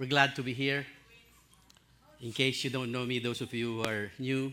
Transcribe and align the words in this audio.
we're 0.00 0.06
glad 0.06 0.34
to 0.34 0.42
be 0.42 0.54
here. 0.54 0.86
In 2.22 2.32
case 2.32 2.64
you 2.64 2.70
don't 2.70 2.90
know 2.90 3.04
me, 3.04 3.18
those 3.18 3.42
of 3.42 3.52
you 3.52 3.74
who 3.74 3.82
are 3.84 4.10
new, 4.18 4.50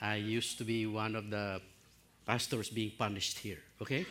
I 0.00 0.16
used 0.16 0.58
to 0.58 0.64
be 0.64 0.86
one 0.86 1.14
of 1.14 1.30
the 1.30 1.60
pastors 2.26 2.68
being 2.68 2.90
punished 2.98 3.38
here, 3.38 3.60
okay? 3.80 4.04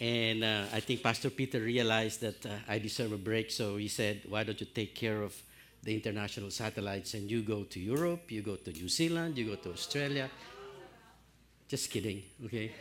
and 0.00 0.44
uh, 0.44 0.64
I 0.74 0.80
think 0.80 1.02
Pastor 1.02 1.30
Peter 1.30 1.60
realized 1.60 2.20
that 2.20 2.44
uh, 2.44 2.50
I 2.68 2.78
deserve 2.78 3.12
a 3.12 3.16
break, 3.16 3.50
so 3.50 3.78
he 3.78 3.88
said, 3.88 4.20
Why 4.28 4.44
don't 4.44 4.60
you 4.60 4.66
take 4.66 4.94
care 4.94 5.22
of 5.22 5.34
the 5.82 5.94
international 5.94 6.50
satellites 6.50 7.14
and 7.14 7.30
you 7.30 7.40
go 7.40 7.64
to 7.64 7.80
Europe, 7.80 8.30
you 8.30 8.42
go 8.42 8.56
to 8.56 8.72
New 8.72 8.90
Zealand, 8.90 9.38
you 9.38 9.46
go 9.46 9.54
to 9.54 9.72
Australia? 9.72 10.28
Just 11.66 11.90
kidding, 11.90 12.22
okay? 12.44 12.72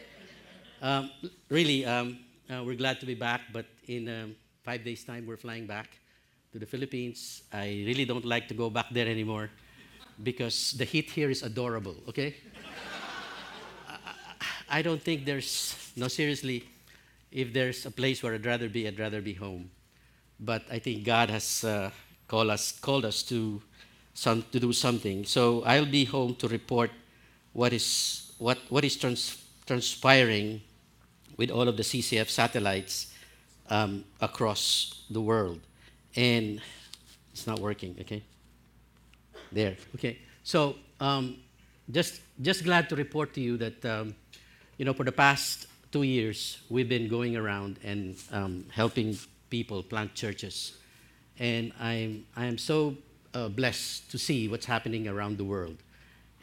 Um, 0.82 1.10
really, 1.48 1.86
um, 1.86 2.20
uh, 2.50 2.64
we're 2.66 2.76
glad 2.76 3.00
to 3.00 3.06
be 3.06 3.16
back, 3.16 3.42
but 3.54 3.66
in 3.88 4.10
um, 4.10 4.36
five 4.70 4.84
days' 4.84 5.04
time, 5.04 5.26
we're 5.26 5.44
flying 5.48 5.66
back 5.66 5.98
to 6.52 6.60
the 6.60 6.66
Philippines. 6.68 7.42
I 7.52 7.84
really 7.90 8.06
don't 8.06 8.24
like 8.24 8.48
to 8.50 8.54
go 8.54 8.70
back 8.70 8.86
there 8.92 9.08
anymore 9.08 9.50
because 10.22 10.74
the 10.74 10.86
heat 10.86 11.10
here 11.10 11.32
is 11.32 11.42
adorable, 11.42 11.96
okay? 12.08 12.36
I, 13.90 14.78
I 14.78 14.82
don't 14.84 15.02
think 15.02 15.26
there's, 15.26 15.74
no, 15.96 16.08
seriously, 16.08 16.70
if 17.32 17.52
there's 17.52 17.88
a 17.88 17.90
place 17.90 18.22
where 18.22 18.36
I'd 18.36 18.46
rather 18.46 18.70
be, 18.70 18.88
I'd 18.88 19.00
rather 19.00 19.22
be 19.22 19.34
home. 19.34 19.72
But 20.40 20.62
I 20.70 20.78
think 20.78 21.04
God 21.04 21.32
has 21.32 21.64
uh, 21.64 21.90
called 22.28 22.52
us, 22.52 22.72
called 22.72 23.06
us 23.06 23.24
to, 23.24 23.60
some, 24.14 24.46
to 24.52 24.60
do 24.60 24.72
something. 24.72 25.26
So 25.26 25.64
I'll 25.64 25.92
be 26.00 26.06
home 26.06 26.36
to 26.36 26.48
report 26.48 26.92
what 27.54 27.74
is, 27.74 28.34
what, 28.38 28.60
what 28.70 28.86
is 28.86 28.96
trans, 28.98 29.44
transpiring 29.66 30.62
with 31.38 31.50
all 31.50 31.68
of 31.68 31.76
the 31.76 31.84
CCF 31.84 32.30
satellites 32.30 33.09
um, 33.70 34.04
across 34.22 35.04
the 35.10 35.22
world. 35.22 35.62
And 36.16 36.62
it's 37.32 37.48
not 37.48 37.60
working, 37.60 37.96
okay? 38.02 38.24
There, 39.52 39.78
okay. 39.96 40.18
So 40.44 40.76
um, 41.00 41.38
just, 41.90 42.22
just 42.42 42.64
glad 42.64 42.90
to 42.90 42.96
report 42.96 43.34
to 43.34 43.42
you 43.42 43.58
that, 43.58 43.86
um, 43.86 44.16
you 44.78 44.86
know, 44.86 44.94
for 44.94 45.04
the 45.04 45.12
past 45.12 45.68
two 45.92 46.04
years, 46.04 46.62
we've 46.70 46.90
been 46.90 47.08
going 47.08 47.36
around 47.36 47.80
and 47.84 48.16
um, 48.32 48.66
helping 48.72 49.18
people 49.50 49.82
plant 49.84 50.14
churches. 50.14 50.78
And 51.40 51.72
I'm, 51.80 52.26
I 52.36 52.46
am 52.46 52.58
so 52.58 52.96
uh, 53.34 53.48
blessed 53.50 54.12
to 54.12 54.18
see 54.18 54.48
what's 54.48 54.66
happening 54.66 55.08
around 55.08 55.38
the 55.38 55.44
world. 55.44 55.78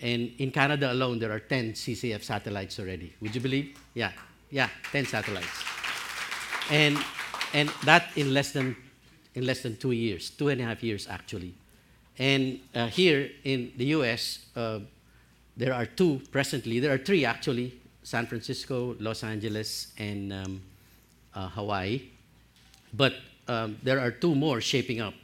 And 0.01 0.33
in 0.39 0.51
Canada 0.51 0.93
alone, 0.93 1.19
there 1.19 1.33
are 1.33 1.41
10 1.41 1.73
CCF 1.73 2.23
satellites 2.23 2.79
already. 2.79 3.15
Would 3.21 3.35
you 3.35 3.41
believe? 3.41 3.79
Yeah, 3.95 4.13
yeah, 4.51 4.69
10 4.93 5.07
satellites. 5.07 5.65
And, 6.71 6.99
and 7.57 7.71
that 7.85 8.11
in 8.17 8.35
less, 8.35 8.53
than, 8.53 8.77
in 9.35 9.47
less 9.47 9.63
than 9.63 9.77
two 9.79 9.93
years, 9.93 10.29
two 10.29 10.49
and 10.49 10.61
a 10.61 10.65
half 10.65 10.83
years 10.83 11.09
actually. 11.09 11.55
And 12.19 12.61
uh, 12.75 12.89
here 12.89 13.31
in 13.45 13.73
the 13.79 13.87
US, 13.97 14.45
uh, 14.55 14.81
there 15.57 15.73
are 15.73 15.87
two 15.87 16.21
presently, 16.31 16.81
there 16.81 16.93
are 16.93 16.99
three 16.99 17.25
actually 17.25 17.81
San 18.03 18.27
Francisco, 18.27 18.95
Los 19.01 19.25
Angeles, 19.25 19.93
and 19.99 20.33
um, 20.33 20.61
uh, 21.35 21.49
Hawaii. 21.49 22.03
But 22.93 23.15
um, 23.49 23.79
there 23.83 23.99
are 24.01 24.11
two 24.11 24.35
more 24.35 24.61
shaping 24.61 25.01
up. 25.01 25.15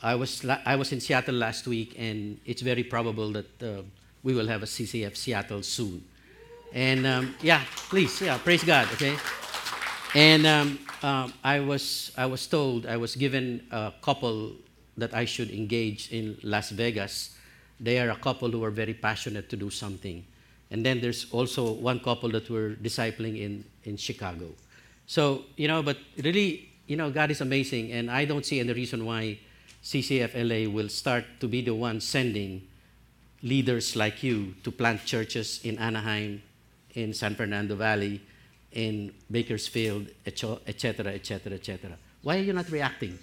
I 0.00 0.14
was, 0.14 0.46
I 0.64 0.76
was 0.76 0.92
in 0.92 1.00
Seattle 1.00 1.34
last 1.34 1.66
week, 1.66 1.96
and 1.98 2.38
it's 2.46 2.62
very 2.62 2.84
probable 2.84 3.32
that 3.32 3.62
uh, 3.62 3.82
we 4.22 4.32
will 4.32 4.46
have 4.46 4.62
a 4.62 4.66
CCF 4.66 5.16
Seattle 5.16 5.62
soon. 5.62 6.04
And 6.72 7.06
um, 7.06 7.34
yeah, 7.42 7.62
please, 7.90 8.22
yeah, 8.22 8.38
praise 8.38 8.62
God, 8.62 8.88
okay? 8.92 9.16
And 10.14 10.46
um, 11.04 11.34
I, 11.44 11.60
was, 11.60 12.12
I 12.16 12.24
was 12.24 12.46
told, 12.46 12.86
I 12.86 12.96
was 12.96 13.14
given 13.14 13.66
a 13.70 13.92
couple 14.00 14.52
that 14.96 15.12
I 15.12 15.26
should 15.26 15.50
engage 15.50 16.10
in 16.10 16.38
Las 16.42 16.70
Vegas. 16.70 17.36
They 17.78 17.98
are 17.98 18.08
a 18.08 18.16
couple 18.16 18.50
who 18.50 18.64
are 18.64 18.70
very 18.70 18.94
passionate 18.94 19.50
to 19.50 19.56
do 19.56 19.68
something. 19.68 20.24
And 20.70 20.84
then 20.84 21.02
there's 21.02 21.26
also 21.30 21.72
one 21.72 22.00
couple 22.00 22.30
that 22.30 22.48
we're 22.48 22.70
discipling 22.76 23.38
in, 23.38 23.64
in 23.84 23.98
Chicago. 23.98 24.46
So, 25.06 25.42
you 25.56 25.68
know, 25.68 25.82
but 25.82 25.98
really, 26.16 26.70
you 26.86 26.96
know, 26.96 27.10
God 27.10 27.30
is 27.30 27.42
amazing, 27.42 27.92
and 27.92 28.10
I 28.10 28.24
don't 28.24 28.46
see 28.46 28.60
any 28.60 28.72
reason 28.72 29.04
why 29.04 29.38
CCF 29.82 30.32
LA 30.32 30.70
will 30.72 30.88
start 30.88 31.26
to 31.40 31.48
be 31.48 31.60
the 31.60 31.74
one 31.74 32.00
sending 32.00 32.66
leaders 33.42 33.94
like 33.94 34.22
you 34.22 34.54
to 34.64 34.70
plant 34.72 35.04
churches 35.04 35.60
in 35.64 35.76
Anaheim, 35.78 36.42
in 36.94 37.12
San 37.12 37.34
Fernando 37.34 37.74
Valley, 37.76 38.22
in 38.74 39.12
Bakersfield, 39.30 40.08
etc., 40.26 41.12
etc., 41.14 41.54
etc. 41.54 41.96
Why 42.22 42.36
are 42.36 42.42
you 42.42 42.52
not 42.52 42.70
reacting? 42.70 43.18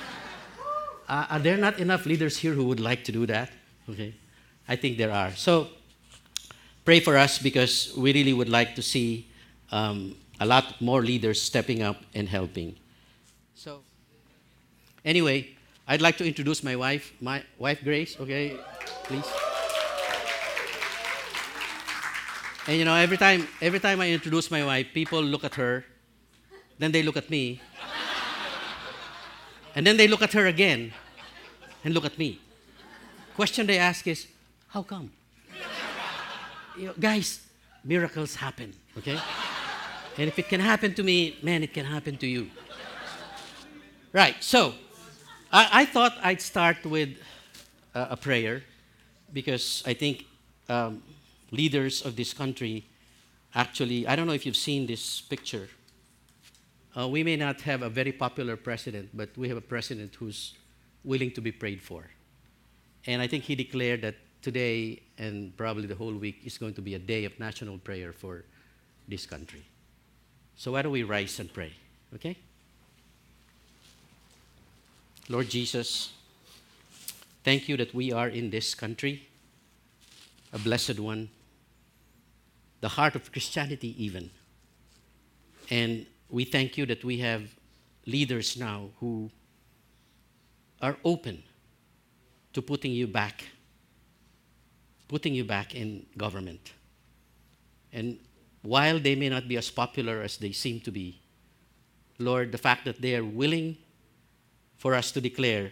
uh, 1.08 1.26
are 1.30 1.38
there 1.38 1.56
not 1.56 1.78
enough 1.78 2.06
leaders 2.06 2.38
here 2.38 2.52
who 2.52 2.64
would 2.64 2.80
like 2.80 3.04
to 3.04 3.12
do 3.12 3.26
that? 3.26 3.50
Okay, 3.88 4.14
I 4.66 4.76
think 4.76 4.98
there 4.98 5.12
are. 5.12 5.30
So 5.32 5.68
pray 6.84 7.00
for 7.00 7.16
us 7.16 7.38
because 7.38 7.92
we 7.96 8.12
really 8.12 8.32
would 8.32 8.48
like 8.48 8.74
to 8.76 8.82
see 8.82 9.28
um, 9.70 10.16
a 10.40 10.46
lot 10.46 10.80
more 10.80 11.02
leaders 11.02 11.40
stepping 11.40 11.82
up 11.82 11.96
and 12.14 12.28
helping. 12.28 12.76
So 13.54 13.80
anyway, 15.04 15.50
I'd 15.86 16.02
like 16.02 16.16
to 16.18 16.26
introduce 16.26 16.64
my 16.64 16.76
wife, 16.76 17.12
my 17.20 17.44
wife 17.58 17.84
Grace. 17.84 18.18
Okay, 18.18 18.56
please. 19.04 19.45
And 22.68 22.76
you 22.76 22.84
know, 22.84 22.94
every 22.94 23.16
time, 23.16 23.46
every 23.60 23.78
time 23.78 24.00
I 24.00 24.10
introduce 24.10 24.50
my 24.50 24.64
wife, 24.64 24.88
people 24.92 25.22
look 25.22 25.44
at 25.44 25.54
her, 25.54 25.84
then 26.78 26.90
they 26.90 27.02
look 27.02 27.16
at 27.16 27.30
me, 27.30 27.60
and 29.74 29.86
then 29.86 29.96
they 29.96 30.08
look 30.08 30.20
at 30.22 30.32
her 30.32 30.46
again, 30.46 30.92
and 31.84 31.94
look 31.94 32.04
at 32.04 32.18
me. 32.18 32.40
Question 33.36 33.66
they 33.66 33.78
ask 33.78 34.06
is, 34.06 34.26
how 34.68 34.82
come? 34.82 35.12
You 36.76 36.86
know, 36.86 36.94
guys, 36.98 37.40
miracles 37.84 38.34
happen, 38.34 38.74
okay? 38.98 39.18
And 40.18 40.28
if 40.28 40.38
it 40.38 40.48
can 40.48 40.60
happen 40.60 40.92
to 40.94 41.02
me, 41.02 41.38
man, 41.42 41.62
it 41.62 41.72
can 41.72 41.86
happen 41.86 42.16
to 42.18 42.26
you. 42.26 42.50
Right, 44.12 44.42
so 44.42 44.74
I, 45.52 45.82
I 45.82 45.84
thought 45.84 46.16
I'd 46.22 46.40
start 46.40 46.84
with 46.84 47.10
uh, 47.94 48.08
a 48.10 48.16
prayer 48.16 48.62
because 49.32 49.82
I 49.86 49.94
think 49.94 50.24
um, 50.68 51.02
leaders 51.50 52.04
of 52.04 52.16
this 52.16 52.32
country 52.32 52.84
actually, 53.56 54.06
I 54.06 54.14
don't 54.14 54.26
know 54.26 54.34
if 54.34 54.44
you've 54.46 54.56
seen 54.56 54.86
this 54.86 55.20
picture. 55.20 55.68
Uh, 56.96 57.08
we 57.08 57.22
may 57.22 57.36
not 57.36 57.62
have 57.62 57.82
a 57.82 57.88
very 57.88 58.12
popular 58.12 58.56
president, 58.56 59.10
but 59.14 59.30
we 59.36 59.48
have 59.48 59.56
a 59.56 59.62
president 59.62 60.14
who's 60.14 60.54
willing 61.04 61.30
to 61.32 61.40
be 61.40 61.52
prayed 61.52 61.82
for. 61.82 62.04
And 63.06 63.22
I 63.22 63.26
think 63.26 63.44
he 63.44 63.54
declared 63.54 64.02
that 64.02 64.16
today 64.42 65.02
and 65.18 65.56
probably 65.56 65.86
the 65.86 65.94
whole 65.94 66.14
week 66.14 66.40
is 66.44 66.58
going 66.58 66.74
to 66.74 66.82
be 66.82 66.94
a 66.94 66.98
day 66.98 67.24
of 67.24 67.38
national 67.40 67.78
prayer 67.78 68.12
for 68.12 68.44
this 69.08 69.26
country. 69.26 69.64
So 70.56 70.72
why 70.72 70.82
don't 70.82 70.92
we 70.92 71.02
rise 71.02 71.38
and 71.38 71.52
pray, 71.52 71.72
okay? 72.14 72.36
Lord 75.28 75.48
Jesus, 75.48 76.12
thank 77.44 77.68
you 77.68 77.76
that 77.76 77.94
we 77.94 78.12
are 78.12 78.28
in 78.28 78.50
this 78.50 78.74
country, 78.74 79.28
a 80.52 80.58
blessed 80.58 81.00
one 81.00 81.28
the 82.80 82.88
heart 82.88 83.14
of 83.14 83.32
Christianity, 83.32 83.94
even. 84.04 84.30
And 85.70 86.06
we 86.28 86.44
thank 86.44 86.76
you 86.76 86.86
that 86.86 87.04
we 87.04 87.18
have 87.18 87.42
leaders 88.06 88.56
now 88.56 88.90
who 89.00 89.30
are 90.80 90.96
open 91.04 91.42
to 92.52 92.62
putting 92.62 92.92
you 92.92 93.06
back, 93.06 93.44
putting 95.08 95.34
you 95.34 95.44
back 95.44 95.74
in 95.74 96.06
government. 96.16 96.72
And 97.92 98.18
while 98.62 98.98
they 98.98 99.14
may 99.14 99.28
not 99.28 99.48
be 99.48 99.56
as 99.56 99.70
popular 99.70 100.22
as 100.22 100.36
they 100.36 100.52
seem 100.52 100.80
to 100.80 100.90
be, 100.90 101.20
Lord, 102.18 102.52
the 102.52 102.58
fact 102.58 102.84
that 102.84 103.00
they 103.00 103.14
are 103.14 103.24
willing 103.24 103.76
for 104.76 104.94
us 104.94 105.12
to 105.12 105.20
declare 105.20 105.70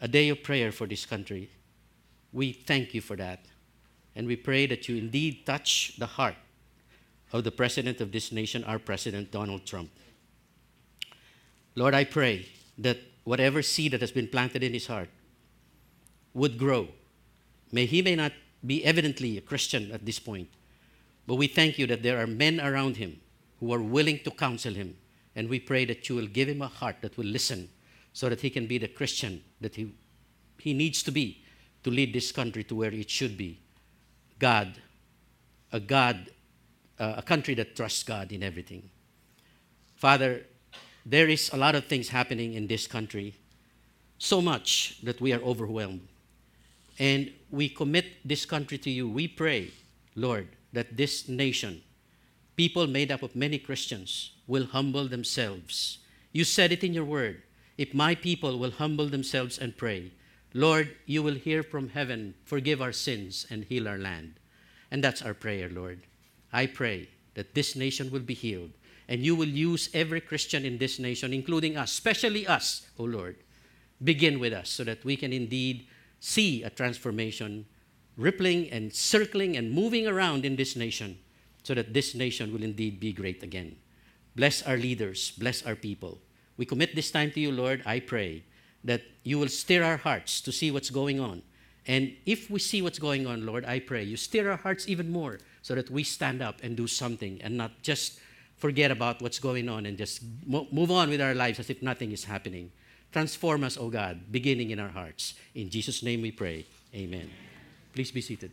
a 0.00 0.08
day 0.08 0.28
of 0.28 0.42
prayer 0.42 0.72
for 0.72 0.86
this 0.86 1.04
country, 1.06 1.50
we 2.32 2.52
thank 2.52 2.94
you 2.94 3.00
for 3.00 3.16
that. 3.16 3.44
And 4.14 4.26
we 4.26 4.36
pray 4.36 4.66
that 4.66 4.88
you 4.88 4.96
indeed 4.96 5.46
touch 5.46 5.92
the 5.98 6.06
heart 6.06 6.36
of 7.32 7.44
the 7.44 7.50
president 7.50 8.00
of 8.00 8.12
this 8.12 8.32
nation, 8.32 8.64
our 8.64 8.78
president, 8.78 9.30
Donald 9.30 9.64
Trump. 9.66 9.90
Lord, 11.76 11.94
I 11.94 12.04
pray 12.04 12.48
that 12.78 12.98
whatever 13.24 13.62
seed 13.62 13.92
that 13.92 14.00
has 14.00 14.10
been 14.10 14.26
planted 14.26 14.62
in 14.62 14.72
his 14.72 14.86
heart 14.86 15.08
would 16.34 16.58
grow. 16.58 16.88
May 17.70 17.86
he 17.86 18.02
may 18.02 18.16
not 18.16 18.32
be 18.66 18.84
evidently 18.84 19.38
a 19.38 19.40
Christian 19.40 19.92
at 19.92 20.04
this 20.04 20.18
point, 20.18 20.48
but 21.26 21.36
we 21.36 21.46
thank 21.46 21.78
you 21.78 21.86
that 21.86 22.02
there 22.02 22.20
are 22.20 22.26
men 22.26 22.60
around 22.60 22.96
him 22.96 23.20
who 23.60 23.72
are 23.72 23.80
willing 23.80 24.18
to 24.24 24.30
counsel 24.30 24.74
him. 24.74 24.96
And 25.36 25.48
we 25.48 25.60
pray 25.60 25.84
that 25.84 26.08
you 26.08 26.16
will 26.16 26.26
give 26.26 26.48
him 26.48 26.60
a 26.60 26.66
heart 26.66 26.96
that 27.02 27.16
will 27.16 27.26
listen 27.26 27.68
so 28.12 28.28
that 28.28 28.40
he 28.40 28.50
can 28.50 28.66
be 28.66 28.78
the 28.78 28.88
Christian 28.88 29.42
that 29.60 29.76
he, 29.76 29.94
he 30.58 30.74
needs 30.74 31.02
to 31.04 31.12
be 31.12 31.44
to 31.84 31.90
lead 31.90 32.12
this 32.12 32.32
country 32.32 32.64
to 32.64 32.74
where 32.74 32.90
it 32.90 33.08
should 33.08 33.36
be. 33.36 33.60
God, 34.40 34.74
a 35.70 35.78
God, 35.78 36.30
uh, 36.98 37.14
a 37.18 37.22
country 37.22 37.54
that 37.54 37.76
trusts 37.76 38.02
God 38.02 38.32
in 38.32 38.42
everything. 38.42 38.90
Father, 39.94 40.46
there 41.06 41.28
is 41.28 41.50
a 41.52 41.56
lot 41.56 41.74
of 41.74 41.84
things 41.84 42.08
happening 42.08 42.54
in 42.54 42.66
this 42.66 42.86
country, 42.86 43.34
so 44.18 44.40
much 44.40 44.98
that 45.02 45.20
we 45.20 45.32
are 45.32 45.40
overwhelmed. 45.42 46.08
And 46.98 47.32
we 47.50 47.68
commit 47.68 48.06
this 48.24 48.44
country 48.44 48.78
to 48.78 48.90
you. 48.90 49.08
We 49.08 49.28
pray, 49.28 49.70
Lord, 50.14 50.48
that 50.72 50.96
this 50.96 51.28
nation, 51.28 51.82
people 52.56 52.86
made 52.86 53.12
up 53.12 53.22
of 53.22 53.36
many 53.36 53.58
Christians, 53.58 54.32
will 54.46 54.66
humble 54.66 55.06
themselves. 55.06 55.98
You 56.32 56.44
said 56.44 56.72
it 56.72 56.84
in 56.84 56.94
your 56.94 57.04
word. 57.04 57.42
If 57.78 57.94
my 57.94 58.14
people 58.14 58.58
will 58.58 58.72
humble 58.72 59.08
themselves 59.08 59.58
and 59.58 59.76
pray, 59.76 60.12
Lord, 60.52 60.96
you 61.06 61.22
will 61.22 61.34
hear 61.34 61.62
from 61.62 61.90
heaven, 61.90 62.34
forgive 62.44 62.82
our 62.82 62.92
sins, 62.92 63.46
and 63.50 63.64
heal 63.64 63.86
our 63.86 63.98
land. 63.98 64.34
And 64.90 65.04
that's 65.04 65.22
our 65.22 65.34
prayer, 65.34 65.68
Lord. 65.68 66.02
I 66.52 66.66
pray 66.66 67.08
that 67.34 67.54
this 67.54 67.76
nation 67.76 68.10
will 68.10 68.20
be 68.20 68.34
healed, 68.34 68.72
and 69.08 69.24
you 69.24 69.36
will 69.36 69.48
use 69.48 69.88
every 69.94 70.20
Christian 70.20 70.64
in 70.64 70.78
this 70.78 70.98
nation, 70.98 71.32
including 71.32 71.76
us, 71.76 71.92
especially 71.92 72.46
us, 72.46 72.88
O 72.98 73.04
Lord. 73.04 73.36
Begin 74.02 74.40
with 74.40 74.52
us 74.52 74.70
so 74.70 74.82
that 74.84 75.04
we 75.04 75.16
can 75.16 75.32
indeed 75.32 75.86
see 76.18 76.62
a 76.62 76.70
transformation 76.70 77.66
rippling 78.16 78.70
and 78.70 78.92
circling 78.92 79.56
and 79.56 79.72
moving 79.72 80.06
around 80.06 80.44
in 80.44 80.56
this 80.56 80.76
nation 80.76 81.18
so 81.62 81.74
that 81.74 81.94
this 81.94 82.14
nation 82.14 82.52
will 82.52 82.62
indeed 82.62 83.00
be 83.00 83.12
great 83.12 83.42
again. 83.42 83.76
Bless 84.36 84.62
our 84.62 84.76
leaders, 84.76 85.32
bless 85.32 85.64
our 85.64 85.74
people. 85.74 86.18
We 86.56 86.66
commit 86.66 86.94
this 86.94 87.10
time 87.10 87.30
to 87.32 87.40
you, 87.40 87.52
Lord. 87.52 87.82
I 87.86 88.00
pray 88.00 88.44
that 88.84 89.02
you 89.22 89.38
will 89.38 89.48
stir 89.48 89.82
our 89.82 89.96
hearts 89.96 90.40
to 90.42 90.52
see 90.52 90.70
what's 90.70 90.90
going 90.90 91.20
on. 91.20 91.42
And 91.86 92.12
if 92.26 92.50
we 92.50 92.58
see 92.58 92.82
what's 92.82 92.98
going 92.98 93.26
on, 93.26 93.46
Lord, 93.46 93.64
I 93.64 93.80
pray 93.80 94.02
you 94.02 94.16
stir 94.16 94.50
our 94.50 94.56
hearts 94.56 94.88
even 94.88 95.10
more 95.10 95.38
so 95.62 95.74
that 95.74 95.90
we 95.90 96.04
stand 96.04 96.42
up 96.42 96.60
and 96.62 96.76
do 96.76 96.86
something 96.86 97.40
and 97.42 97.56
not 97.56 97.82
just 97.82 98.20
forget 98.56 98.90
about 98.90 99.20
what's 99.22 99.38
going 99.38 99.68
on 99.68 99.86
and 99.86 99.96
just 99.96 100.22
move 100.46 100.90
on 100.90 101.08
with 101.08 101.20
our 101.20 101.34
lives 101.34 101.58
as 101.58 101.70
if 101.70 101.82
nothing 101.82 102.12
is 102.12 102.24
happening. 102.24 102.70
Transform 103.12 103.64
us, 103.64 103.76
O 103.76 103.82
oh 103.82 103.90
God, 103.90 104.20
beginning 104.30 104.70
in 104.70 104.78
our 104.78 104.88
hearts. 104.88 105.34
In 105.54 105.68
Jesus' 105.70 106.02
name 106.02 106.22
we 106.22 106.30
pray. 106.30 106.64
Amen. 106.94 107.28
Please 107.92 108.10
be 108.10 108.20
seated. 108.20 108.52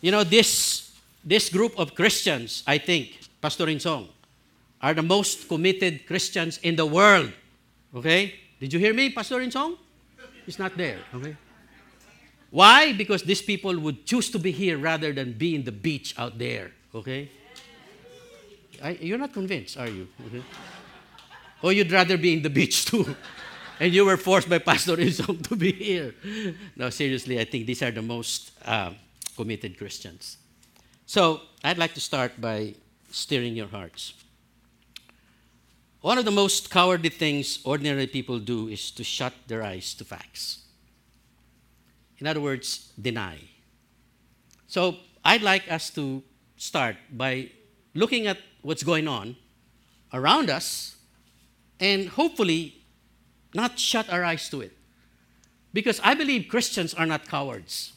You 0.00 0.12
know, 0.12 0.22
this, 0.22 0.92
this 1.24 1.48
group 1.48 1.78
of 1.78 1.94
Christians, 1.94 2.62
I 2.66 2.78
think, 2.78 3.18
Pastor 3.40 3.66
Insong, 3.66 4.08
are 4.82 4.94
the 4.94 5.02
most 5.02 5.48
committed 5.48 6.06
Christians 6.06 6.58
in 6.58 6.76
the 6.76 6.86
world. 6.86 7.32
Okay? 7.94 8.34
Did 8.60 8.72
you 8.72 8.78
hear 8.78 8.94
me, 8.94 9.10
Pastor 9.10 9.36
Insong? 9.36 9.76
He's 10.44 10.58
not 10.58 10.76
there. 10.76 10.98
Okay? 11.14 11.36
Why? 12.50 12.92
Because 12.92 13.22
these 13.22 13.42
people 13.42 13.78
would 13.80 14.06
choose 14.06 14.30
to 14.30 14.38
be 14.38 14.52
here 14.52 14.78
rather 14.78 15.12
than 15.12 15.32
be 15.32 15.54
in 15.54 15.64
the 15.64 15.72
beach 15.72 16.14
out 16.18 16.38
there. 16.38 16.72
Okay? 16.94 17.28
I, 18.82 18.90
you're 19.00 19.18
not 19.18 19.32
convinced, 19.32 19.76
are 19.76 19.88
you? 19.88 20.08
Okay. 20.26 20.42
Or 21.62 21.72
you'd 21.72 21.90
rather 21.90 22.16
be 22.16 22.34
in 22.34 22.42
the 22.42 22.50
beach 22.50 22.84
too. 22.84 23.16
and 23.80 23.92
you 23.92 24.04
were 24.04 24.16
forced 24.16 24.48
by 24.48 24.58
Pastor 24.58 24.96
Isong 24.96 25.42
to 25.48 25.56
be 25.56 25.72
here. 25.72 26.14
No, 26.76 26.90
seriously, 26.90 27.40
I 27.40 27.44
think 27.44 27.66
these 27.66 27.82
are 27.82 27.90
the 27.90 28.02
most 28.02 28.52
uh, 28.64 28.90
committed 29.36 29.78
Christians. 29.78 30.36
So 31.06 31.40
I'd 31.62 31.78
like 31.78 31.94
to 31.94 32.00
start 32.00 32.40
by 32.40 32.74
stirring 33.10 33.56
your 33.56 33.68
hearts. 33.68 34.14
One 36.04 36.18
of 36.18 36.26
the 36.26 36.30
most 36.30 36.68
cowardly 36.68 37.08
things 37.08 37.60
ordinary 37.64 38.06
people 38.06 38.38
do 38.38 38.68
is 38.68 38.90
to 38.90 39.02
shut 39.02 39.32
their 39.46 39.62
eyes 39.62 39.94
to 39.94 40.04
facts. 40.04 40.58
In 42.18 42.26
other 42.26 42.42
words, 42.42 42.92
deny. 43.00 43.38
So 44.66 44.96
I'd 45.24 45.40
like 45.40 45.72
us 45.72 45.88
to 45.94 46.22
start 46.58 46.96
by 47.10 47.52
looking 47.94 48.26
at 48.26 48.36
what's 48.60 48.82
going 48.82 49.08
on 49.08 49.36
around 50.12 50.50
us 50.50 50.96
and 51.80 52.10
hopefully 52.10 52.84
not 53.54 53.78
shut 53.78 54.12
our 54.12 54.24
eyes 54.24 54.50
to 54.50 54.60
it. 54.60 54.76
Because 55.72 56.02
I 56.04 56.12
believe 56.12 56.48
Christians 56.50 56.92
are 56.92 57.06
not 57.06 57.26
cowards. 57.26 57.94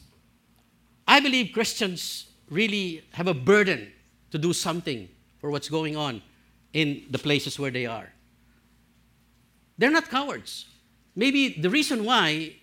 I 1.06 1.20
believe 1.20 1.52
Christians 1.52 2.24
really 2.48 3.04
have 3.10 3.26
a 3.26 3.34
burden 3.34 3.92
to 4.30 4.38
do 4.38 4.54
something 4.54 5.10
for 5.42 5.50
what's 5.50 5.68
going 5.68 5.94
on 5.94 6.22
in 6.72 7.04
the 7.10 7.18
places 7.18 7.58
where 7.58 7.70
they 7.70 7.86
are. 7.86 8.12
They're 9.78 9.90
not 9.90 10.08
cowards. 10.08 10.66
Maybe 11.14 11.60
the 11.60 11.70
reason 11.70 12.04
why 12.04 12.56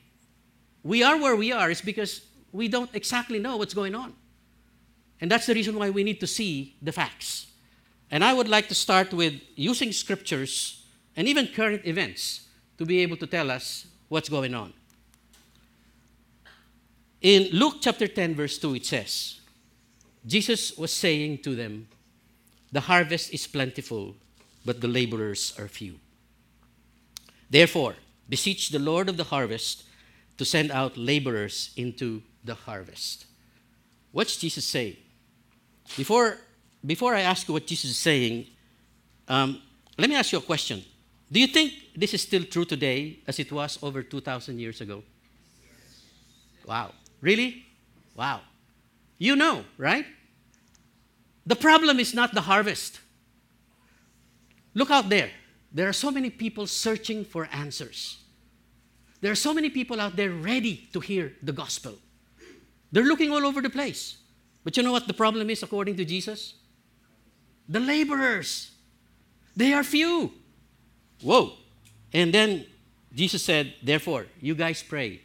we 0.84 1.04
are 1.04 1.18
where 1.18 1.36
we 1.36 1.52
are 1.52 1.72
is 1.72 1.81
because 1.81 2.22
we 2.52 2.68
don't 2.68 2.90
exactly 2.94 3.40
know 3.40 3.57
what's 3.57 3.74
going 3.74 3.96
on. 3.96 4.13
And 5.19 5.31
that's 5.31 5.46
the 5.46 5.54
reason 5.54 5.75
why 5.75 5.90
we 5.90 6.04
need 6.04 6.19
to 6.19 6.28
see 6.28 6.75
the 6.81 6.92
facts. 6.92 7.48
And 8.12 8.24
I 8.24 8.34
would 8.34 8.48
like 8.48 8.68
to 8.68 8.75
start 8.75 9.13
with 9.13 9.34
using 9.56 9.92
scriptures 9.92 10.86
and 11.16 11.28
even 11.28 11.48
current 11.48 11.86
events 11.86 12.48
to 12.78 12.86
be 12.86 13.00
able 13.00 13.18
to 13.18 13.28
tell 13.28 13.50
us 13.50 13.88
what's 14.10 14.30
going 14.30 14.54
on. 14.54 14.74
In 17.22 17.50
Luke 17.52 17.78
chapter 17.81 18.07
10, 18.07 18.36
verse 18.36 18.60
2, 18.60 18.75
it 18.75 18.86
says, 18.86 19.40
Jesus 20.25 20.78
was 20.78 20.94
saying 20.94 21.40
to 21.40 21.56
them, 21.56 21.88
The 22.75 22.92
harvest 22.92 23.33
is 23.33 23.48
plentiful, 23.48 24.18
but 24.66 24.81
the 24.81 24.89
laborers 24.89 25.56
are 25.57 25.69
few. 25.69 25.95
Therefore, 27.50 27.95
beseech 28.27 28.68
the 28.68 28.80
Lord 28.80 29.07
of 29.07 29.16
the 29.16 29.24
harvest 29.24 29.86
to 30.38 30.44
send 30.44 30.72
out 30.72 30.98
laborers 30.98 31.72
into 31.77 32.22
the 32.44 32.54
harvest. 32.54 33.27
What's 34.12 34.36
Jesus 34.36 34.66
saying? 34.66 34.98
Before, 35.95 36.38
before 36.86 37.16
I 37.16 37.22
ask 37.22 37.48
you 37.48 37.54
what 37.54 37.66
Jesus 37.66 37.92
is 37.92 37.98
saying, 37.98 38.48
um, 39.30 39.62
let 39.98 40.10
me 40.10 40.18
ask 40.18 40.33
you 40.33 40.39
a 40.39 40.42
question. 40.42 40.83
Do 41.31 41.39
you 41.39 41.48
think 41.48 41.71
this 41.95 42.13
is 42.13 42.24
still 42.24 42.44
true 42.44 42.66
today 42.66 43.19
as 43.25 43.39
it 43.39 43.54
was 43.54 43.80
over 43.81 44.04
2,000 44.04 44.60
years 44.60 44.81
ago? 44.81 45.01
Wow. 46.68 46.92
Really? 47.21 47.63
Wow. 48.18 48.42
You 49.18 49.38
know, 49.38 49.63
right? 49.78 50.06
The 51.45 51.56
problem 51.56 52.00
is 52.00 52.13
not 52.13 52.33
the 52.33 52.42
harvest. 52.42 53.00
Look 54.74 54.89
out 54.92 55.09
there. 55.09 55.30
There 55.71 55.88
are 55.88 55.94
so 55.94 56.12
many 56.12 56.30
people 56.30 56.68
searching 56.68 57.25
for 57.25 57.47
answers. 57.51 58.18
There 59.21 59.31
are 59.31 59.36
so 59.36 59.53
many 59.53 59.69
people 59.69 60.00
out 60.00 60.15
there 60.15 60.31
ready 60.31 60.88
to 60.94 61.00
hear 61.00 61.33
the 61.42 61.51
gospel. 61.51 61.95
They're 62.92 63.03
looking 63.03 63.31
all 63.31 63.45
over 63.45 63.62
the 63.62 63.69
place. 63.69 64.18
But 64.63 64.77
you 64.77 64.83
know 64.83 64.92
what 64.92 65.07
the 65.07 65.13
problem 65.13 65.50
is, 65.50 65.63
according 65.63 65.95
to 65.97 66.06
Jesus? 66.06 66.56
The 67.68 67.80
laborers. 67.80 68.71
They 69.56 69.74
are 69.74 69.83
few. 69.83 70.31
Whoa. 71.21 71.53
And 72.13 72.33
then 72.33 72.65
Jesus 73.13 73.44
said, 73.44 73.73
Therefore, 73.81 74.28
you 74.42 74.56
guys 74.56 74.83
pray 74.83 75.21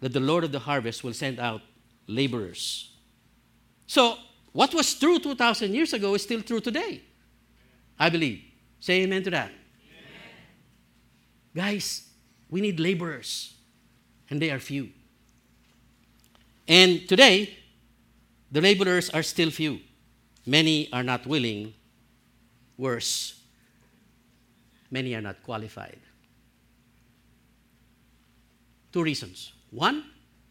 that 0.00 0.12
the 0.12 0.20
Lord 0.20 0.44
of 0.44 0.52
the 0.52 0.60
harvest 0.60 1.04
will 1.04 1.12
send 1.12 1.38
out 1.38 1.62
laborers. 2.06 2.92
So, 3.86 4.16
what 4.52 4.74
was 4.74 4.94
true 4.94 5.18
2,000 5.18 5.74
years 5.74 5.92
ago 5.92 6.14
is 6.14 6.22
still 6.22 6.42
true 6.42 6.60
today. 6.60 7.02
I 7.98 8.10
believe. 8.10 8.42
Say 8.80 9.02
amen 9.02 9.22
to 9.24 9.30
that. 9.30 9.48
Amen. 9.48 9.58
Guys, 11.54 12.08
we 12.50 12.60
need 12.60 12.80
laborers, 12.80 13.54
and 14.28 14.40
they 14.40 14.50
are 14.50 14.58
few. 14.58 14.90
And 16.68 17.08
today, 17.08 17.56
the 18.50 18.60
laborers 18.60 19.08
are 19.10 19.22
still 19.22 19.50
few. 19.50 19.80
Many 20.44 20.92
are 20.92 21.02
not 21.02 21.26
willing. 21.26 21.74
Worse, 22.76 23.40
many 24.90 25.14
are 25.14 25.20
not 25.20 25.42
qualified. 25.42 26.00
Two 28.92 29.02
reasons. 29.02 29.52
One, 29.70 30.04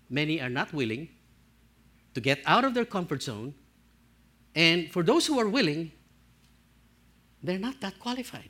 many 0.09 0.41
are 0.41 0.49
not 0.49 0.73
willing 0.73 1.09
to 2.13 2.21
get 2.21 2.39
out 2.45 2.63
of 2.63 2.73
their 2.73 2.85
comfort 2.85 3.21
zone. 3.21 3.53
And 4.55 4.91
for 4.91 5.03
those 5.03 5.25
who 5.25 5.39
are 5.39 5.47
willing, 5.47 5.91
they're 7.41 7.59
not 7.59 7.79
that 7.81 7.99
qualified 7.99 8.49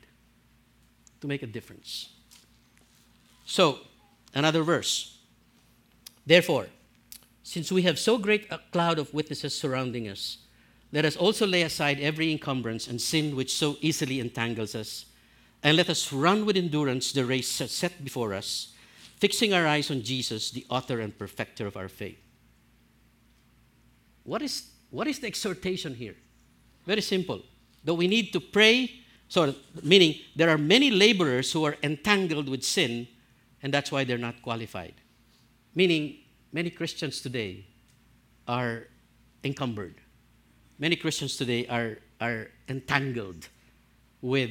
to 1.20 1.26
make 1.26 1.42
a 1.42 1.46
difference. 1.46 2.10
So, 3.46 3.78
another 4.34 4.62
verse. 4.62 5.18
Therefore, 6.26 6.66
since 7.42 7.72
we 7.72 7.82
have 7.82 7.98
so 7.98 8.18
great 8.18 8.46
a 8.50 8.60
cloud 8.72 8.98
of 8.98 9.12
witnesses 9.12 9.58
surrounding 9.58 10.08
us, 10.08 10.38
let 10.92 11.04
us 11.04 11.16
also 11.16 11.46
lay 11.46 11.62
aside 11.62 12.00
every 12.00 12.30
encumbrance 12.30 12.86
and 12.86 13.00
sin 13.00 13.34
which 13.34 13.54
so 13.54 13.76
easily 13.80 14.20
entangles 14.20 14.74
us 14.74 15.06
and 15.62 15.76
let 15.76 15.88
us 15.88 16.12
run 16.12 16.44
with 16.44 16.56
endurance 16.56 17.12
the 17.12 17.24
race 17.24 17.48
set 17.48 18.04
before 18.04 18.34
us, 18.34 18.74
fixing 19.16 19.54
our 19.54 19.66
eyes 19.66 19.90
on 19.90 20.02
Jesus, 20.02 20.50
the 20.50 20.66
author 20.68 21.00
and 21.00 21.16
perfecter 21.16 21.66
of 21.66 21.76
our 21.76 21.88
faith. 21.88 22.18
What 24.24 24.42
is, 24.42 24.64
what 24.92 25.08
is 25.08 25.18
the 25.18 25.26
exhortation 25.26 25.94
here? 25.94 26.14
Very 26.86 27.00
simple. 27.00 27.40
That 27.82 27.94
we 27.94 28.06
need 28.06 28.30
to 28.34 28.40
pray, 28.40 28.90
so 29.26 29.54
meaning 29.82 30.16
there 30.36 30.50
are 30.50 30.58
many 30.58 30.90
laborers 30.90 31.50
who 31.50 31.64
are 31.64 31.76
entangled 31.82 32.48
with 32.48 32.62
sin, 32.62 33.08
and 33.62 33.72
that's 33.72 33.90
why 33.90 34.04
they're 34.04 34.18
not 34.18 34.42
qualified. 34.42 34.94
Meaning, 35.74 36.18
many 36.52 36.68
Christians 36.68 37.22
today 37.22 37.66
are 38.46 38.84
encumbered. 39.42 39.94
Many 40.78 40.96
Christians 40.96 41.38
today 41.38 41.66
are, 41.68 41.96
are 42.20 42.48
entangled 42.68 43.48
with 44.20 44.50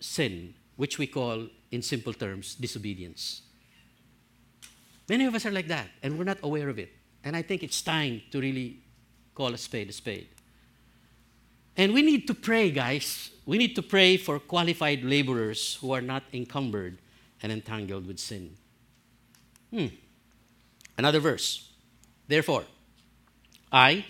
sin, 0.00 0.54
which 0.76 0.98
we 0.98 1.06
call, 1.06 1.48
in 1.70 1.80
simple 1.80 2.12
terms, 2.12 2.56
disobedience. 2.56 3.40
Many 5.08 5.24
of 5.24 5.34
us 5.34 5.46
are 5.46 5.50
like 5.50 5.68
that, 5.68 5.88
and 6.02 6.18
we're 6.18 6.24
not 6.24 6.38
aware 6.42 6.68
of 6.68 6.78
it. 6.78 6.92
And 7.24 7.34
I 7.34 7.40
think 7.40 7.62
it's 7.62 7.80
time 7.80 8.20
to 8.32 8.40
really 8.40 8.82
call 9.34 9.54
a 9.54 9.58
spade 9.58 9.88
a 9.88 9.92
spade. 9.92 10.28
And 11.76 11.94
we 11.94 12.02
need 12.02 12.26
to 12.26 12.34
pray, 12.34 12.70
guys. 12.70 13.30
We 13.46 13.56
need 13.56 13.74
to 13.76 13.82
pray 13.82 14.16
for 14.16 14.38
qualified 14.38 15.02
laborers 15.02 15.76
who 15.80 15.92
are 15.92 16.02
not 16.02 16.24
encumbered 16.32 16.98
and 17.42 17.50
entangled 17.50 18.06
with 18.06 18.18
sin. 18.18 18.56
Hmm. 19.70 19.86
Another 20.98 21.20
verse. 21.20 21.70
Therefore, 22.28 22.64
I, 23.72 24.04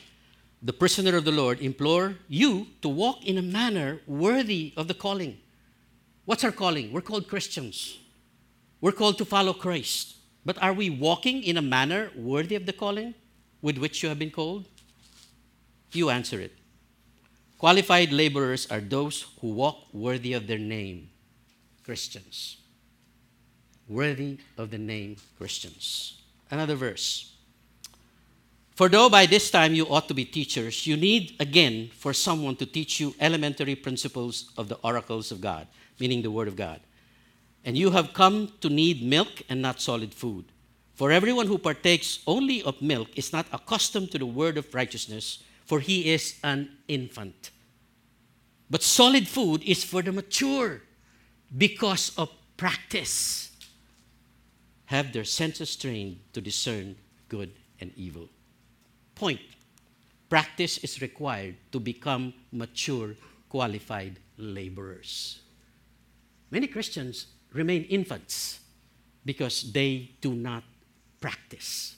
the 0.63 0.73
prisoner 0.73 1.17
of 1.17 1.25
the 1.25 1.33
Lord, 1.33 1.61
implore 1.61 2.17
you 2.29 2.67
to 2.83 2.89
walk 2.89 3.25
in 3.25 3.39
a 3.39 3.43
manner 3.43 4.01
worthy 4.07 4.73
of 4.77 4.89
the 4.89 4.95
calling. 4.95 5.39
What's 6.25 6.45
our 6.45 6.53
calling? 6.53 6.93
We're 6.93 7.01
called 7.03 7.29
Christians. 7.29 7.99
We're 8.81 8.93
called 8.93 9.19
to 9.19 9.25
follow 9.25 9.53
Christ. 9.53 10.17
But 10.45 10.61
are 10.63 10.73
we 10.73 10.91
walking 10.91 11.43
in 11.43 11.57
a 11.57 11.63
manner 11.63 12.11
worthy 12.17 12.57
of 12.57 12.67
the 12.67 12.73
calling 12.73 13.15
with 13.63 13.79
which 13.79 14.03
you 14.03 14.09
have 14.09 14.19
been 14.19 14.31
called? 14.31 14.67
You 15.93 16.11
answer 16.11 16.41
it. 16.41 16.53
Qualified 17.59 18.13
laborers 18.13 18.67
are 18.71 18.81
those 18.81 19.27
who 19.41 19.53
walk 19.53 19.93
worthy 19.93 20.33
of 20.33 20.47
their 20.47 20.59
name, 20.59 21.11
Christians. 21.85 22.57
Worthy 23.89 24.39
of 24.57 24.71
the 24.71 24.79
name, 24.79 25.17
Christians. 25.37 26.23
Another 26.51 26.75
verse. 26.75 27.33
For 28.75 28.89
though 28.89 29.11
by 29.11 29.27
this 29.27 29.51
time 29.51 29.75
you 29.75 29.85
ought 29.87 30.09
to 30.09 30.15
be 30.15 30.25
teachers, 30.25 30.87
you 30.87 30.97
need 30.97 31.37
again 31.39 31.91
for 31.95 32.15
someone 32.15 32.57
to 32.57 32.67
teach 32.67 32.99
you 32.99 33.15
elementary 33.21 33.75
principles 33.75 34.51
of 34.57 34.69
the 34.69 34.77
oracles 34.77 35.31
of 35.31 35.43
God, 35.43 35.67
meaning 35.99 36.23
the 36.23 36.31
Word 36.31 36.49
of 36.49 36.57
God. 36.57 36.81
And 37.63 37.77
you 37.77 37.91
have 37.91 38.15
come 38.15 38.53
to 38.63 38.71
need 38.71 39.03
milk 39.03 39.43
and 39.51 39.61
not 39.61 39.83
solid 39.83 40.15
food. 40.15 40.47
For 40.95 41.11
everyone 41.11 41.47
who 41.47 41.59
partakes 41.59 42.21
only 42.27 42.63
of 42.63 42.81
milk 42.81 43.09
is 43.17 43.33
not 43.33 43.47
accustomed 43.53 44.11
to 44.13 44.19
the 44.19 44.27
word 44.27 44.57
of 44.57 44.75
righteousness, 44.75 45.43
for 45.71 45.79
he 45.79 46.11
is 46.11 46.35
an 46.43 46.69
infant. 46.89 47.53
But 48.69 48.83
solid 48.83 49.29
food 49.29 49.63
is 49.63 49.85
for 49.85 50.03
the 50.03 50.11
mature 50.11 50.83
because 51.57 52.11
of 52.19 52.29
practice. 52.57 53.53
Have 54.87 55.13
their 55.13 55.23
senses 55.23 55.77
trained 55.77 56.19
to 56.33 56.41
discern 56.41 56.97
good 57.29 57.53
and 57.79 57.93
evil. 57.95 58.29
Point 59.15 59.39
practice 60.29 60.79
is 60.79 61.01
required 61.01 61.55
to 61.71 61.79
become 61.79 62.35
mature, 62.51 63.15
qualified 63.49 64.19
laborers. 64.39 65.39
Many 66.51 66.67
Christians 66.67 67.27
remain 67.53 67.85
infants 67.85 68.59
because 69.25 69.71
they 69.71 70.11
do 70.21 70.35
not 70.35 70.65
practice. 71.21 71.95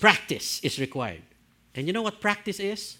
Practice 0.00 0.58
is 0.64 0.80
required. 0.80 1.29
And 1.74 1.86
you 1.86 1.92
know 1.92 2.02
what 2.02 2.20
practice 2.20 2.60
is? 2.60 2.98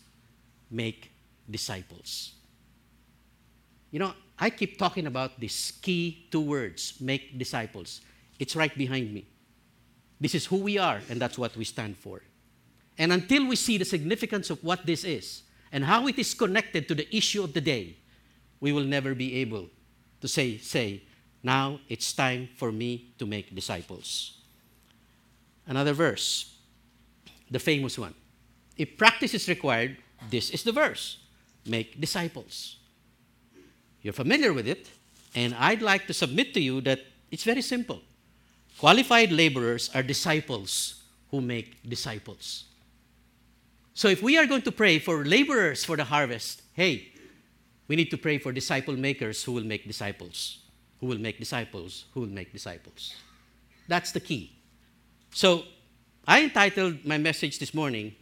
Make 0.71 1.11
disciples. 1.51 2.33
You 3.91 3.99
know, 3.99 4.15
I 4.39 4.51
keep 4.51 4.79
talking 4.79 5.07
about 5.07 5.41
this 5.41 5.73
key 5.73 6.29
two 6.31 6.41
words 6.41 6.95
make 7.01 7.39
disciples. 7.39 8.01
It's 8.39 8.57
right 8.57 8.77
behind 8.77 9.13
me. 9.13 9.27
This 10.21 10.35
is 10.35 10.47
who 10.47 10.57
we 10.57 10.79
are, 10.79 11.01
and 11.09 11.21
that's 11.21 11.39
what 11.39 11.57
we 11.57 11.65
stand 11.65 11.97
for. 11.97 12.23
And 12.99 13.13
until 13.13 13.47
we 13.47 13.57
see 13.57 13.79
the 13.79 13.85
significance 13.85 14.51
of 14.51 14.63
what 14.63 14.87
this 14.87 15.05
is 15.05 15.43
and 15.73 15.85
how 15.85 16.07
it 16.07 16.19
is 16.19 16.35
connected 16.35 16.87
to 16.89 16.95
the 16.95 17.15
issue 17.15 17.43
of 17.43 17.53
the 17.53 17.61
day, 17.61 17.97
we 18.61 18.73
will 18.73 18.85
never 18.85 19.15
be 19.15 19.37
able 19.37 19.69
to 20.21 20.29
say, 20.29 20.59
say, 20.59 21.03
now 21.43 21.81
it's 21.89 22.13
time 22.13 22.51
for 22.57 22.71
me 22.71 23.15
to 23.19 23.27
make 23.27 23.55
disciples. 23.55 24.39
Another 25.67 25.95
verse, 25.95 26.59
the 27.51 27.59
famous 27.59 27.99
one. 27.99 28.15
If 28.81 28.97
practice 28.97 29.35
is 29.35 29.49
required, 29.49 29.99
this 30.31 30.49
is 30.49 30.65
the 30.65 30.73
verse 30.73 31.19
make 31.67 32.01
disciples. 32.01 32.77
You're 34.01 34.17
familiar 34.17 34.55
with 34.55 34.67
it, 34.67 34.89
and 35.35 35.55
I'd 35.55 35.83
like 35.83 36.07
to 36.07 36.15
submit 36.15 36.55
to 36.55 36.61
you 36.61 36.81
that 36.89 37.01
it's 37.31 37.45
very 37.45 37.61
simple. 37.61 38.01
Qualified 38.79 39.31
laborers 39.31 39.91
are 39.95 40.03
disciples 40.03 41.03
who 41.31 41.43
make 41.43 41.77
disciples. 41.87 42.65
So 43.93 44.09
if 44.09 44.23
we 44.23 44.39
are 44.39 44.47
going 44.47 44.63
to 44.63 44.73
pray 44.73 44.99
for 44.99 45.27
laborers 45.27 45.85
for 45.85 45.99
the 45.99 46.05
harvest, 46.05 46.63
hey, 46.73 47.13
we 47.87 47.97
need 47.97 48.11
to 48.11 48.17
pray 48.17 48.39
for 48.39 48.51
disciple 48.51 48.97
makers 48.97 49.45
who 49.45 49.53
will 49.53 49.65
make 49.65 49.87
disciples 49.87 50.61
who 51.01 51.07
will 51.07 51.19
make 51.19 51.39
disciples, 51.39 52.05
who 52.13 52.21
will 52.21 52.29
make 52.29 52.53
disciples. 52.53 53.15
That's 53.89 54.13
the 54.13 54.21
key. 54.21 54.53
So, 55.33 55.65
I 56.27 56.43
entitled 56.43 57.05
my 57.05 57.19
message 57.19 57.59
this 57.59 57.73
morning, 57.73 58.15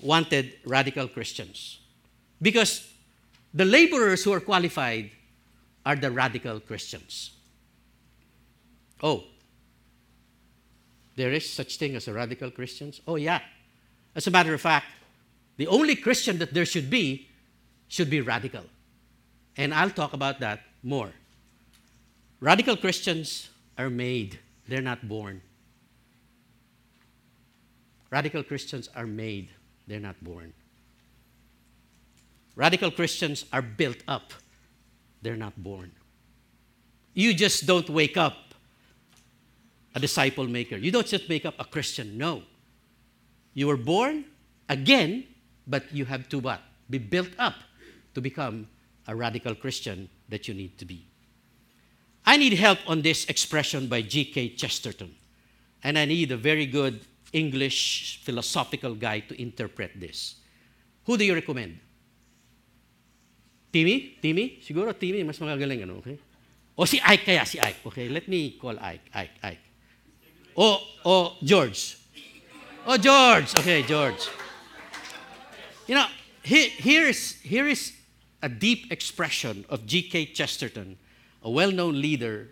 Wanted 0.00 0.52
Radical 0.64 1.08
Christians. 1.08 1.78
Because 2.40 2.86
the 3.54 3.64
laborers 3.64 4.24
who 4.24 4.32
are 4.32 4.40
qualified 4.40 5.10
are 5.84 5.96
the 5.96 6.10
radical 6.10 6.60
Christians. 6.60 7.30
Oh, 9.02 9.24
there 11.16 11.32
is 11.32 11.50
such 11.50 11.78
thing 11.78 11.96
as 11.96 12.08
a 12.08 12.12
radical 12.12 12.50
Christians? 12.50 13.00
Oh, 13.08 13.16
yeah. 13.16 13.40
As 14.14 14.26
a 14.26 14.30
matter 14.30 14.52
of 14.52 14.60
fact, 14.60 14.86
the 15.56 15.66
only 15.66 15.96
Christian 15.96 16.38
that 16.38 16.52
there 16.52 16.66
should 16.66 16.90
be 16.90 17.28
should 17.88 18.10
be 18.10 18.20
radical. 18.20 18.64
And 19.56 19.72
I'll 19.72 19.90
talk 19.90 20.12
about 20.12 20.40
that 20.40 20.60
more. 20.82 21.12
Radical 22.40 22.76
Christians 22.76 23.48
are 23.78 23.88
made, 23.88 24.38
they're 24.68 24.82
not 24.82 25.08
born. 25.08 25.40
Radical 28.10 28.42
Christians 28.42 28.88
are 28.94 29.06
made, 29.06 29.48
they're 29.86 30.00
not 30.00 30.22
born. 30.22 30.52
Radical 32.54 32.90
Christians 32.90 33.44
are 33.52 33.62
built 33.62 33.98
up, 34.08 34.32
they're 35.22 35.36
not 35.36 35.62
born. 35.62 35.92
You 37.14 37.34
just 37.34 37.66
don't 37.66 37.88
wake 37.88 38.16
up 38.16 38.54
a 39.94 39.98
disciple 39.98 40.46
maker. 40.46 40.76
You 40.76 40.92
don't 40.92 41.06
just 41.06 41.28
make 41.28 41.46
up 41.46 41.54
a 41.58 41.64
Christian. 41.64 42.18
No. 42.18 42.42
You 43.54 43.68
were 43.68 43.78
born 43.78 44.26
again, 44.68 45.24
but 45.66 45.90
you 45.92 46.04
have 46.04 46.28
to 46.28 46.38
what? 46.38 46.60
Be 46.90 46.98
built 46.98 47.30
up 47.38 47.54
to 48.14 48.20
become 48.20 48.68
a 49.08 49.16
radical 49.16 49.54
Christian 49.54 50.10
that 50.28 50.46
you 50.46 50.54
need 50.54 50.76
to 50.78 50.84
be. 50.84 51.06
I 52.26 52.36
need 52.36 52.52
help 52.54 52.78
on 52.86 53.00
this 53.02 53.24
expression 53.26 53.86
by 53.86 54.02
G.K. 54.02 54.50
Chesterton. 54.50 55.14
And 55.82 55.96
I 55.96 56.04
need 56.04 56.32
a 56.32 56.36
very 56.36 56.66
good 56.66 57.00
English 57.32 58.20
philosophical 58.22 58.94
guy 58.94 59.20
to 59.20 59.40
interpret 59.40 59.98
this. 59.98 60.36
Who 61.04 61.16
do 61.16 61.24
you 61.24 61.34
recommend? 61.34 61.78
Timmy? 63.72 64.18
Timmy? 64.22 64.58
Siguro 64.62 64.98
Timmy, 64.98 65.22
mas 65.22 65.38
magagaling, 65.38 65.82
ano, 65.82 65.98
okay? 65.98 66.18
O 66.76 66.84
si 66.84 67.00
Ike 67.00 67.24
kaya, 67.24 67.44
si 67.46 67.58
Ike. 67.58 67.86
Okay, 67.86 68.08
let 68.08 68.28
me 68.28 68.56
call 68.60 68.78
Ike, 68.78 69.10
Ike, 69.14 69.36
Ike. 69.42 69.64
O, 70.56 70.80
o 71.04 71.36
George. 71.42 71.96
Oh, 72.86 72.96
George. 72.96 73.52
Okay, 73.58 73.82
George. 73.82 74.28
You 75.86 75.96
know, 75.96 76.06
he, 76.42 76.68
here, 76.68 77.06
is, 77.06 77.34
here 77.42 77.66
is 77.66 77.92
a 78.42 78.48
deep 78.48 78.92
expression 78.92 79.64
of 79.68 79.86
G.K. 79.86 80.26
Chesterton 80.26 80.96
a 81.46 81.50
well 81.50 81.70
known 81.70 82.00
leader, 82.00 82.48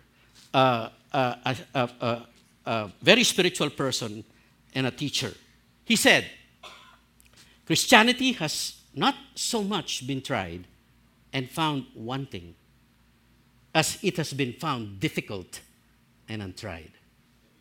uh, 0.53 0.89
uh, 1.11 1.53
a, 1.73 2.21
a 2.65 2.91
very 3.01 3.23
spiritual 3.23 3.69
person, 3.69 4.23
and 4.75 4.85
a 4.85 4.91
teacher. 4.91 5.33
He 5.85 5.95
said, 5.95 6.25
Christianity 7.65 8.33
has 8.33 8.81
not 8.93 9.15
so 9.33 9.63
much 9.63 10.05
been 10.05 10.21
tried 10.21 10.67
and 11.33 11.49
found 11.49 11.85
wanting 11.95 12.55
as 13.73 13.97
it 14.03 14.17
has 14.17 14.33
been 14.33 14.53
found 14.53 14.99
difficult 14.99 15.61
and 16.29 16.41
untried. 16.41 16.91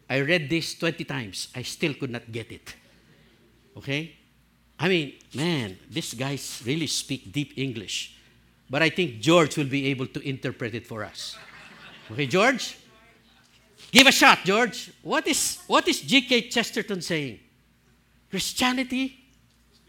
I 0.08 0.20
read 0.20 0.50
this 0.50 0.74
20 0.74 1.04
times. 1.04 1.48
I 1.54 1.62
still 1.62 1.94
could 1.94 2.10
not 2.10 2.30
get 2.30 2.52
it. 2.52 2.74
Okay? 3.76 4.14
I 4.78 4.88
mean, 4.88 5.14
man, 5.34 5.78
these 5.90 6.14
guys 6.14 6.62
really 6.64 6.86
speak 6.86 7.32
deep 7.32 7.54
English. 7.56 8.16
But 8.68 8.82
I 8.82 8.90
think 8.90 9.20
George 9.20 9.56
will 9.56 9.66
be 9.66 9.86
able 9.86 10.06
to 10.08 10.20
interpret 10.20 10.74
it 10.74 10.86
for 10.86 11.04
us. 11.04 11.36
Okay, 12.10 12.26
George? 12.26 12.76
Give 13.94 14.06
a 14.08 14.12
shot, 14.12 14.40
George. 14.44 14.90
What 15.02 15.24
is, 15.28 15.60
what 15.68 15.86
is 15.86 16.00
G.K. 16.00 16.48
Chesterton 16.48 17.00
saying? 17.00 17.38
Christianity 18.28 19.16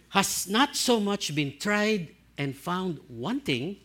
has 0.10 0.48
not 0.48 0.76
so 0.76 1.00
much 1.00 1.34
been 1.34 1.58
tried 1.58 2.10
and 2.38 2.56
found 2.56 3.00
wanting 3.10 3.78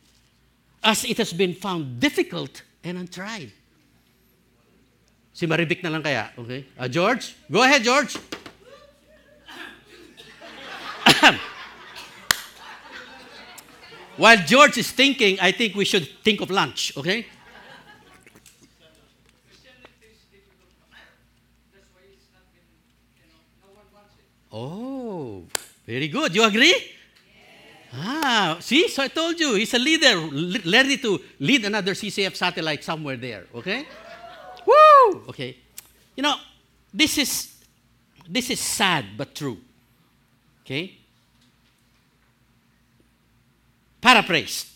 as 0.84 1.06
it 1.06 1.16
has 1.16 1.32
been 1.32 1.54
found 1.54 1.98
difficult 2.00 2.62
and 2.84 2.98
untried. 2.98 3.50
Si 5.32 5.46
Maribik 5.46 5.82
na 5.82 5.88
lang 5.88 6.02
kaya, 6.02 6.28
okay? 6.36 6.66
Uh, 6.78 6.86
George? 6.86 7.34
Go 7.50 7.62
ahead, 7.62 7.82
George. 7.82 8.18
While 14.18 14.36
George 14.44 14.76
is 14.76 14.90
thinking, 14.92 15.40
I 15.40 15.50
think 15.52 15.74
we 15.74 15.86
should 15.86 16.06
think 16.22 16.42
of 16.42 16.50
lunch, 16.50 16.92
okay? 16.98 17.24
Oh, 24.52 25.44
very 25.86 25.99
good. 26.10 26.34
You 26.34 26.44
agree? 26.44 26.74
Ah, 27.92 28.58
see, 28.60 28.88
so 28.88 29.02
I 29.02 29.08
told 29.08 29.38
you, 29.40 29.54
he's 29.54 29.74
a 29.74 29.78
leader, 29.78 30.16
ready 30.64 30.96
to 30.98 31.20
lead 31.40 31.64
another 31.64 31.92
CCF 31.92 32.36
satellite 32.36 32.84
somewhere 32.84 33.16
there, 33.16 33.46
okay? 33.54 33.84
Woo! 34.64 35.24
Okay. 35.28 35.56
You 36.16 36.22
know, 36.22 36.36
this 36.92 37.18
is 37.18 37.56
this 38.28 38.50
is 38.50 38.60
sad 38.60 39.16
but 39.16 39.34
true. 39.34 39.58
Okay? 40.64 40.98
Paraphrase. 44.00 44.66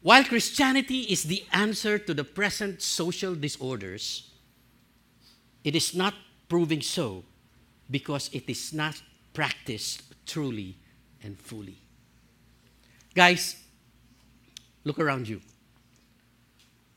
While 0.00 0.24
Christianity 0.24 1.00
is 1.00 1.24
the 1.24 1.44
answer 1.52 1.98
to 1.98 2.14
the 2.14 2.24
present 2.24 2.80
social 2.80 3.34
disorders, 3.34 4.30
it 5.64 5.74
is 5.74 5.94
not 5.94 6.14
proving 6.48 6.80
so 6.80 7.24
because 7.90 8.30
it 8.32 8.48
is 8.48 8.72
not 8.72 9.02
practiced 9.36 10.02
truly 10.24 10.74
and 11.22 11.38
fully. 11.38 11.76
Guys, 13.14 13.56
look 14.82 14.98
around 14.98 15.28
you. 15.28 15.42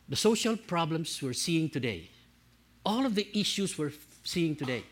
The 0.07 0.15
social 0.15 0.55
problems 0.55 1.21
we're 1.21 1.33
seeing 1.33 1.69
today, 1.69 2.09
all 2.85 3.05
of 3.05 3.13
the 3.13 3.27
issues 3.37 3.77
we're 3.77 3.91
seeing 4.23 4.55
today 4.55 4.83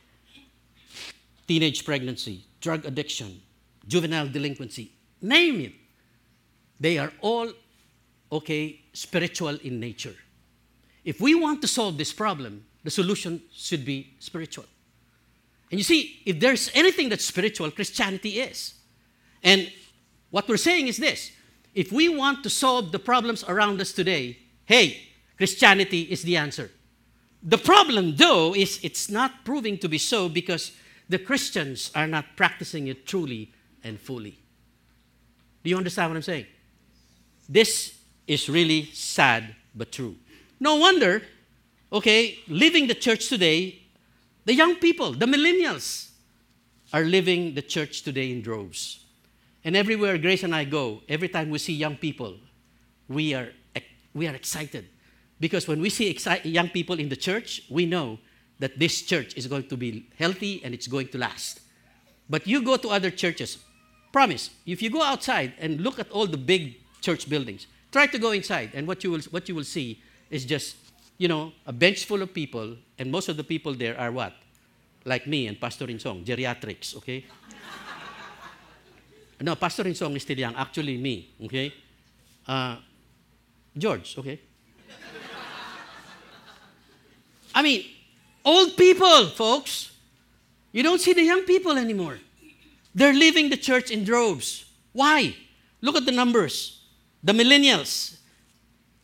teenage 1.47 1.85
pregnancy, 1.85 2.43
drug 2.59 2.85
addiction, 2.85 3.39
juvenile 3.87 4.27
delinquency, 4.27 4.91
name 5.21 5.61
it. 5.61 5.73
They 6.81 6.97
are 6.97 7.13
all, 7.21 7.53
okay, 8.29 8.81
spiritual 8.91 9.55
in 9.63 9.79
nature. 9.79 10.15
If 11.05 11.21
we 11.21 11.33
want 11.33 11.61
to 11.61 11.67
solve 11.69 11.97
this 11.97 12.11
problem, 12.11 12.65
the 12.83 12.91
solution 12.91 13.41
should 13.53 13.85
be 13.85 14.15
spiritual. 14.19 14.65
And 15.71 15.79
you 15.79 15.83
see, 15.83 16.21
if 16.25 16.39
there's 16.39 16.71
anything 16.73 17.09
that's 17.09 17.25
spiritual, 17.25 17.71
Christianity 17.71 18.39
is. 18.39 18.75
And 19.43 19.71
what 20.29 20.47
we're 20.47 20.57
saying 20.57 20.87
is 20.87 20.97
this 20.97 21.31
if 21.73 21.91
we 21.91 22.09
want 22.09 22.43
to 22.43 22.49
solve 22.49 22.91
the 22.91 22.99
problems 22.99 23.43
around 23.43 23.79
us 23.81 23.91
today, 23.91 24.39
hey, 24.65 25.01
Christianity 25.37 26.01
is 26.01 26.23
the 26.23 26.37
answer. 26.37 26.71
The 27.43 27.57
problem, 27.57 28.15
though, 28.15 28.55
is 28.55 28.79
it's 28.81 29.09
not 29.09 29.45
proving 29.45 29.77
to 29.79 29.87
be 29.87 29.99
so 29.99 30.27
because 30.27 30.71
the 31.07 31.19
Christians 31.19 31.91
are 31.93 32.07
not 32.07 32.35
practicing 32.35 32.87
it 32.87 33.05
truly 33.05 33.53
and 33.83 33.99
fully. 33.99 34.39
Do 35.63 35.69
you 35.69 35.77
understand 35.77 36.09
what 36.09 36.15
I'm 36.17 36.23
saying? 36.23 36.47
This 37.47 37.97
is 38.25 38.49
really 38.49 38.85
sad 38.93 39.55
but 39.75 39.91
true. 39.91 40.15
No 40.59 40.77
wonder, 40.77 41.21
okay, 41.93 42.39
leaving 42.47 42.87
the 42.87 42.95
church 42.95 43.29
today 43.29 43.83
the 44.47 44.53
young 44.53 44.75
people, 44.75 45.11
the 45.11 45.25
millennials, 45.25 46.07
are 46.93 47.03
living 47.03 47.53
the 47.53 47.61
church 47.61 48.03
today 48.03 48.31
in 48.31 48.41
droves. 48.41 49.03
And 49.65 49.75
everywhere 49.75 50.17
Grace 50.17 50.43
and 50.43 50.55
I 50.55 50.63
go, 50.63 51.01
every 51.09 51.27
time 51.27 51.49
we 51.49 51.57
see 51.57 51.73
young 51.73 51.97
people, 51.97 52.37
we 53.09 53.33
are, 53.33 53.49
we 54.13 54.25
are 54.25 54.33
excited. 54.33 54.87
Because 55.37 55.67
when 55.67 55.81
we 55.81 55.89
see 55.89 56.13
exci- 56.13 56.45
young 56.45 56.69
people 56.69 56.97
in 56.97 57.09
the 57.09 57.17
church, 57.17 57.63
we 57.69 57.85
know 57.85 58.19
that 58.59 58.79
this 58.79 59.01
church 59.01 59.35
is 59.35 59.47
going 59.47 59.67
to 59.67 59.75
be 59.75 60.07
healthy 60.17 60.61
and 60.63 60.73
it's 60.73 60.87
going 60.87 61.09
to 61.09 61.17
last. 61.17 61.59
But 62.29 62.47
you 62.47 62.61
go 62.63 62.77
to 62.77 62.87
other 62.87 63.11
churches, 63.11 63.57
promise, 64.13 64.51
if 64.65 64.81
you 64.81 64.89
go 64.89 65.03
outside 65.03 65.55
and 65.59 65.81
look 65.81 65.99
at 65.99 66.09
all 66.09 66.25
the 66.25 66.37
big 66.37 66.77
church 67.01 67.29
buildings, 67.29 67.67
try 67.91 68.07
to 68.07 68.17
go 68.17 68.31
inside, 68.31 68.71
and 68.73 68.87
what 68.87 69.03
you 69.03 69.11
will, 69.11 69.21
what 69.31 69.49
you 69.49 69.55
will 69.55 69.65
see 69.65 70.01
is 70.29 70.45
just 70.45 70.77
you 71.17 71.27
know, 71.27 71.51
a 71.65 71.73
bench 71.73 72.05
full 72.05 72.21
of 72.21 72.33
people, 72.33 72.75
and 72.99 73.11
most 73.11 73.29
of 73.29 73.37
the 73.37 73.43
people 73.43 73.73
there 73.73 73.99
are 73.99 74.11
what? 74.11 74.33
Like 75.07 75.25
me 75.25 75.47
and 75.47 75.57
Pastor 75.57 75.87
Insong, 75.87 76.25
geriatrics, 76.25 76.97
okay? 76.97 77.23
no, 79.39 79.55
Pastor 79.55 79.85
Insong 79.85 80.13
is 80.17 80.23
still 80.23 80.37
young. 80.37 80.53
Actually, 80.53 80.97
me, 80.97 81.29
okay? 81.45 81.73
Uh, 82.45 82.75
George, 83.77 84.17
okay? 84.17 84.41
I 87.55 87.61
mean, 87.61 87.85
old 88.43 88.75
people, 88.75 89.27
folks. 89.27 89.91
You 90.73 90.83
don't 90.83 90.99
see 90.99 91.13
the 91.13 91.23
young 91.23 91.43
people 91.43 91.77
anymore. 91.77 92.19
They're 92.93 93.13
leaving 93.13 93.49
the 93.49 93.55
church 93.55 93.91
in 93.91 94.03
droves. 94.03 94.65
Why? 94.91 95.33
Look 95.79 95.95
at 95.95 96.05
the 96.05 96.11
numbers. 96.11 96.83
The 97.23 97.31
millennials, 97.31 98.17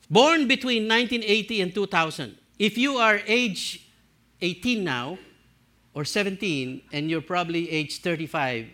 born 0.10 0.50
between 0.50 0.84
1980 0.84 1.62
and 1.62 1.74
2000, 1.74 2.38
if 2.60 2.78
you 2.78 2.98
are 2.98 3.22
age 3.26 3.88
18 4.42 4.84
now 4.84 5.18
or 5.94 6.06
17 6.06 6.82
and 6.92 7.10
you're 7.10 7.22
probably 7.22 7.70
age 7.70 8.02
35, 8.02 8.68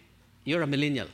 you're 0.44 0.62
a 0.62 0.68
millennial. 0.68 1.08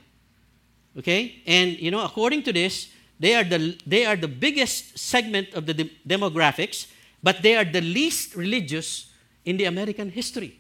Okay? 0.98 1.42
And 1.46 1.80
you 1.80 1.92
know, 1.92 2.04
according 2.04 2.44
to 2.44 2.54
this, 2.54 2.90
they 3.20 3.36
are 3.36 3.44
the, 3.44 3.78
they 3.86 4.06
are 4.06 4.16
the 4.16 4.28
biggest 4.28 4.98
segment 4.98 5.54
of 5.54 5.66
the 5.66 5.74
de- 5.74 5.92
demographics, 6.08 6.88
but 7.24 7.42
they 7.42 7.56
are 7.56 7.66
the 7.66 7.82
least 7.82 8.36
religious 8.36 9.12
in 9.46 9.58
the 9.58 9.66
American 9.66 10.10
history. 10.10 10.58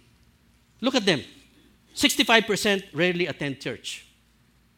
Look 0.81 0.95
at 0.95 1.05
them. 1.05 1.21
65% 1.95 2.83
rarely 2.93 3.27
attend 3.27 3.59
church. 3.61 4.05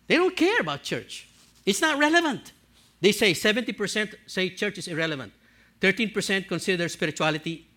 They 0.08 0.16
don't 0.16 0.36
care 0.36 0.60
about 0.60 0.84
church. 0.84 1.28
It's 1.66 1.82
not 1.82 1.98
relevant. 1.98 2.54
They 3.02 3.12
say 3.12 3.34
70% 3.34 4.16
say 4.26 4.50
church 4.50 4.78
is 4.78 4.88
irrelevant. 4.88 5.34
13% 5.82 6.48
consider 6.48 6.88
spirituality 6.90 7.68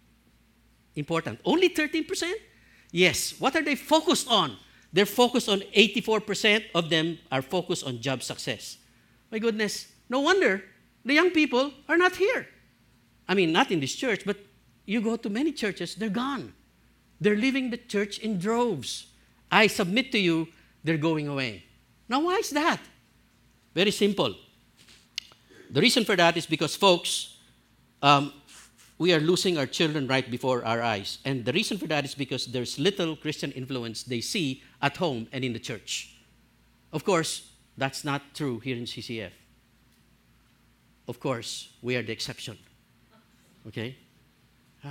important. 0.97 1.41
Only 1.45 1.69
13%? 1.71 2.33
Yes. 2.93 3.35
What 3.39 3.57
are 3.57 3.63
they 3.63 3.77
focused 3.77 4.29
on? 4.29 4.57
They're 4.93 5.07
focused 5.07 5.49
on 5.49 5.61
84% 5.77 6.65
of 6.75 6.91
them 6.91 7.19
are 7.31 7.43
focused 7.43 7.85
on 7.85 8.01
job 8.01 8.23
success. 8.23 8.77
My 9.31 9.39
goodness, 9.39 9.87
no 10.09 10.21
wonder 10.21 10.65
the 11.05 11.15
young 11.15 11.31
people 11.31 11.73
are 11.89 11.97
not 11.97 12.17
here. 12.17 12.47
I 13.29 13.35
mean, 13.35 13.53
not 13.53 13.71
in 13.71 13.79
this 13.79 13.95
church, 13.95 14.25
but 14.27 14.37
you 14.87 15.01
go 15.01 15.17
to 15.17 15.31
many 15.31 15.53
churches, 15.53 15.95
they're 15.95 16.09
gone. 16.09 16.53
They're 17.21 17.37
leaving 17.37 17.71
the 17.71 17.77
church 17.77 18.19
in 18.19 18.39
droves. 18.39 19.07
I 19.51 19.69
submit 19.69 20.11
to 20.13 20.19
you, 20.19 20.49
they're 20.83 20.97
going 20.97 21.29
away. 21.29 21.65
Now, 22.09 22.21
why 22.21 22.37
is 22.37 22.51
that? 22.51 22.81
Very 23.75 23.93
simple. 23.93 24.35
The 25.71 25.81
reason 25.81 26.05
for 26.05 26.17
that 26.17 26.37
is 26.37 26.47
because, 26.47 26.75
folks, 26.75 27.37
um, 28.03 28.33
we 29.01 29.15
are 29.15 29.19
losing 29.19 29.57
our 29.57 29.65
children 29.65 30.07
right 30.07 30.31
before 30.31 30.63
our 30.63 30.83
eyes. 30.83 31.19
And 31.25 31.43
the 31.47 31.55
reason 31.55 31.79
for 31.79 31.87
that 31.87 32.05
is 32.05 32.15
because 32.15 32.45
there's 32.45 32.79
little 32.79 33.17
Christian 33.17 33.51
influence 33.53 34.03
they 34.03 34.21
see 34.21 34.63
at 34.83 34.99
home 34.99 35.27
and 35.33 35.43
in 35.43 35.55
the 35.55 35.59
church. 35.59 36.15
Of 36.93 37.03
course, 37.07 37.51
that's 37.79 38.05
not 38.05 38.21
true 38.35 38.59
here 38.59 38.77
in 38.77 38.85
CCF. 38.85 39.31
Of 41.09 41.19
course, 41.19 41.71
we 41.81 41.97
are 41.97 42.03
the 42.03 42.13
exception. 42.13 42.59
Okay? 43.67 43.97
Uh, 44.85 44.91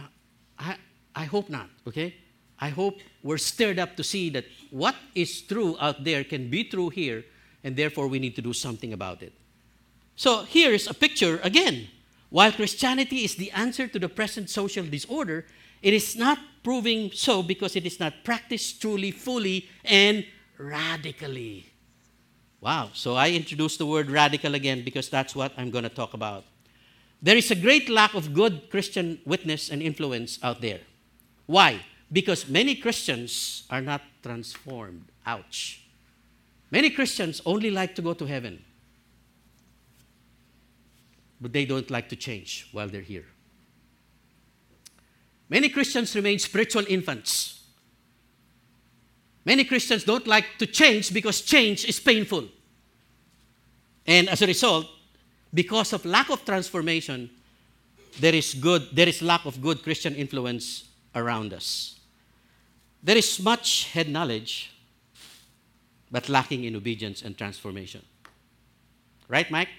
I, 0.58 0.78
I 1.15 1.26
hope 1.26 1.48
not, 1.48 1.69
okay? 1.88 2.15
I 2.60 2.69
hope 2.69 3.02
we're 3.22 3.38
stirred 3.38 3.78
up 3.78 3.95
to 3.98 4.04
see 4.04 4.32
that 4.32 4.45
what 4.72 4.95
is 5.13 5.39
true 5.39 5.78
out 5.80 6.04
there 6.04 6.24
can 6.24 6.50
be 6.50 6.63
true 6.63 6.89
here, 6.89 7.26
and 7.63 7.76
therefore 7.76 8.08
we 8.08 8.17
need 8.17 8.36
to 8.38 8.41
do 8.41 8.54
something 8.54 8.91
about 8.91 9.22
it. 9.22 9.34
So 10.15 10.45
here 10.45 10.74
is 10.74 10.88
a 10.88 10.95
picture 10.95 11.39
again. 11.43 11.89
While 12.30 12.52
Christianity 12.52 13.24
is 13.24 13.36
the 13.36 13.52
answer 13.52 13.88
to 13.88 14.00
the 14.00 14.10
present 14.10 14.50
social 14.50 14.86
disorder, 14.86 15.46
it 15.82 15.94
is 15.94 16.15
not 16.15 16.38
proving 16.63 17.12
so 17.12 17.42
because 17.42 17.76
it 17.76 17.86
is 17.86 18.00
not 18.00 18.24
practiced 18.24 18.82
truly, 18.82 19.12
fully, 19.12 19.68
and 19.84 20.26
radically. 20.58 21.65
Wow. 22.62 22.89
So 22.94 23.15
I 23.15 23.32
introduced 23.32 23.80
the 23.80 23.86
word 23.86 24.12
radical 24.12 24.54
again 24.54 24.84
because 24.84 25.10
that's 25.10 25.36
what 25.36 25.54
I'm 25.58 25.72
going 25.72 25.86
to 25.86 25.89
talk 25.89 26.13
about. 26.13 26.44
There 27.22 27.38
is 27.38 27.52
a 27.52 27.56
great 27.56 27.89
lack 27.89 28.13
of 28.13 28.34
good 28.34 28.70
Christian 28.70 29.20
witness 29.26 29.70
and 29.70 29.82
influence 29.82 30.39
out 30.44 30.62
there. 30.62 30.82
Why? 31.48 31.82
Because 32.12 32.48
many 32.48 32.76
Christians 32.76 33.63
are 33.70 33.82
not 33.82 34.02
transformed. 34.22 35.06
Ouch. 35.26 35.84
Many 36.72 36.92
Christians 36.92 37.42
only 37.46 37.72
like 37.72 37.96
to 37.96 38.02
go 38.02 38.13
to 38.13 38.26
heaven 38.26 38.63
but 41.41 41.54
they 41.54 41.65
don't 41.65 41.89
like 41.89 42.10
to 42.10 42.15
change 42.15 42.67
while 42.71 42.88
they're 42.88 43.02
here. 43.02 43.25
Many 45.49 45.69
Christians 45.69 46.15
remain 46.15 46.38
spiritual 46.38 46.86
infants. 46.88 47.63
Many 49.45 49.63
Christians 49.63 50.04
don't 50.04 50.28
like 50.28 50.45
to 50.60 50.67
change 50.67 51.12
because 51.12 51.41
change 51.41 51.86
is 51.86 51.99
painful. 51.99 52.45
And 54.06 54.30
as 54.30 54.41
a 54.41 54.47
result, 54.47 54.86
because 55.54 55.93
of 55.93 56.06
lack 56.06 56.30
of 56.30 56.45
transformation, 56.45 57.30
there 58.19 58.36
is 58.36 58.54
good 58.54 58.88
there 58.91 59.08
is 59.08 59.21
lack 59.21 59.45
of 59.45 59.62
good 59.62 59.82
Christian 59.82 60.15
influence 60.15 60.89
around 61.15 61.54
us. 61.54 61.99
There 63.02 63.17
is 63.17 63.39
much 63.39 63.86
head 63.91 64.10
knowledge, 64.10 64.71
but 66.12 66.28
lacking 66.28 66.65
in 66.65 66.75
obedience 66.75 67.21
and 67.21 67.38
transformation. 67.38 68.04
Right, 69.28 69.49
Mike? 69.49 69.69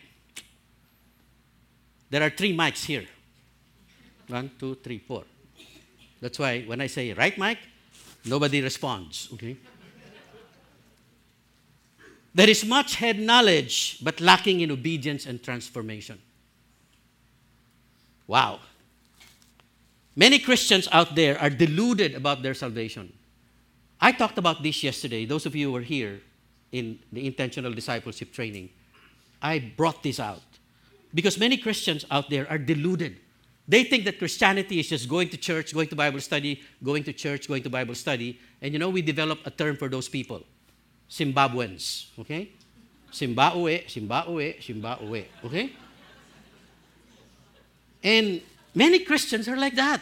There 2.11 2.23
are 2.23 2.31
three 2.31 2.55
mics 2.55 2.85
here. 2.85 3.07
One, 4.29 4.51
two, 4.59 4.75
three, 4.77 4.99
four. 4.99 5.25
That's 6.21 6.39
why 6.39 6.63
when 6.63 6.81
I 6.81 6.87
say, 6.87 7.13
right, 7.13 7.37
Mike, 7.39 7.59
nobody 8.25 8.61
responds, 8.61 9.29
okay? 9.33 9.57
There 12.35 12.49
is 12.49 12.65
much 12.65 12.97
head 12.97 13.19
knowledge, 13.19 13.99
but 14.03 14.21
lacking 14.21 14.61
in 14.61 14.71
obedience 14.71 15.27
and 15.27 15.43
transformation. 15.43 16.21
Wow. 18.27 18.61
Many 20.15 20.39
Christians 20.39 20.89
out 20.93 21.17
there 21.17 21.41
are 21.41 21.51
deluded 21.51 22.15
about 22.15 22.43
their 22.43 22.55
salvation. 22.55 23.13
I 24.01 24.13
talked 24.13 24.39
about 24.39 24.63
this 24.63 24.83
yesterday. 24.85 25.25
Those 25.25 25.47
of 25.47 25.57
you 25.57 25.69
who 25.69 25.73
were 25.73 25.81
here 25.81 26.21
in 26.71 27.01
the 27.13 27.27
intentional 27.27 27.73
discipleship 27.73 28.33
training, 28.33 28.71
I 29.43 29.59
brought 29.77 30.03
this 30.03 30.21
out. 30.21 30.43
Because 31.13 31.39
many 31.39 31.57
Christians 31.57 32.05
out 32.11 32.31
there 32.31 32.49
are 32.51 32.59
deluded. 32.59 33.19
They 33.67 33.85
think 33.85 34.05
that 34.05 34.19
Christianity 34.19 34.81
is 34.81 34.89
just 34.89 35.09
going 35.09 35.29
to 35.29 35.37
church, 35.37 35.75
going 35.75 35.89
to 35.89 35.97
Bible 35.97 36.21
study, 36.21 36.61
going 36.83 37.05
to 37.05 37.13
church, 37.13 37.47
going 37.47 37.63
to 37.63 37.71
Bible 37.71 37.95
study. 37.95 38.39
And 38.61 38.73
you 38.73 38.79
know, 38.79 38.91
we 38.91 39.03
developed 39.03 39.47
a 39.47 39.51
term 39.51 39.77
for 39.77 39.89
those 39.89 40.09
people 40.09 40.43
Zimbabweans. 41.09 42.07
Okay? 42.19 42.51
Zimbabwe, 43.13 43.87
Zimbabwe, 43.89 44.61
Zimbabwe. 44.61 45.25
Okay? 45.45 45.73
And 48.03 48.41
many 48.75 49.01
Christians 49.01 49.49
are 49.49 49.57
like 49.57 49.75
that. 49.75 50.01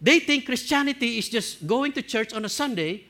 They 0.00 0.18
think 0.18 0.46
Christianity 0.46 1.18
is 1.18 1.28
just 1.28 1.66
going 1.66 1.92
to 1.92 2.02
church 2.02 2.32
on 2.34 2.44
a 2.44 2.48
Sunday 2.48 3.04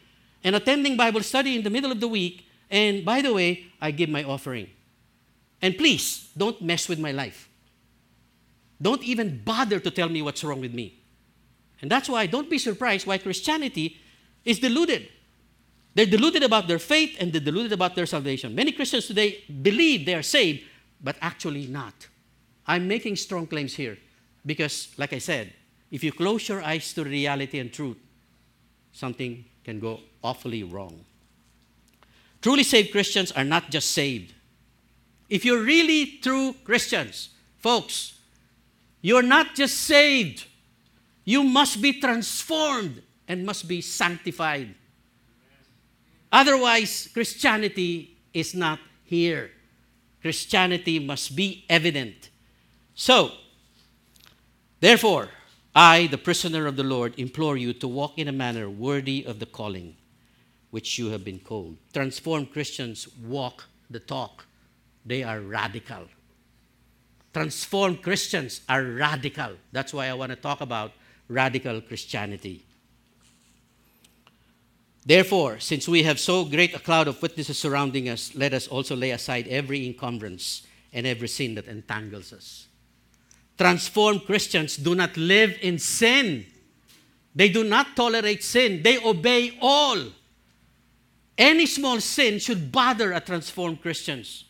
and 0.44 0.54
attending 0.54 0.96
Bible 0.96 1.22
study 1.22 1.56
in 1.56 1.62
the 1.62 1.70
middle 1.70 1.90
of 1.90 2.00
the 2.00 2.08
week. 2.08 2.46
And 2.70 3.04
by 3.04 3.22
the 3.22 3.32
way, 3.32 3.66
I 3.80 3.90
give 3.90 4.11
my 4.11 4.24
offering. 4.24 4.68
And 5.62 5.79
please, 5.79 6.29
don't 6.37 6.61
mess 6.61 6.88
with 6.88 6.98
my 6.98 7.12
life. 7.12 7.48
Don't 8.81 9.03
even 9.05 9.42
bother 9.44 9.79
to 9.79 9.90
tell 9.90 10.09
me 10.09 10.20
what's 10.20 10.42
wrong 10.42 10.61
with 10.61 10.75
me. 10.75 10.98
And 11.81 11.90
that's 11.90 12.09
why 12.09 12.27
don't 12.27 12.51
be 12.51 12.59
surprised 12.59 13.07
why 13.07 13.18
Christianity 13.18 13.96
is 14.44 14.59
deluded. 14.59 15.09
They're 15.94 16.07
deluded 16.07 16.42
about 16.42 16.66
their 16.66 16.79
faith 16.79 17.16
and 17.20 17.33
they're 17.33 17.40
deluded 17.40 17.72
about 17.72 17.94
their 17.94 18.07
salvation. 18.07 18.55
Many 18.55 18.72
Christians 18.72 19.07
today 19.07 19.44
believe 19.62 20.05
they 20.05 20.14
are 20.14 20.22
saved, 20.22 20.64
but 21.01 21.16
actually 21.20 21.66
not. 21.66 22.09
I'm 22.66 22.88
making 22.88 23.16
strong 23.16 23.46
claims 23.46 23.75
here 23.75 23.98
because, 24.44 24.88
like 24.96 25.12
I 25.12 25.18
said, 25.18 25.53
if 25.90 26.03
you 26.03 26.12
close 26.12 26.48
your 26.48 26.62
eyes 26.62 26.92
to 26.94 27.05
reality 27.05 27.59
and 27.59 27.72
truth, 27.72 27.98
something 28.92 29.44
can 29.62 29.79
go 29.79 30.01
awfully 30.25 30.62
wrong. 30.62 31.05
Truly 32.40 32.62
saved 32.62 32.90
Christians 32.90 33.31
are 33.33 33.44
not 33.44 33.70
just 33.70 33.90
saved. 33.90 34.33
If 35.32 35.46
you're 35.46 35.62
really 35.62 36.18
true 36.20 36.54
Christians, 36.62 37.30
folks, 37.56 38.20
you're 39.00 39.22
not 39.22 39.54
just 39.54 39.78
saved, 39.78 40.44
you 41.24 41.42
must 41.42 41.80
be 41.80 41.94
transformed 41.98 43.00
and 43.26 43.46
must 43.46 43.66
be 43.66 43.80
sanctified. 43.80 44.74
Otherwise, 46.30 47.08
Christianity 47.14 48.18
is 48.34 48.54
not 48.54 48.78
here. 49.04 49.52
Christianity 50.20 50.98
must 50.98 51.34
be 51.34 51.64
evident. 51.66 52.28
So, 52.94 53.30
therefore, 54.80 55.30
I, 55.74 56.08
the 56.08 56.18
prisoner 56.18 56.66
of 56.66 56.76
the 56.76 56.84
Lord, 56.84 57.18
implore 57.18 57.56
you 57.56 57.72
to 57.72 57.88
walk 57.88 58.18
in 58.18 58.28
a 58.28 58.32
manner 58.32 58.68
worthy 58.68 59.24
of 59.24 59.38
the 59.38 59.46
calling 59.46 59.96
which 60.70 60.98
you 60.98 61.08
have 61.08 61.24
been 61.24 61.38
called. 61.38 61.78
Transformed 61.94 62.52
Christians 62.52 63.08
walk 63.16 63.64
the 63.88 64.00
talk, 64.00 64.44
they 65.04 65.22
are 65.22 65.40
radical. 65.40 66.08
Transformed 67.32 68.02
Christians 68.02 68.60
are 68.68 68.82
radical. 68.82 69.52
That's 69.72 69.94
why 69.94 70.08
I 70.08 70.14
want 70.14 70.30
to 70.30 70.36
talk 70.36 70.60
about 70.60 70.92
radical 71.28 71.80
Christianity. 71.80 72.64
Therefore, 75.04 75.58
since 75.58 75.88
we 75.88 76.04
have 76.04 76.20
so 76.20 76.44
great 76.44 76.74
a 76.74 76.78
cloud 76.78 77.08
of 77.08 77.20
witnesses 77.20 77.58
surrounding 77.58 78.08
us, 78.08 78.34
let 78.34 78.52
us 78.52 78.68
also 78.68 78.94
lay 78.94 79.10
aside 79.10 79.48
every 79.48 79.86
encumbrance 79.86 80.66
and 80.92 81.06
every 81.06 81.28
sin 81.28 81.54
that 81.56 81.66
entangles 81.66 82.32
us. 82.32 82.68
Transformed 83.58 84.24
Christians 84.24 84.76
do 84.76 84.94
not 84.94 85.16
live 85.16 85.56
in 85.60 85.78
sin. 85.78 86.46
They 87.34 87.48
do 87.48 87.64
not 87.64 87.96
tolerate 87.96 88.44
sin. 88.44 88.82
They 88.82 88.98
obey 88.98 89.58
all. 89.60 89.98
Any 91.36 91.66
small 91.66 92.00
sin 92.00 92.38
should 92.38 92.70
bother 92.70 93.12
a 93.12 93.20
transformed 93.20 93.80
Christians. 93.80 94.44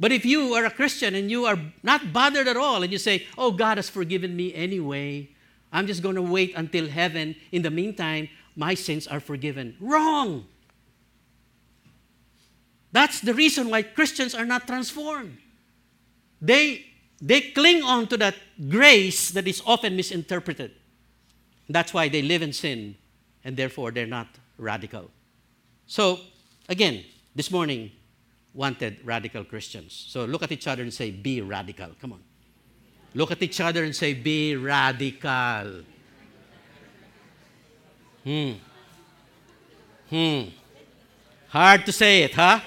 But 0.00 0.12
if 0.12 0.24
you 0.24 0.54
are 0.54 0.64
a 0.64 0.70
Christian 0.70 1.14
and 1.14 1.30
you 1.30 1.44
are 1.44 1.58
not 1.82 2.12
bothered 2.12 2.46
at 2.46 2.56
all 2.56 2.82
and 2.82 2.92
you 2.92 2.98
say, 2.98 3.26
"Oh, 3.36 3.50
God 3.50 3.78
has 3.78 3.90
forgiven 3.90 4.36
me 4.36 4.54
anyway. 4.54 5.30
I'm 5.72 5.86
just 5.86 6.02
going 6.02 6.14
to 6.14 6.22
wait 6.22 6.54
until 6.54 6.88
heaven. 6.88 7.34
In 7.50 7.62
the 7.62 7.70
meantime, 7.70 8.28
my 8.54 8.74
sins 8.74 9.06
are 9.06 9.20
forgiven." 9.20 9.76
Wrong. 9.80 10.46
That's 12.92 13.20
the 13.20 13.34
reason 13.34 13.68
why 13.68 13.82
Christians 13.82 14.34
are 14.34 14.46
not 14.46 14.66
transformed. 14.66 15.36
They 16.40 16.86
they 17.20 17.40
cling 17.50 17.82
on 17.82 18.06
to 18.08 18.16
that 18.18 18.36
grace 18.68 19.30
that 19.32 19.48
is 19.48 19.60
often 19.66 19.96
misinterpreted. 19.96 20.70
That's 21.68 21.92
why 21.92 22.08
they 22.08 22.22
live 22.22 22.42
in 22.42 22.52
sin 22.52 22.96
and 23.44 23.56
therefore 23.56 23.90
they're 23.90 24.06
not 24.06 24.28
radical. 24.56 25.10
So, 25.86 26.20
again, 26.68 27.04
this 27.34 27.50
morning, 27.50 27.90
wanted 28.58 28.98
radical 29.04 29.44
Christians. 29.44 29.94
So 30.08 30.24
look 30.24 30.42
at 30.42 30.50
each 30.50 30.66
other 30.66 30.82
and 30.82 30.92
say, 30.92 31.12
be 31.12 31.40
radical. 31.40 31.90
Come 32.00 32.12
on. 32.12 32.20
Look 33.14 33.30
at 33.30 33.40
each 33.40 33.60
other 33.60 33.84
and 33.84 33.94
say, 33.94 34.14
be 34.14 34.56
radical. 34.56 35.84
Hmm. 38.24 38.52
Hmm. 40.10 40.42
Hard 41.50 41.86
to 41.86 41.92
say 41.92 42.24
it, 42.24 42.34
huh? 42.34 42.58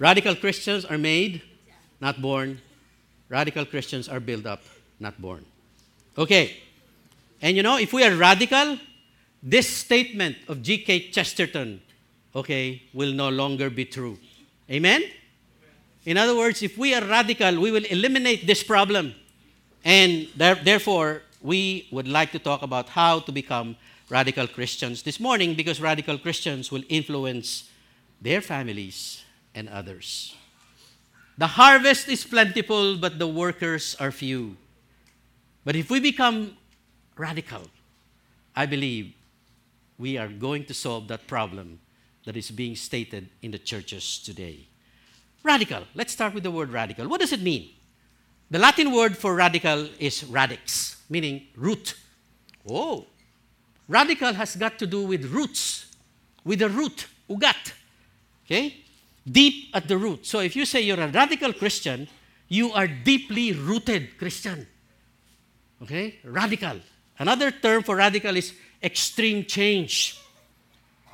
Radical 0.00 0.34
Christians 0.34 0.84
are 0.84 0.98
made, 0.98 1.42
not 2.00 2.20
born. 2.20 2.60
Radical 3.28 3.64
Christians 3.64 4.08
are 4.08 4.18
built 4.18 4.46
up, 4.46 4.64
not 4.98 5.14
born. 5.22 5.44
Okay. 6.18 6.56
And 7.40 7.56
you 7.56 7.62
know, 7.62 7.78
if 7.78 7.92
we 7.92 8.02
are 8.02 8.16
radical, 8.16 8.78
this 9.44 9.68
statement 9.68 10.38
of 10.48 10.60
G.K. 10.60 11.10
Chesterton, 11.10 11.80
okay, 12.34 12.82
will 12.92 13.12
no 13.12 13.28
longer 13.28 13.70
be 13.70 13.84
true. 13.84 14.18
Amen? 14.70 15.02
In 16.04 16.16
other 16.16 16.36
words, 16.36 16.62
if 16.62 16.76
we 16.76 16.94
are 16.94 17.04
radical, 17.04 17.60
we 17.60 17.70
will 17.70 17.84
eliminate 17.84 18.46
this 18.46 18.62
problem. 18.62 19.14
And 19.84 20.28
there, 20.36 20.54
therefore, 20.56 21.22
we 21.40 21.88
would 21.90 22.08
like 22.08 22.32
to 22.32 22.38
talk 22.38 22.62
about 22.62 22.88
how 22.88 23.20
to 23.20 23.32
become 23.32 23.76
radical 24.08 24.46
Christians 24.46 25.02
this 25.02 25.18
morning 25.18 25.54
because 25.54 25.80
radical 25.80 26.18
Christians 26.18 26.70
will 26.70 26.82
influence 26.88 27.68
their 28.20 28.40
families 28.40 29.24
and 29.54 29.68
others. 29.68 30.34
The 31.38 31.46
harvest 31.46 32.08
is 32.08 32.24
plentiful, 32.24 32.96
but 32.98 33.18
the 33.18 33.26
workers 33.26 33.96
are 33.98 34.12
few. 34.12 34.56
But 35.64 35.76
if 35.76 35.90
we 35.90 35.98
become 35.98 36.56
radical, 37.16 37.62
I 38.54 38.66
believe 38.66 39.14
we 39.98 40.18
are 40.18 40.28
going 40.28 40.64
to 40.66 40.74
solve 40.74 41.08
that 41.08 41.26
problem 41.26 41.80
that 42.24 42.36
is 42.36 42.50
being 42.50 42.76
stated 42.76 43.28
in 43.42 43.50
the 43.50 43.58
churches 43.58 44.18
today. 44.18 44.66
Radical. 45.42 45.84
Let's 45.94 46.12
start 46.12 46.34
with 46.34 46.44
the 46.44 46.50
word 46.50 46.70
radical. 46.70 47.08
What 47.08 47.20
does 47.20 47.32
it 47.32 47.42
mean? 47.42 47.70
The 48.50 48.58
Latin 48.58 48.92
word 48.92 49.16
for 49.16 49.34
radical 49.34 49.88
is 49.98 50.24
radix, 50.24 51.02
meaning 51.08 51.46
root. 51.56 51.96
Oh, 52.68 53.06
radical 53.88 54.32
has 54.34 54.56
got 54.56 54.78
to 54.78 54.86
do 54.86 55.04
with 55.04 55.24
roots, 55.32 55.86
with 56.44 56.60
the 56.60 56.68
root, 56.68 57.06
ugat. 57.28 57.72
Okay? 58.44 58.76
Deep 59.26 59.70
at 59.74 59.88
the 59.88 59.96
root. 59.96 60.26
So 60.26 60.40
if 60.40 60.54
you 60.54 60.66
say 60.66 60.82
you're 60.82 61.00
a 61.00 61.08
radical 61.08 61.52
Christian, 61.52 62.08
you 62.48 62.72
are 62.72 62.86
deeply 62.86 63.52
rooted 63.52 64.18
Christian. 64.18 64.66
Okay? 65.82 66.18
Radical. 66.22 66.80
Another 67.18 67.50
term 67.50 67.82
for 67.82 67.96
radical 67.96 68.36
is 68.36 68.52
extreme 68.82 69.44
change. 69.44 70.18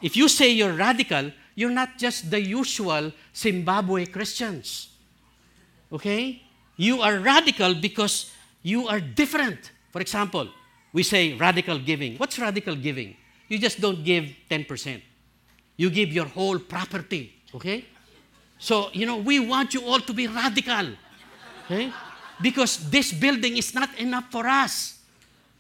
If 0.01 0.17
you 0.17 0.29
say 0.29 0.51
you're 0.51 0.73
radical, 0.73 1.33
you're 1.55 1.71
not 1.71 1.99
just 1.99 2.31
the 2.31 2.41
usual 2.41 3.13
Zimbabwe 3.35 4.07
Christians. 4.07 4.91
Okay? 5.93 6.43
You 6.77 7.03
are 7.03 7.19
radical 7.19 7.75
because 7.75 8.31
you 8.63 8.87
are 8.87 9.01
different. 9.01 9.73
For 9.91 10.01
example, 10.01 10.49
we 10.93 11.03
say 11.03 11.35
radical 11.35 11.79
giving. 11.79 12.17
What's 12.17 12.39
radical 12.39 12.77
giving? 12.77 13.17
You 13.49 13.59
just 13.59 13.81
don't 13.81 14.05
give 14.05 14.31
10%. 14.51 15.03
You 15.77 15.91
give 15.91 16.13
your 16.13 16.27
whole 16.27 16.59
property. 16.59 17.35
Okay? 17.55 17.85
So, 18.59 18.91
you 18.93 19.07
know, 19.07 19.17
we 19.17 19.41
want 19.41 19.75
you 19.75 19.85
all 19.85 20.01
to 20.01 20.13
be 20.13 20.27
radical. 20.27 20.95
Okay? 21.65 21.93
Because 22.41 22.91
this 22.91 23.13
building 23.13 23.57
is 23.57 23.75
not 23.75 23.97
enough 23.99 24.31
for 24.31 24.47
us. 24.47 24.99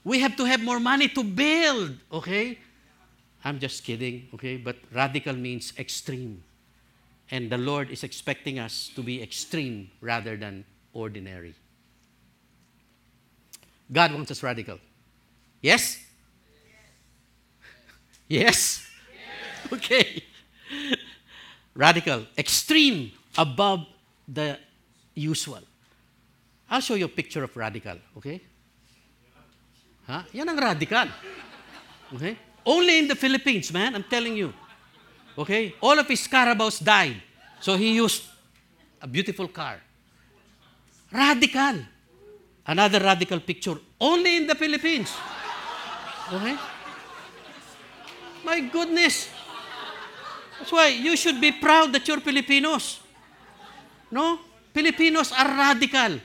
We 0.05 0.21
have 0.21 0.37
to 0.37 0.45
have 0.45 0.63
more 0.63 0.81
money 0.81 1.09
to 1.09 1.25
build. 1.25 1.97
Okay? 2.13 2.59
I'm 3.45 3.59
just 3.59 3.85
kidding, 3.85 4.29
okay? 4.35 4.57
But 4.57 4.77
radical 4.93 5.35
means 5.35 5.73
extreme. 5.79 6.43
And 7.31 7.51
the 7.51 7.59
Lord 7.59 7.91
is 7.91 8.03
expecting 8.03 8.59
us 8.59 8.91
to 8.97 9.03
be 9.03 9.23
extreme 9.23 9.91
rather 10.01 10.37
than 10.37 10.65
ordinary. 10.93 11.55
God 13.91 14.13
wants 14.13 14.31
us 14.31 14.43
radical. 14.43 14.79
Yes? 15.61 15.99
Yes? 18.29 18.85
yes. 18.85 18.85
Okay. 19.73 20.23
Radical, 21.75 22.25
extreme, 22.37 23.13
above 23.37 23.87
the 24.27 24.59
usual. 25.15 25.61
I'll 26.71 26.81
show 26.81 26.95
you 26.95 27.05
a 27.05 27.09
picture 27.09 27.45
of 27.45 27.55
radical, 27.57 27.97
okay? 28.17 28.41
Ha? 30.07 30.25
Yan 30.33 30.49
ang 30.49 30.57
radical. 30.57 31.09
Okay? 32.15 32.48
Only 32.69 32.99
in 32.99 33.09
the 33.09 33.17
Philippines, 33.17 33.73
man, 33.73 33.95
I'm 33.95 34.05
telling 34.05 34.37
you. 34.37 34.53
Okay? 35.39 35.75
All 35.81 35.99
of 35.99 36.07
his 36.07 36.29
carabaos 36.29 36.85
died. 36.85 37.17
So 37.61 37.77
he 37.77 37.95
used 37.95 38.25
a 39.01 39.07
beautiful 39.07 39.49
car. 39.49 39.81
Radical. 41.11 41.81
Another 42.67 43.01
radical 43.01 43.41
picture. 43.41 43.79
Only 43.99 44.37
in 44.37 44.47
the 44.47 44.55
Philippines. 44.55 45.17
Okay? 46.31 46.57
My 48.45 48.61
goodness. 48.61 49.31
That's 50.59 50.71
why 50.71 50.89
you 50.89 51.17
should 51.17 51.41
be 51.41 51.53
proud 51.53 51.91
that 51.95 52.07
you're 52.07 52.21
Filipinos. 52.21 53.01
No? 54.11 54.41
Filipinos 54.75 55.33
are 55.33 55.49
radical. 55.57 56.21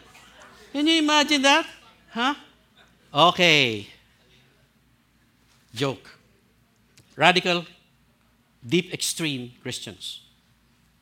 Can 0.73 0.87
you 0.87 0.99
imagine 0.99 1.41
that? 1.43 1.65
Huh? 2.11 2.35
Okay. 3.13 3.87
Joke. 5.73 6.22
Radical, 7.15 7.65
deep, 8.65 8.93
extreme 8.93 9.53
Christians. 9.61 10.21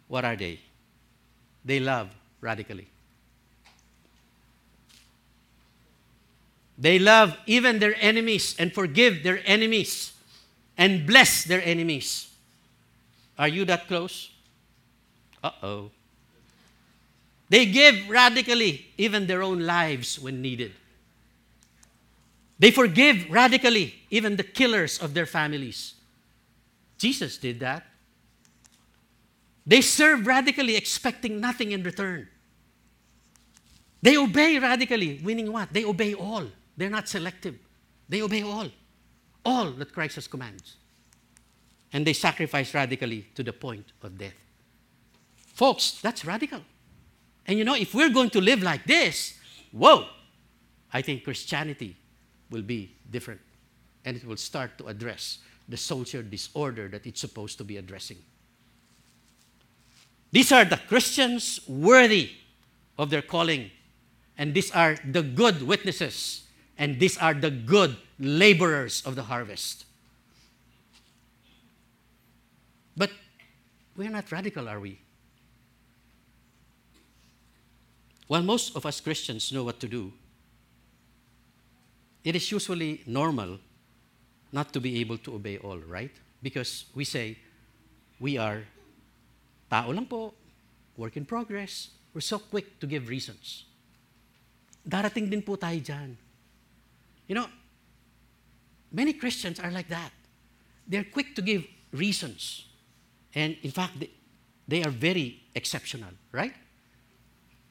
What 0.07 0.25
are 0.25 0.35
they? 0.35 0.59
They 1.63 1.79
love 1.79 2.09
radically. 2.41 2.87
They 6.77 6.97
love 6.97 7.37
even 7.45 7.79
their 7.79 7.95
enemies 7.99 8.55
and 8.57 8.73
forgive 8.73 9.23
their 9.23 9.39
enemies 9.45 10.13
and 10.77 11.05
bless 11.05 11.43
their 11.43 11.61
enemies. 11.63 12.29
Are 13.37 13.47
you 13.47 13.65
that 13.65 13.87
close? 13.87 14.31
Uh 15.43 15.51
oh. 15.61 15.91
They 17.49 17.65
give 17.67 18.09
radically 18.09 18.87
even 18.97 19.27
their 19.27 19.43
own 19.43 19.59
lives 19.59 20.19
when 20.19 20.41
needed. 20.41 20.71
They 22.57 22.71
forgive 22.71 23.29
radically 23.29 23.95
even 24.09 24.35
the 24.35 24.43
killers 24.43 24.99
of 24.99 25.13
their 25.13 25.25
families. 25.25 25.95
Jesus 27.01 27.37
did 27.37 27.59
that. 27.61 27.83
They 29.65 29.81
serve 29.81 30.27
radically, 30.27 30.75
expecting 30.75 31.41
nothing 31.41 31.71
in 31.71 31.81
return. 31.81 32.27
They 34.01 34.17
obey 34.17 34.59
radically, 34.59 35.19
meaning 35.23 35.51
what? 35.51 35.73
They 35.73 35.83
obey 35.83 36.13
all. 36.13 36.45
They're 36.77 36.89
not 36.89 37.07
selective. 37.07 37.55
They 38.07 38.21
obey 38.21 38.43
all. 38.43 38.67
All 39.43 39.71
that 39.71 39.93
Christ 39.93 40.15
has 40.15 40.27
commands. 40.27 40.77
And 41.91 42.05
they 42.05 42.13
sacrifice 42.13 42.73
radically 42.73 43.27
to 43.35 43.43
the 43.43 43.53
point 43.53 43.93
of 44.03 44.17
death. 44.17 44.33
Folks, 45.53 45.99
that's 46.01 46.23
radical. 46.23 46.61
And 47.47 47.57
you 47.57 47.65
know, 47.65 47.75
if 47.75 47.95
we're 47.95 48.09
going 48.09 48.29
to 48.31 48.41
live 48.41 48.61
like 48.61 48.85
this, 48.85 49.39
whoa, 49.71 50.05
I 50.93 51.01
think 51.01 51.23
Christianity 51.23 51.97
will 52.51 52.61
be 52.61 52.95
different. 53.09 53.41
And 54.05 54.17
it 54.17 54.25
will 54.25 54.37
start 54.37 54.77
to 54.77 54.87
address 54.87 55.39
the 55.71 55.77
social 55.77 56.21
disorder 56.21 56.87
that 56.89 57.07
it's 57.07 57.21
supposed 57.21 57.57
to 57.57 57.63
be 57.63 57.77
addressing. 57.77 58.17
These 60.31 60.51
are 60.51 60.65
the 60.65 60.77
Christians 60.77 61.59
worthy 61.67 62.31
of 62.97 63.09
their 63.09 63.21
calling. 63.21 63.71
And 64.37 64.53
these 64.53 64.71
are 64.71 64.97
the 65.03 65.23
good 65.23 65.63
witnesses. 65.63 66.43
And 66.77 66.99
these 66.99 67.17
are 67.17 67.33
the 67.33 67.49
good 67.51 67.95
laborers 68.19 69.01
of 69.05 69.15
the 69.15 69.23
harvest. 69.23 69.85
But 72.95 73.11
we're 73.95 74.09
not 74.09 74.31
radical, 74.31 74.67
are 74.67 74.79
we? 74.79 74.99
While 78.27 78.43
most 78.43 78.75
of 78.75 78.85
us 78.85 79.01
Christians 79.01 79.51
know 79.51 79.63
what 79.63 79.79
to 79.81 79.87
do, 79.87 80.13
it 82.23 82.35
is 82.35 82.51
usually 82.51 83.01
normal 83.05 83.59
not 84.51 84.73
to 84.73 84.79
be 84.79 84.99
able 84.99 85.17
to 85.19 85.35
obey 85.35 85.57
all, 85.57 85.79
right? 85.79 86.11
Because 86.43 86.85
we 86.95 87.05
say, 87.05 87.37
we 88.19 88.37
are 88.37 88.63
tao 89.69 89.91
lang 89.91 90.05
po, 90.05 90.33
work 90.97 91.17
in 91.17 91.25
progress. 91.25 91.89
We're 92.13 92.21
so 92.21 92.39
quick 92.39 92.79
to 92.79 92.87
give 92.87 93.07
reasons. 93.07 93.65
Darating 94.87 95.29
din 95.29 95.41
po 95.41 95.55
tayo 95.55 95.79
dyan. 95.79 96.17
You 97.27 97.35
know, 97.35 97.47
many 98.91 99.13
Christians 99.13 99.59
are 99.59 99.71
like 99.71 99.87
that. 99.87 100.11
They're 100.87 101.07
quick 101.07 101.35
to 101.35 101.41
give 101.41 101.63
reasons. 101.93 102.67
And 103.33 103.55
in 103.63 103.71
fact, 103.71 104.03
they, 104.67 104.83
are 104.83 104.89
very 104.89 105.41
exceptional, 105.55 106.11
right? 106.31 106.53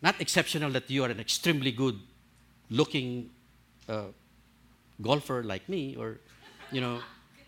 Not 0.01 0.21
exceptional 0.21 0.71
that 0.71 0.91
you 0.91 1.05
are 1.05 1.11
an 1.11 1.21
extremely 1.21 1.73
good 1.73 1.99
looking 2.71 3.31
uh, 3.89 4.05
golfer 5.03 5.43
like 5.43 5.69
me 5.69 5.97
or, 5.97 6.21
you 6.73 6.81
know, 6.81 7.01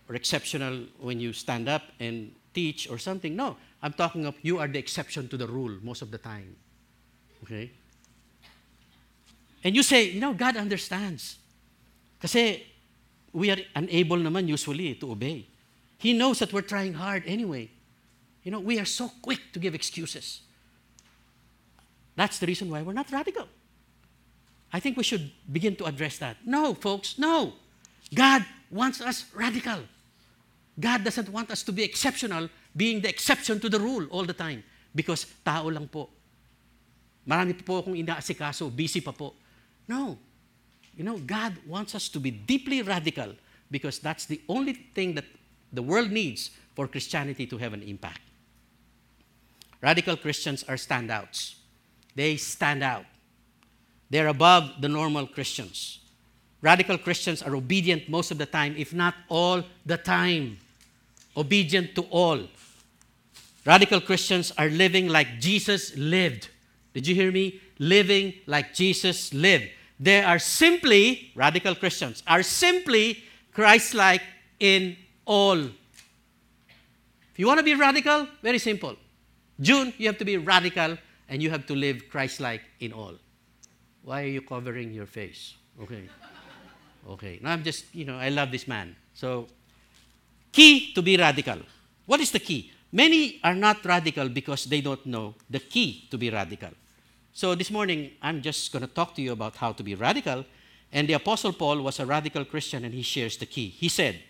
or 0.09 0.15
exceptional 0.15 0.87
when 0.99 1.21
you 1.21 1.33
stand 1.33 1.69
up 1.69 1.83
and 2.01 2.35
teach 2.55 2.89
or 2.91 2.99
something. 2.99 3.35
No, 3.35 3.57
I'm 3.83 3.93
talking 3.93 4.27
of 4.27 4.35
you 4.43 4.59
are 4.59 4.69
the 4.69 4.79
exception 4.79 5.29
to 5.29 5.37
the 5.37 5.47
rule 5.47 5.79
most 5.83 6.03
of 6.03 6.11
the 6.11 6.19
time. 6.19 6.57
Okay? 7.45 7.71
And 9.65 9.75
you 9.77 9.83
say, 9.83 10.15
no, 10.15 10.35
God 10.35 10.57
understands. 10.57 11.37
Kasi 12.21 12.65
we 13.33 13.51
are 13.51 13.59
unable 13.75 14.17
naman 14.17 14.49
usually 14.49 14.95
to 14.97 15.13
obey. 15.13 15.47
He 15.99 16.13
knows 16.13 16.41
that 16.41 16.53
we're 16.53 16.63
trying 16.63 16.95
hard 16.95 17.23
anyway. 17.27 17.71
You 18.43 18.51
know, 18.51 18.61
we 18.61 18.79
are 18.79 18.85
so 18.85 19.11
quick 19.23 19.53
to 19.53 19.59
give 19.59 19.75
excuses. 19.75 20.41
That's 22.17 22.39
the 22.39 22.47
reason 22.47 22.71
why 22.71 22.83
we're 22.83 22.93
not 22.93 23.11
radical. 23.11 23.47
I 24.73 24.81
think 24.81 24.97
we 24.97 25.05
should 25.05 25.31
begin 25.51 25.77
to 25.77 25.85
address 25.85 26.19
that. 26.19 26.39
No, 26.45 26.75
folks, 26.75 27.19
no. 27.19 27.55
God 28.15 28.45
wants 28.73 29.01
us 29.01 29.27
radical. 29.37 29.85
God 30.81 31.05
doesn't 31.05 31.29
want 31.29 31.51
us 31.51 31.63
to 31.63 31.73
be 31.73 31.85
exceptional, 31.85 32.49
being 32.75 33.01
the 33.01 33.09
exception 33.09 33.61
to 33.61 33.69
the 33.69 33.79
rule 33.79 34.07
all 34.11 34.25
the 34.25 34.33
time. 34.33 34.65
Because 34.95 35.27
tao 35.45 35.69
lang 35.69 35.87
po. 35.89 36.09
Marami 37.29 37.55
po 37.55 37.79
akong 37.79 37.95
inaasikaso, 37.95 38.75
busy 38.75 39.01
pa 39.01 39.13
po. 39.13 39.35
No. 39.87 40.19
You 40.97 41.05
know, 41.05 41.19
God 41.19 41.57
wants 41.69 41.95
us 41.95 42.09
to 42.09 42.19
be 42.19 42.31
deeply 42.31 42.83
radical 42.83 43.37
because 43.71 43.99
that's 44.01 44.27
the 44.27 44.41
only 44.49 44.73
thing 44.73 45.15
that 45.15 45.25
the 45.73 45.83
world 45.83 46.11
needs 46.11 46.51
for 46.75 46.89
Christianity 46.89 47.47
to 47.47 47.57
have 47.59 47.73
an 47.73 47.83
impact. 47.83 48.21
Radical 49.81 50.17
Christians 50.17 50.65
are 50.69 50.77
standouts. 50.77 51.57
They 52.15 52.37
stand 52.37 52.83
out. 52.83 53.05
They're 54.11 54.29
above 54.29 54.81
the 54.81 54.89
normal 54.89 55.27
Christians. 55.27 56.02
Radical 56.63 56.97
Christians 56.97 57.43
are 57.43 57.55
obedient 57.57 58.09
most 58.09 58.31
of 58.31 58.39
the 58.39 58.47
time, 58.47 58.75
if 58.79 58.95
not 58.95 59.15
all 59.29 59.65
the 59.85 59.97
time. 59.99 60.59
Obedient 61.37 61.95
to 61.97 62.03
all. 62.03 62.41
Radical 63.67 64.01
Christians 64.01 64.53
are 64.57 64.69
living 64.69 65.09
like 65.09 65.41
Jesus 65.41 65.97
lived. 65.97 66.49
Did 66.95 67.07
you 67.07 67.15
hear 67.15 67.33
me? 67.33 67.61
Living 67.79 68.35
like 68.47 68.75
Jesus 68.75 69.35
lived. 69.35 69.69
They 69.99 70.23
are 70.23 70.39
simply, 70.39 71.33
radical 71.35 71.75
Christians, 71.75 72.23
are 72.27 72.43
simply 72.43 73.23
Christ 73.53 73.95
like 73.95 74.23
in 74.59 74.97
all. 75.25 75.59
If 75.59 77.39
you 77.39 77.47
want 77.47 77.59
to 77.59 77.65
be 77.65 77.75
radical, 77.75 78.29
very 78.43 78.59
simple. 78.59 78.97
June, 79.61 79.93
you 79.99 80.07
have 80.07 80.19
to 80.19 80.25
be 80.25 80.37
radical 80.37 80.99
and 81.29 81.43
you 81.43 81.51
have 81.51 81.67
to 81.67 81.75
live 81.75 82.09
Christ 82.11 82.41
like 82.41 82.63
in 82.81 82.93
all. 82.93 83.15
Why 84.03 84.23
are 84.25 84.27
you 84.27 84.43
covering 84.43 84.93
your 84.93 85.07
face? 85.07 85.55
Okay. 85.81 86.09
Okay. 87.09 87.39
Now 87.43 87.53
I'm 87.53 87.63
just, 87.63 87.95
you 87.95 88.05
know, 88.05 88.17
I 88.17 88.29
love 88.29 88.51
this 88.51 88.69
man. 88.69 88.97
So, 89.15 89.49
key 90.53 90.93
to 90.95 91.03
be 91.03 91.17
radical. 91.17 91.59
What 92.07 92.21
is 92.21 92.31
the 92.31 92.39
key? 92.39 92.73
Many 92.93 93.41
are 93.43 93.55
not 93.55 93.85
radical 93.85 94.29
because 94.29 94.67
they 94.67 94.81
don't 94.81 95.05
know 95.07 95.35
the 95.49 95.61
key 95.61 96.07
to 96.11 96.19
be 96.19 96.31
radical. 96.31 96.71
So, 97.33 97.55
this 97.55 97.71
morning, 97.71 98.13
I'm 98.21 98.43
just 98.43 98.71
going 98.73 98.87
to 98.87 98.93
talk 98.93 99.15
to 99.15 99.23
you 99.23 99.33
about 99.33 99.57
how 99.57 99.73
to 99.73 99.83
be 99.83 99.95
radical. 99.95 100.45
And 100.93 101.09
the 101.09 101.15
Apostle 101.15 101.55
Paul 101.55 101.81
was 101.81 101.99
a 101.99 102.07
radical 102.07 102.45
Christian 102.45 102.85
and 102.85 102.93
he 102.93 103.03
shares 103.03 103.39
the 103.39 103.47
key. 103.47 103.69
He 103.69 103.89
said, 103.89 104.21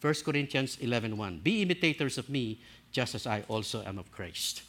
1 0.00 0.14
Corinthians 0.24 0.76
11:1, 0.76 1.42
Be 1.42 1.62
imitators 1.62 2.18
of 2.18 2.28
me, 2.28 2.60
just 2.92 3.14
as 3.14 3.26
I 3.26 3.42
also 3.48 3.82
am 3.84 3.98
of 3.98 4.12
Christ. 4.12 4.62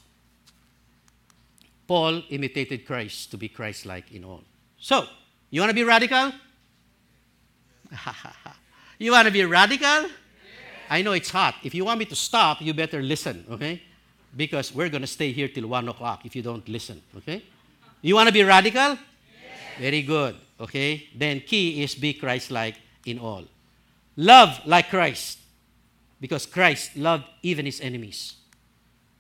Paul 1.88 2.24
imitated 2.30 2.86
Christ 2.86 3.32
to 3.32 3.38
be 3.38 3.48
Christ 3.48 3.86
like 3.86 4.12
in 4.12 4.24
all. 4.24 4.44
So, 4.80 5.06
you 5.52 5.62
want 5.62 5.70
to 5.70 5.76
be 5.76 5.84
radical? 5.84 6.34
you 9.00 9.12
want 9.12 9.26
to 9.28 9.32
be 9.32 9.44
radical? 9.46 10.10
I 10.90 11.02
know 11.02 11.12
it's 11.12 11.30
hot. 11.30 11.56
If 11.64 11.76
you 11.76 11.86
want 11.86 12.00
me 12.00 12.06
to 12.06 12.16
stop, 12.16 12.62
you 12.62 12.74
better 12.74 13.02
listen, 13.02 13.46
okay? 13.52 13.82
because 14.38 14.74
we're 14.74 14.90
going 14.90 15.02
to 15.02 15.08
stay 15.08 15.32
here 15.32 15.48
till 15.48 15.68
1 15.68 15.90
o'clock 15.90 16.26
if 16.26 16.36
you 16.36 16.42
don't 16.42 16.68
listen, 16.70 17.02
okay? 17.18 17.44
You 18.02 18.16
want 18.16 18.28
to 18.28 18.34
be 18.34 18.44
radical? 18.44 18.90
Yes. 18.92 19.00
Very 19.80 20.04
good, 20.04 20.36
okay? 20.60 21.08
Then 21.16 21.42
key 21.42 21.84
is 21.84 21.96
be 21.96 22.14
Christ 22.14 22.52
like 22.52 22.76
in 23.06 23.20
all. 23.20 23.44
Love 24.16 24.62
like 24.66 24.90
Christ 24.90 25.40
because 26.22 26.46
Christ 26.46 26.96
loved 26.96 27.26
even 27.42 27.66
his 27.66 27.82
enemies. 27.82 28.36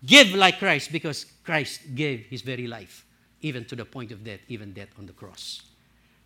Give 0.06 0.34
like 0.36 0.60
Christ 0.60 0.91
because 0.91 1.25
Christ 1.43 1.95
gave 1.95 2.25
his 2.25 2.43
very 2.43 2.67
life, 2.67 3.06
even 3.41 3.65
to 3.65 3.75
the 3.75 3.86
point 3.86 4.12
of 4.12 4.23
death, 4.23 4.41
even 4.47 4.73
death 4.73 4.89
on 4.99 5.08
the 5.08 5.13
cross. 5.13 5.63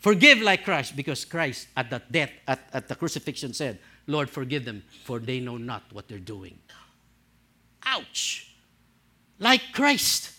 Forgive 0.02 0.42
like 0.42 0.66
Christ 0.66 0.96
because 0.96 1.24
Christ 1.26 1.68
at 1.78 1.92
that 1.92 2.12
death, 2.12 2.32
at, 2.48 2.60
at 2.74 2.88
the 2.88 2.96
crucifixion 2.96 3.54
said, 3.54 3.78
Lord, 4.08 4.30
forgive 4.30 4.66
them, 4.66 4.84
for 5.04 5.20
they 5.20 5.40
know 5.40 5.58
not 5.58 5.84
what 5.94 6.08
they're 6.08 6.18
doing. 6.18 6.58
Ouch! 7.86 8.52
Like 9.38 9.62
Christ. 9.74 10.32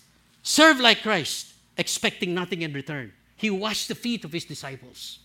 Serve 0.43 0.81
like 0.81 1.03
Christ, 1.03 1.55
expecting 1.79 2.35
nothing 2.35 2.63
in 2.63 2.73
return. 2.73 3.13
He 3.37 3.51
washed 3.51 3.87
the 3.87 3.95
feet 3.95 4.25
of 4.25 4.33
his 4.33 4.45
disciples. 4.45 5.21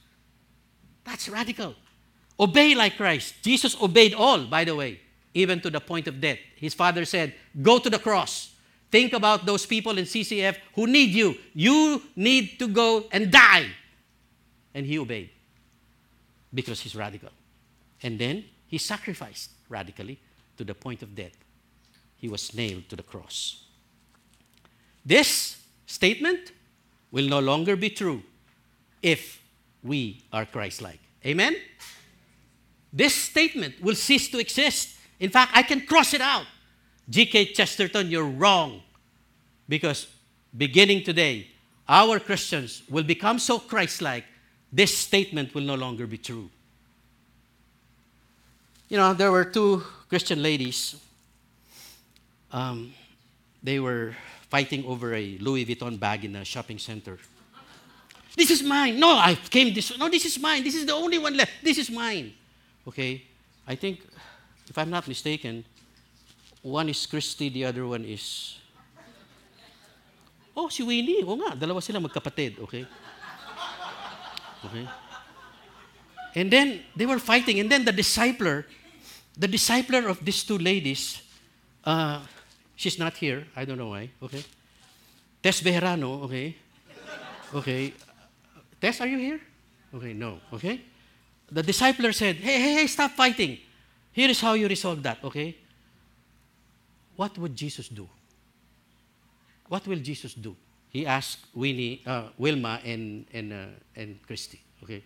That's 1.04 1.28
radical. 1.28 1.74
Obey 2.40 2.76
like 2.76 2.96
Christ. 2.96 3.36
Jesus 3.42 3.76
obeyed 3.82 4.14
all, 4.14 4.46
by 4.46 4.64
the 4.64 4.76
way, 4.76 5.00
even 5.34 5.60
to 5.62 5.72
the 5.72 5.80
point 5.80 6.08
of 6.08 6.22
death. 6.22 6.38
His 6.56 6.76
father 6.76 7.06
said, 7.06 7.34
Go 7.60 7.80
to 7.80 7.90
the 7.90 7.98
cross. 7.98 8.54
Think 8.92 9.14
about 9.14 9.46
those 9.46 9.66
people 9.66 9.98
in 9.98 10.06
CCF 10.06 10.58
who 10.76 10.86
need 10.86 11.10
you. 11.10 11.36
You 11.56 12.04
need 12.16 12.60
to 12.60 12.68
go 12.68 13.06
and 13.12 13.32
die. 13.32 13.68
And 14.74 14.86
he 14.86 15.00
obeyed 15.00 15.30
because 16.54 16.82
he's 16.82 16.96
radical. 16.96 17.30
And 18.04 18.20
then 18.20 18.46
he 18.68 18.78
sacrificed 18.78 19.52
radically 19.70 20.20
to 20.58 20.64
the 20.64 20.74
point 20.74 21.02
of 21.02 21.16
death. 21.16 21.36
He 22.18 22.28
was 22.28 22.54
nailed 22.54 22.90
to 22.90 22.96
the 22.96 23.04
cross. 23.04 23.64
This 25.06 25.62
statement 25.86 26.52
will 27.12 27.28
no 27.28 27.40
longer 27.40 27.76
be 27.76 27.90
true 27.90 28.22
if 29.02 29.42
we 29.84 30.24
are 30.34 30.46
Christ 30.46 30.82
like. 30.82 31.00
Amen? 31.26 31.56
This 32.92 33.14
statement 33.14 33.82
will 33.82 33.96
cease 33.96 34.30
to 34.30 34.40
exist. 34.40 34.98
In 35.20 35.30
fact, 35.30 35.52
I 35.56 35.64
can 35.64 35.82
cross 35.82 36.14
it 36.14 36.22
out. 36.22 36.46
G.K. 37.10 37.54
Chesterton, 37.54 38.10
you're 38.10 38.26
wrong. 38.26 38.82
Because 39.70 40.08
beginning 40.56 41.04
today, 41.04 41.48
our 41.88 42.20
Christians 42.20 42.84
will 42.90 43.04
become 43.04 43.40
so 43.40 43.60
Christ 43.60 44.02
like, 44.02 44.26
this 44.72 44.98
statement 44.98 45.54
will 45.54 45.64
no 45.64 45.76
longer 45.76 46.08
be 46.08 46.18
true. 46.18 46.50
You 48.90 48.98
know, 48.98 49.14
there 49.14 49.32
were 49.32 49.46
two 49.46 49.84
Christian 50.10 50.42
ladies. 50.42 50.96
Um, 52.52 52.94
they 53.62 53.80
were 53.80 54.16
fighting 54.50 54.86
over 54.86 55.14
a 55.14 55.38
Louis 55.40 55.66
Vuitton 55.66 56.00
bag 56.00 56.24
in 56.24 56.36
a 56.36 56.46
shopping 56.46 56.80
center. 56.80 57.20
This 58.36 58.52
is 58.52 58.64
mine. 58.64 59.00
No, 59.00 59.18
I 59.18 59.36
came 59.36 59.74
this. 59.74 59.98
No, 59.98 60.08
this 60.10 60.24
is 60.24 60.40
mine. 60.40 60.64
This 60.64 60.76
is 60.76 60.86
the 60.86 60.94
only 60.94 61.18
one 61.18 61.36
left. 61.36 61.52
This 61.64 61.78
is 61.78 61.90
mine. 61.90 62.34
Okay, 62.88 63.24
I 63.68 63.76
think, 63.76 64.00
if 64.70 64.78
I'm 64.78 64.90
not 64.90 65.08
mistaken, 65.08 65.66
one 66.62 66.88
is 66.88 67.06
Christy, 67.06 67.50
the 67.50 67.66
other 67.66 67.86
one 67.86 68.06
is. 68.06 68.56
Oh, 70.56 70.70
si 70.70 70.84
Winnie. 70.84 71.24
Oo 71.24 71.36
nga, 71.36 71.58
dalawa 71.58 71.84
sila 71.84 72.00
magkapatid. 72.00 72.60
Okay. 72.62 72.86
Okay. 74.68 74.88
And 76.36 76.52
then 76.52 76.82
they 76.96 77.06
were 77.06 77.20
fighting, 77.20 77.60
and 77.60 77.72
then 77.72 77.86
the 77.86 77.92
discipler, 77.92 78.66
the 79.38 79.48
discipler 79.48 80.10
of 80.10 80.24
these 80.24 80.44
two 80.44 80.58
ladies, 80.58 81.22
uh, 81.84 82.20
she's 82.76 83.00
not 83.00 83.18
here. 83.18 83.48
I 83.56 83.66
don't 83.66 83.78
know 83.78 83.90
why. 83.90 84.10
Okay. 84.22 84.44
Tess 85.42 85.62
Bejarano, 85.62 86.24
okay. 86.24 86.56
Okay. 87.54 87.94
Tess, 88.80 89.02
are 89.02 89.08
you 89.08 89.18
here? 89.18 89.40
Okay, 89.94 90.14
no. 90.14 90.40
Okay. 90.54 90.82
The 91.52 91.64
discipler 91.64 92.14
said, 92.14 92.36
hey, 92.36 92.60
hey, 92.60 92.74
hey, 92.74 92.88
stop 92.88 93.12
fighting. 93.12 93.58
Here 94.12 94.30
is 94.30 94.42
how 94.42 94.54
you 94.54 94.68
resolve 94.68 95.02
that, 95.04 95.24
okay? 95.24 95.56
What 97.16 97.38
would 97.38 97.56
Jesus 97.56 97.88
do? 97.88 98.08
What 99.68 99.88
will 99.88 100.00
Jesus 100.00 100.34
do? 100.34 100.56
He 100.98 101.06
asked 101.06 101.46
Winnie, 101.54 102.02
uh, 102.08 102.30
Wilma 102.40 102.82
and, 102.84 103.28
and, 103.32 103.54
uh, 103.54 103.66
and 103.96 104.20
Christy, 104.26 104.60
okay? 104.82 105.04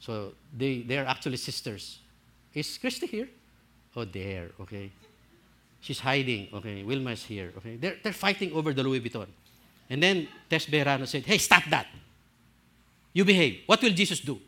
So 0.00 0.32
they, 0.52 0.80
they're 0.80 1.06
actually 1.06 1.36
sisters. 1.36 2.00
Is 2.52 2.76
Christy 2.76 3.06
here? 3.06 3.28
Oh, 3.94 4.04
there, 4.04 4.50
okay. 4.62 4.90
She's 5.80 6.00
hiding, 6.00 6.48
okay. 6.52 6.82
Wilma 6.82 7.12
is 7.12 7.22
here, 7.22 7.52
okay. 7.56 7.76
They're, 7.76 7.94
they're 8.02 8.12
fighting 8.12 8.50
over 8.52 8.74
the 8.74 8.82
Louis 8.82 9.00
Vuitton. 9.00 9.28
And 9.88 10.02
then 10.02 10.26
Tess 10.50 10.66
Bejarano 10.66 11.06
said, 11.06 11.24
hey, 11.24 11.38
stop 11.38 11.62
that. 11.70 11.86
You 13.12 13.24
behave. 13.24 13.60
What 13.66 13.80
will 13.82 13.92
Jesus 13.92 14.18
do? 14.18 14.40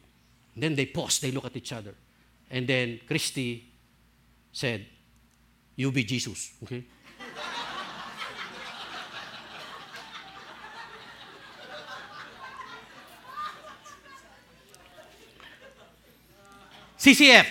And 0.55 0.65
then 0.65 0.75
they 0.75 0.87
pause, 0.87 1.21
they 1.21 1.31
look 1.31 1.45
at 1.45 1.57
each 1.57 1.73
other. 1.73 1.95
And 2.51 2.67
then 2.67 2.99
Christy 3.07 3.65
said, 4.51 4.87
You 5.77 5.93
be 5.93 6.03
Jesus, 6.03 6.51
okay? 6.65 6.83
CCF, 16.99 17.47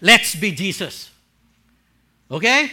let's 0.00 0.34
be 0.34 0.52
Jesus. 0.52 1.10
Okay? 2.30 2.70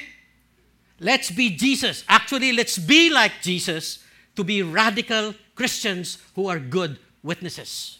Let's 0.99 1.32
be 1.32 1.49
Jesus. 1.49 2.04
Actually, 2.08 2.54
let's 2.54 2.78
be 2.78 3.10
like 3.10 3.41
Jesus 3.41 4.04
to 4.36 4.43
be 4.43 4.62
radical 4.62 5.34
Christians 5.56 6.19
who 6.36 6.47
are 6.47 6.60
good 6.60 6.99
witnesses. 7.23 7.99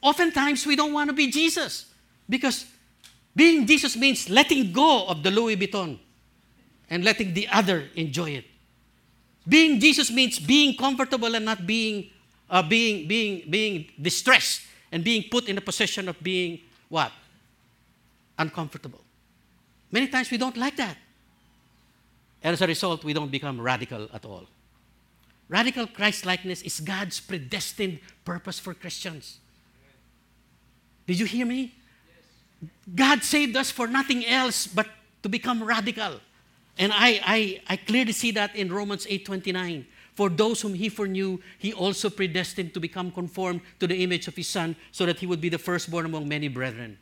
Oftentimes, 0.00 0.66
we 0.66 0.76
don't 0.76 0.92
want 0.92 1.10
to 1.10 1.14
be 1.14 1.30
Jesus 1.30 1.86
because 2.28 2.66
being 3.36 3.66
Jesus 3.66 3.96
means 3.96 4.30
letting 4.30 4.72
go 4.72 5.06
of 5.06 5.22
the 5.22 5.30
Louis 5.30 5.56
Vuitton 5.56 5.98
and 6.88 7.04
letting 7.04 7.34
the 7.34 7.48
other 7.48 7.88
enjoy 7.96 8.30
it. 8.30 8.44
Being 9.46 9.80
Jesus 9.80 10.10
means 10.10 10.38
being 10.38 10.76
comfortable 10.76 11.34
and 11.34 11.44
not 11.44 11.66
being, 11.66 12.10
uh, 12.48 12.62
being, 12.62 13.06
being, 13.06 13.50
being 13.50 13.86
distressed 14.00 14.62
and 14.90 15.04
being 15.04 15.24
put 15.30 15.48
in 15.48 15.58
a 15.58 15.60
position 15.60 16.08
of 16.08 16.22
being 16.22 16.60
what? 16.94 17.10
Uncomfortable. 18.38 19.00
Many 19.90 20.06
times 20.06 20.30
we 20.30 20.38
don't 20.38 20.56
like 20.56 20.76
that. 20.76 20.96
And 22.40 22.52
as 22.52 22.62
a 22.62 22.68
result, 22.68 23.02
we 23.02 23.12
don't 23.12 23.32
become 23.32 23.60
radical 23.60 24.08
at 24.14 24.24
all. 24.24 24.46
Radical 25.48 25.88
Christ 25.88 26.24
likeness 26.24 26.62
is 26.62 26.78
God's 26.78 27.18
predestined 27.18 27.98
purpose 28.24 28.60
for 28.60 28.74
Christians. 28.74 29.40
Did 31.08 31.18
you 31.18 31.26
hear 31.26 31.46
me? 31.46 31.74
God 32.94 33.24
saved 33.24 33.56
us 33.56 33.72
for 33.72 33.88
nothing 33.88 34.24
else 34.24 34.68
but 34.68 34.86
to 35.24 35.28
become 35.28 35.64
radical. 35.64 36.20
And 36.78 36.92
I, 36.92 37.20
I, 37.24 37.60
I 37.70 37.76
clearly 37.76 38.12
see 38.12 38.30
that 38.32 38.54
in 38.54 38.72
Romans 38.72 39.04
8:29. 39.06 39.84
For 40.14 40.28
those 40.28 40.60
whom 40.60 40.74
he 40.74 40.88
foreknew, 40.88 41.38
he 41.58 41.72
also 41.72 42.08
predestined 42.08 42.72
to 42.74 42.80
become 42.80 43.10
conformed 43.10 43.62
to 43.80 43.86
the 43.86 44.02
image 44.02 44.28
of 44.28 44.36
his 44.36 44.46
son, 44.46 44.76
so 44.92 45.06
that 45.06 45.18
he 45.18 45.26
would 45.26 45.40
be 45.40 45.48
the 45.48 45.58
firstborn 45.58 46.06
among 46.06 46.28
many 46.28 46.48
brethren. 46.48 46.98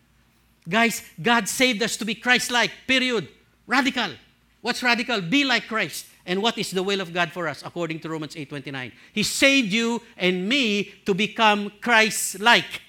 Guys, 0.68 1.03
God 1.20 1.48
saved 1.48 1.83
us 1.83 1.96
to 1.98 2.05
be 2.05 2.14
Christ-like, 2.14 2.70
period. 2.87 3.29
Radical. 3.66 4.12
What's 4.61 4.83
radical? 4.83 5.20
Be 5.20 5.44
like 5.44 5.66
Christ. 5.66 6.07
And 6.25 6.40
what 6.40 6.57
is 6.57 6.70
the 6.70 6.83
will 6.83 7.01
of 7.01 7.12
God 7.12 7.33
for 7.33 7.48
us 7.48 7.62
according 7.66 7.98
to 8.01 8.09
Romans 8.09 8.37
8:29? 8.37 8.92
He 9.12 9.25
saved 9.25 9.72
you 9.72 10.01
and 10.16 10.48
me 10.48 10.94
to 11.05 11.14
become 11.14 11.72
Christ-like. 11.81 12.81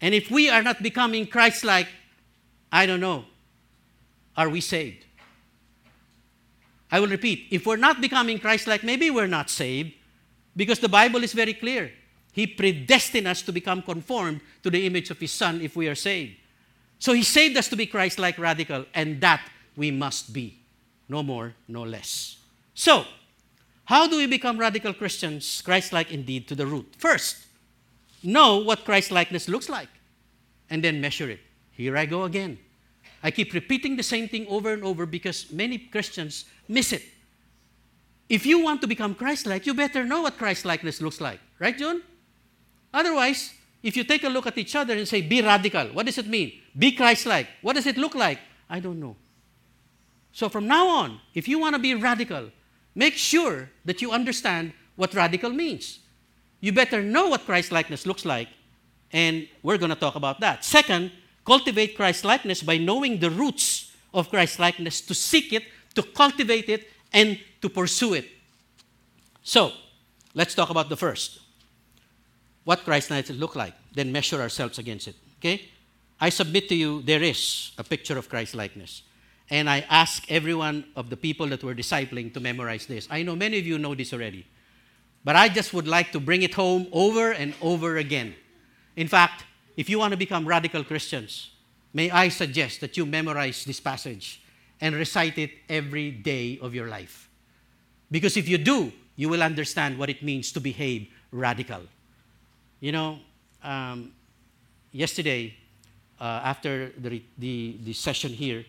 And 0.00 0.14
if 0.14 0.30
we 0.30 0.48
are 0.48 0.62
not 0.62 0.82
becoming 0.82 1.26
Christ 1.26 1.64
like, 1.64 1.88
I 2.70 2.86
don't 2.86 3.00
know, 3.00 3.24
are 4.36 4.48
we 4.48 4.60
saved? 4.60 5.04
I 6.92 7.00
will 7.00 7.08
repeat 7.08 7.48
if 7.50 7.66
we're 7.66 7.78
not 7.78 8.02
becoming 8.02 8.38
Christ 8.38 8.66
like, 8.66 8.84
maybe 8.84 9.08
we're 9.08 9.26
not 9.26 9.48
saved 9.48 9.94
because 10.54 10.78
the 10.78 10.90
Bible 10.90 11.24
is 11.24 11.32
very 11.32 11.54
clear. 11.54 11.90
He 12.32 12.46
predestined 12.46 13.26
us 13.26 13.40
to 13.42 13.52
become 13.52 13.80
conformed 13.80 14.42
to 14.62 14.68
the 14.68 14.86
image 14.86 15.10
of 15.10 15.18
His 15.18 15.32
Son 15.32 15.62
if 15.62 15.74
we 15.74 15.88
are 15.88 15.94
saved. 15.94 16.36
So 16.98 17.14
He 17.14 17.22
saved 17.22 17.56
us 17.56 17.68
to 17.68 17.76
be 17.76 17.86
Christ 17.86 18.18
like 18.18 18.38
radical, 18.38 18.84
and 18.94 19.20
that 19.22 19.48
we 19.74 19.90
must 19.90 20.34
be. 20.34 20.58
No 21.08 21.22
more, 21.22 21.54
no 21.66 21.82
less. 21.82 22.36
So, 22.74 23.04
how 23.84 24.06
do 24.06 24.18
we 24.18 24.26
become 24.26 24.58
radical 24.58 24.94
Christians, 24.94 25.62
Christ 25.62 25.92
like 25.92 26.12
indeed 26.12 26.46
to 26.48 26.54
the 26.54 26.66
root? 26.66 26.94
First, 26.98 27.46
know 28.22 28.58
what 28.58 28.84
Christ 28.84 29.10
likeness 29.10 29.48
looks 29.48 29.68
like 29.68 29.88
and 30.70 30.84
then 30.84 31.00
measure 31.00 31.28
it. 31.30 31.40
Here 31.72 31.96
I 31.96 32.06
go 32.06 32.24
again. 32.24 32.58
I 33.22 33.30
keep 33.30 33.54
repeating 33.54 33.96
the 33.96 34.02
same 34.02 34.28
thing 34.28 34.46
over 34.48 34.72
and 34.72 34.82
over 34.82 35.06
because 35.06 35.50
many 35.52 35.78
Christians 35.78 36.44
miss 36.68 36.92
it. 36.92 37.02
If 38.28 38.46
you 38.46 38.60
want 38.60 38.80
to 38.80 38.86
become 38.86 39.14
Christ 39.14 39.46
like, 39.46 39.66
you 39.66 39.74
better 39.74 40.04
know 40.04 40.22
what 40.22 40.38
Christ 40.38 40.64
likeness 40.64 41.00
looks 41.00 41.20
like. 41.20 41.40
Right, 41.58 41.76
John? 41.76 42.02
Otherwise, 42.92 43.52
if 43.82 43.96
you 43.96 44.04
take 44.04 44.24
a 44.24 44.28
look 44.28 44.46
at 44.46 44.58
each 44.58 44.74
other 44.74 44.94
and 44.94 45.06
say, 45.06 45.22
be 45.22 45.42
radical, 45.42 45.88
what 45.88 46.06
does 46.06 46.18
it 46.18 46.26
mean? 46.26 46.52
Be 46.76 46.92
Christ 46.92 47.26
like. 47.26 47.48
What 47.60 47.74
does 47.74 47.86
it 47.86 47.96
look 47.96 48.14
like? 48.14 48.38
I 48.68 48.80
don't 48.80 49.00
know. 49.00 49.16
So 50.32 50.48
from 50.48 50.66
now 50.66 50.88
on, 50.88 51.20
if 51.34 51.46
you 51.46 51.58
want 51.58 51.74
to 51.74 51.78
be 51.78 51.94
radical, 51.94 52.50
make 52.94 53.14
sure 53.14 53.70
that 53.84 54.00
you 54.00 54.12
understand 54.12 54.72
what 54.96 55.14
radical 55.14 55.50
means. 55.50 56.00
You 56.60 56.72
better 56.72 57.02
know 57.02 57.28
what 57.28 57.44
Christ 57.44 57.72
likeness 57.72 58.06
looks 58.06 58.24
like, 58.24 58.48
and 59.12 59.46
we're 59.62 59.78
going 59.78 59.90
to 59.90 59.96
talk 59.96 60.14
about 60.14 60.40
that. 60.40 60.64
Second, 60.64 61.12
cultivate 61.44 61.96
Christ 61.96 62.24
likeness 62.24 62.62
by 62.62 62.78
knowing 62.78 63.18
the 63.18 63.30
roots 63.30 63.92
of 64.14 64.28
Christ 64.28 64.58
likeness, 64.58 65.00
to 65.02 65.14
seek 65.14 65.52
it, 65.52 65.64
to 65.94 66.02
cultivate 66.02 66.68
it, 66.68 66.88
and 67.12 67.38
to 67.60 67.68
pursue 67.68 68.14
it. 68.14 68.26
So, 69.42 69.72
let's 70.34 70.54
talk 70.54 70.70
about 70.70 70.88
the 70.88 70.96
first. 70.96 71.40
What 72.64 72.84
Christ 72.84 73.10
likeness 73.10 73.38
look 73.38 73.56
like, 73.56 73.74
then 73.94 74.12
measure 74.12 74.40
ourselves 74.40 74.78
against 74.78 75.08
it. 75.08 75.16
Okay? 75.38 75.68
I 76.20 76.28
submit 76.28 76.68
to 76.68 76.74
you 76.74 77.02
there 77.02 77.22
is 77.22 77.72
a 77.78 77.84
picture 77.84 78.16
of 78.16 78.28
Christ 78.28 78.54
likeness. 78.54 79.02
And 79.50 79.68
I 79.68 79.84
ask 79.90 80.30
every 80.30 80.54
one 80.54 80.84
of 80.94 81.10
the 81.10 81.16
people 81.16 81.46
that 81.48 81.62
we're 81.64 81.74
discipling 81.74 82.32
to 82.34 82.40
memorize 82.40 82.86
this. 82.86 83.08
I 83.10 83.22
know 83.22 83.34
many 83.34 83.58
of 83.58 83.66
you 83.66 83.78
know 83.78 83.94
this 83.94 84.12
already. 84.12 84.46
But 85.24 85.36
I 85.36 85.48
just 85.48 85.74
would 85.74 85.86
like 85.86 86.12
to 86.12 86.20
bring 86.20 86.42
it 86.42 86.54
home 86.54 86.86
over 86.92 87.32
and 87.32 87.54
over 87.60 87.96
again. 87.96 88.34
In 88.96 89.08
fact, 89.08 89.44
if 89.76 89.88
you 89.88 89.98
want 89.98 90.12
to 90.12 90.16
become 90.16 90.46
radical 90.46 90.84
Christians, 90.84 91.50
may 91.92 92.10
I 92.10 92.28
suggest 92.28 92.80
that 92.80 92.96
you 92.96 93.06
memorize 93.06 93.64
this 93.64 93.80
passage 93.80 94.42
and 94.80 94.94
recite 94.94 95.38
it 95.38 95.50
every 95.68 96.10
day 96.10 96.58
of 96.60 96.74
your 96.74 96.88
life. 96.88 97.28
Because 98.10 98.36
if 98.36 98.48
you 98.48 98.58
do, 98.58 98.92
you 99.16 99.28
will 99.28 99.42
understand 99.42 99.98
what 99.98 100.10
it 100.10 100.22
means 100.22 100.52
to 100.52 100.60
behave 100.60 101.08
radical. 101.30 101.82
You 102.80 102.92
know, 102.92 103.18
um, 103.62 104.12
yesterday, 104.90 105.54
uh, 106.20 106.40
after 106.44 106.92
the, 106.98 107.22
the, 107.38 107.78
the 107.84 107.92
session 107.92 108.32
here, 108.32 108.64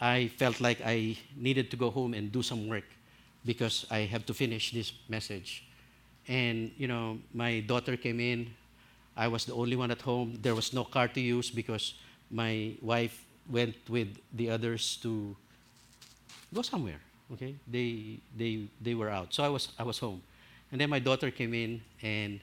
I 0.00 0.28
felt 0.28 0.60
like 0.60 0.80
I 0.84 1.16
needed 1.36 1.70
to 1.70 1.76
go 1.76 1.90
home 1.90 2.14
and 2.14 2.32
do 2.32 2.42
some 2.42 2.68
work 2.68 2.84
because 3.44 3.86
I 3.90 4.00
have 4.00 4.24
to 4.26 4.34
finish 4.34 4.72
this 4.72 4.92
message. 5.08 5.64
And, 6.28 6.70
you 6.76 6.88
know, 6.88 7.18
my 7.34 7.60
daughter 7.60 7.96
came 7.96 8.20
in. 8.20 8.50
I 9.16 9.28
was 9.28 9.44
the 9.44 9.54
only 9.54 9.76
one 9.76 9.90
at 9.90 10.02
home. 10.02 10.38
There 10.40 10.54
was 10.54 10.72
no 10.72 10.84
car 10.84 11.08
to 11.08 11.20
use 11.20 11.50
because 11.50 11.94
my 12.30 12.72
wife 12.80 13.24
went 13.50 13.76
with 13.88 14.16
the 14.32 14.50
others 14.50 14.98
to 15.02 15.36
go 16.54 16.62
somewhere. 16.62 17.00
Okay, 17.32 17.54
they 17.66 18.18
they 18.36 18.66
they 18.82 18.94
were 18.94 19.08
out, 19.08 19.30
so 19.30 19.44
I 19.44 19.48
was 19.48 19.70
I 19.78 19.86
was 19.86 19.98
home, 20.02 20.18
and 20.72 20.80
then 20.80 20.90
my 20.90 20.98
daughter 20.98 21.30
came 21.30 21.54
in, 21.54 21.80
and 22.02 22.40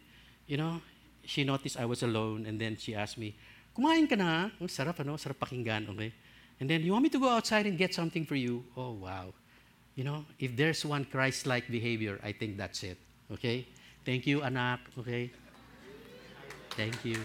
you 0.47 0.55
know, 0.55 0.79
she 1.27 1.43
noticed 1.43 1.75
I 1.75 1.83
was 1.83 2.03
alone, 2.03 2.47
and 2.47 2.55
then 2.55 2.79
she 2.79 2.95
asked 2.95 3.19
me, 3.19 3.35
"Kumain 3.75 4.07
ka 4.07 4.15
na? 4.15 4.47
Sarap 4.71 5.03
ano, 5.03 5.19
sarap 5.19 5.43
pakinggan, 5.43 5.91
okay?" 5.91 6.15
And 6.63 6.71
then 6.71 6.87
you 6.87 6.95
want 6.95 7.03
me 7.03 7.11
to 7.11 7.19
go 7.19 7.27
outside 7.27 7.67
and 7.67 7.77
get 7.77 7.93
something 7.93 8.23
for 8.23 8.39
you? 8.39 8.63
Oh 8.79 8.95
wow, 8.95 9.35
you 9.99 10.07
know, 10.07 10.23
if 10.39 10.55
there's 10.55 10.87
one 10.87 11.03
Christ-like 11.03 11.67
behavior, 11.67 12.15
I 12.23 12.31
think 12.31 12.55
that's 12.55 12.79
it. 12.87 12.95
Okay, 13.27 13.67
thank 14.07 14.23
you, 14.23 14.39
anak. 14.39 14.79
Okay, 14.95 15.35
thank 16.77 17.03
you. 17.03 17.17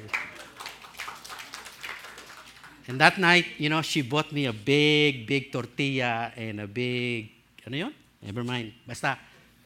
And 2.88 2.98
that 2.98 3.18
night, 3.18 3.46
you 3.59 3.68
know, 3.68 3.82
she 3.82 4.03
bought 4.03 4.32
me 4.32 4.46
a 4.46 4.53
big, 4.53 5.26
big 5.26 5.53
tortilla 5.53 6.32
and 6.34 6.61
a 6.61 6.66
big, 6.66 7.30
ano 7.66 7.76
yun? 7.76 7.94
Never 8.22 8.42
mind. 8.42 8.72
Basta, 8.88 9.18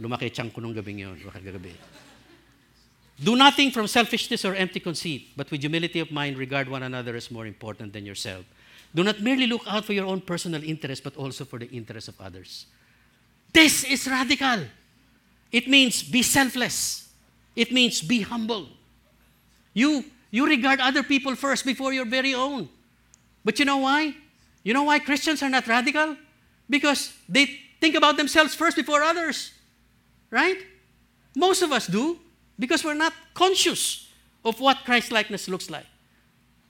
lumaki 0.03 0.29
tiyang 0.29 0.53
ko 0.53 0.61
nung 0.61 0.75
gabing 0.75 0.99
yun, 0.99 1.17
kagabi. 1.17 1.73
Do 3.17 3.35
nothing 3.37 3.71
from 3.71 3.87
selfishness 3.87 4.45
or 4.45 4.55
empty 4.55 4.81
conceit, 4.81 5.33
but 5.35 5.51
with 5.51 5.63
humility 5.63 6.01
of 6.01 6.11
mind, 6.11 6.37
regard 6.37 6.69
one 6.69 6.83
another 6.83 7.17
as 7.17 7.31
more 7.31 7.47
important 7.47 7.95
than 7.95 8.05
yourself. 8.05 8.45
Do 8.95 9.03
not 9.03 9.23
merely 9.23 9.47
look 9.47 9.63
out 9.67 9.87
for 9.87 9.95
your 9.95 10.05
own 10.05 10.21
personal 10.21 10.63
interest, 10.63 11.03
but 11.03 11.17
also 11.17 11.47
for 11.47 11.59
the 11.59 11.71
interest 11.71 12.09
of 12.09 12.21
others. 12.21 12.67
This 13.53 13.85
is 13.85 14.07
radical. 14.07 14.69
It 15.51 15.69
means 15.69 16.03
be 16.03 16.21
selfless. 16.21 17.09
It 17.55 17.73
means 17.73 18.03
be 18.03 18.21
humble. 18.21 18.69
You, 19.77 20.07
you 20.31 20.47
regard 20.47 20.81
other 20.81 21.03
people 21.03 21.37
first 21.37 21.67
before 21.67 21.93
your 21.93 22.07
very 22.07 22.33
own. 22.33 22.71
But 23.45 23.59
you 23.59 23.67
know 23.67 23.77
why? 23.77 24.17
You 24.65 24.73
know 24.73 24.85
why 24.85 25.01
Christians 25.01 25.43
are 25.43 25.51
not 25.51 25.67
radical? 25.67 26.17
Because 26.69 27.13
they 27.29 27.61
think 27.79 27.95
about 27.95 28.17
themselves 28.17 28.55
first 28.55 28.75
before 28.75 29.03
others. 29.03 29.53
Right? 30.31 30.57
Most 31.37 31.61
of 31.61 31.73
us 31.73 31.87
do 31.87 32.19
because 32.59 32.83
we're 32.85 32.95
not 32.95 33.13
conscious 33.35 34.09
of 34.47 34.61
what 34.61 34.79
Christ 34.87 35.13
likeness 35.13 35.47
looks 35.47 35.69
like. 35.69 35.85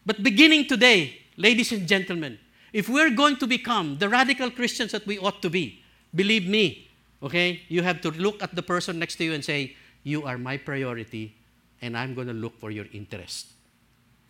But 0.05 0.25
beginning 0.25 0.67
today, 0.67 1.17
ladies 1.37 1.71
and 1.71 1.87
gentlemen, 1.87 2.41
if 2.73 2.89
we're 2.89 3.11
going 3.11 3.37
to 3.37 3.47
become 3.47 3.99
the 3.99 4.09
radical 4.09 4.51
Christians 4.51 4.91
that 4.91 5.07
we 5.07 5.17
ought 5.17 5.41
to 5.43 5.49
be, 5.49 5.81
believe 6.13 6.49
me, 6.49 6.89
okay, 7.23 7.63
you 7.69 7.85
have 7.85 8.01
to 8.01 8.11
look 8.11 8.43
at 8.43 8.57
the 8.57 8.63
person 8.63 8.99
next 8.99 9.15
to 9.17 9.25
you 9.25 9.33
and 9.33 9.45
say, 9.45 9.77
You 10.03 10.25
are 10.25 10.39
my 10.39 10.57
priority, 10.57 11.37
and 11.83 11.97
I'm 11.97 12.15
going 12.15 12.29
to 12.29 12.35
look 12.35 12.59
for 12.59 12.71
your 12.71 12.87
interest. 12.93 13.49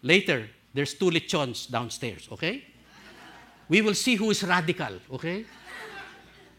Later, 0.03 0.49
there's 0.72 0.94
two 0.94 1.11
lechons 1.11 1.70
downstairs, 1.70 2.28
okay? 2.32 2.64
We 3.68 3.82
will 3.82 3.94
see 3.94 4.14
who 4.14 4.30
is 4.30 4.42
radical, 4.44 5.01
okay? 5.12 5.44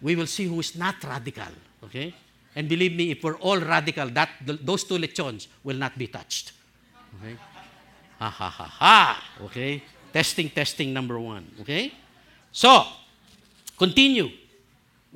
We 0.01 0.15
will 0.15 0.27
see 0.27 0.45
who 0.45 0.59
is 0.59 0.75
not 0.75 1.03
radical, 1.03 1.53
okay? 1.83 2.13
And 2.55 2.67
believe 2.67 2.93
me, 2.93 3.11
if 3.11 3.23
we're 3.23 3.37
all 3.37 3.59
radical, 3.59 4.09
that 4.09 4.29
those 4.41 4.83
two 4.83 4.97
lechons 4.97 5.47
will 5.63 5.77
not 5.77 5.97
be 5.97 6.07
touched. 6.07 6.53
Okay? 7.21 7.37
Ha 8.17 8.29
ha 8.29 8.49
ha 8.49 8.65
ha. 8.65 9.23
Okay? 9.45 9.83
Testing, 10.11 10.49
testing 10.49 10.91
number 10.91 11.19
one. 11.19 11.45
Okay? 11.61 11.93
So, 12.51 12.83
continue. 13.77 14.29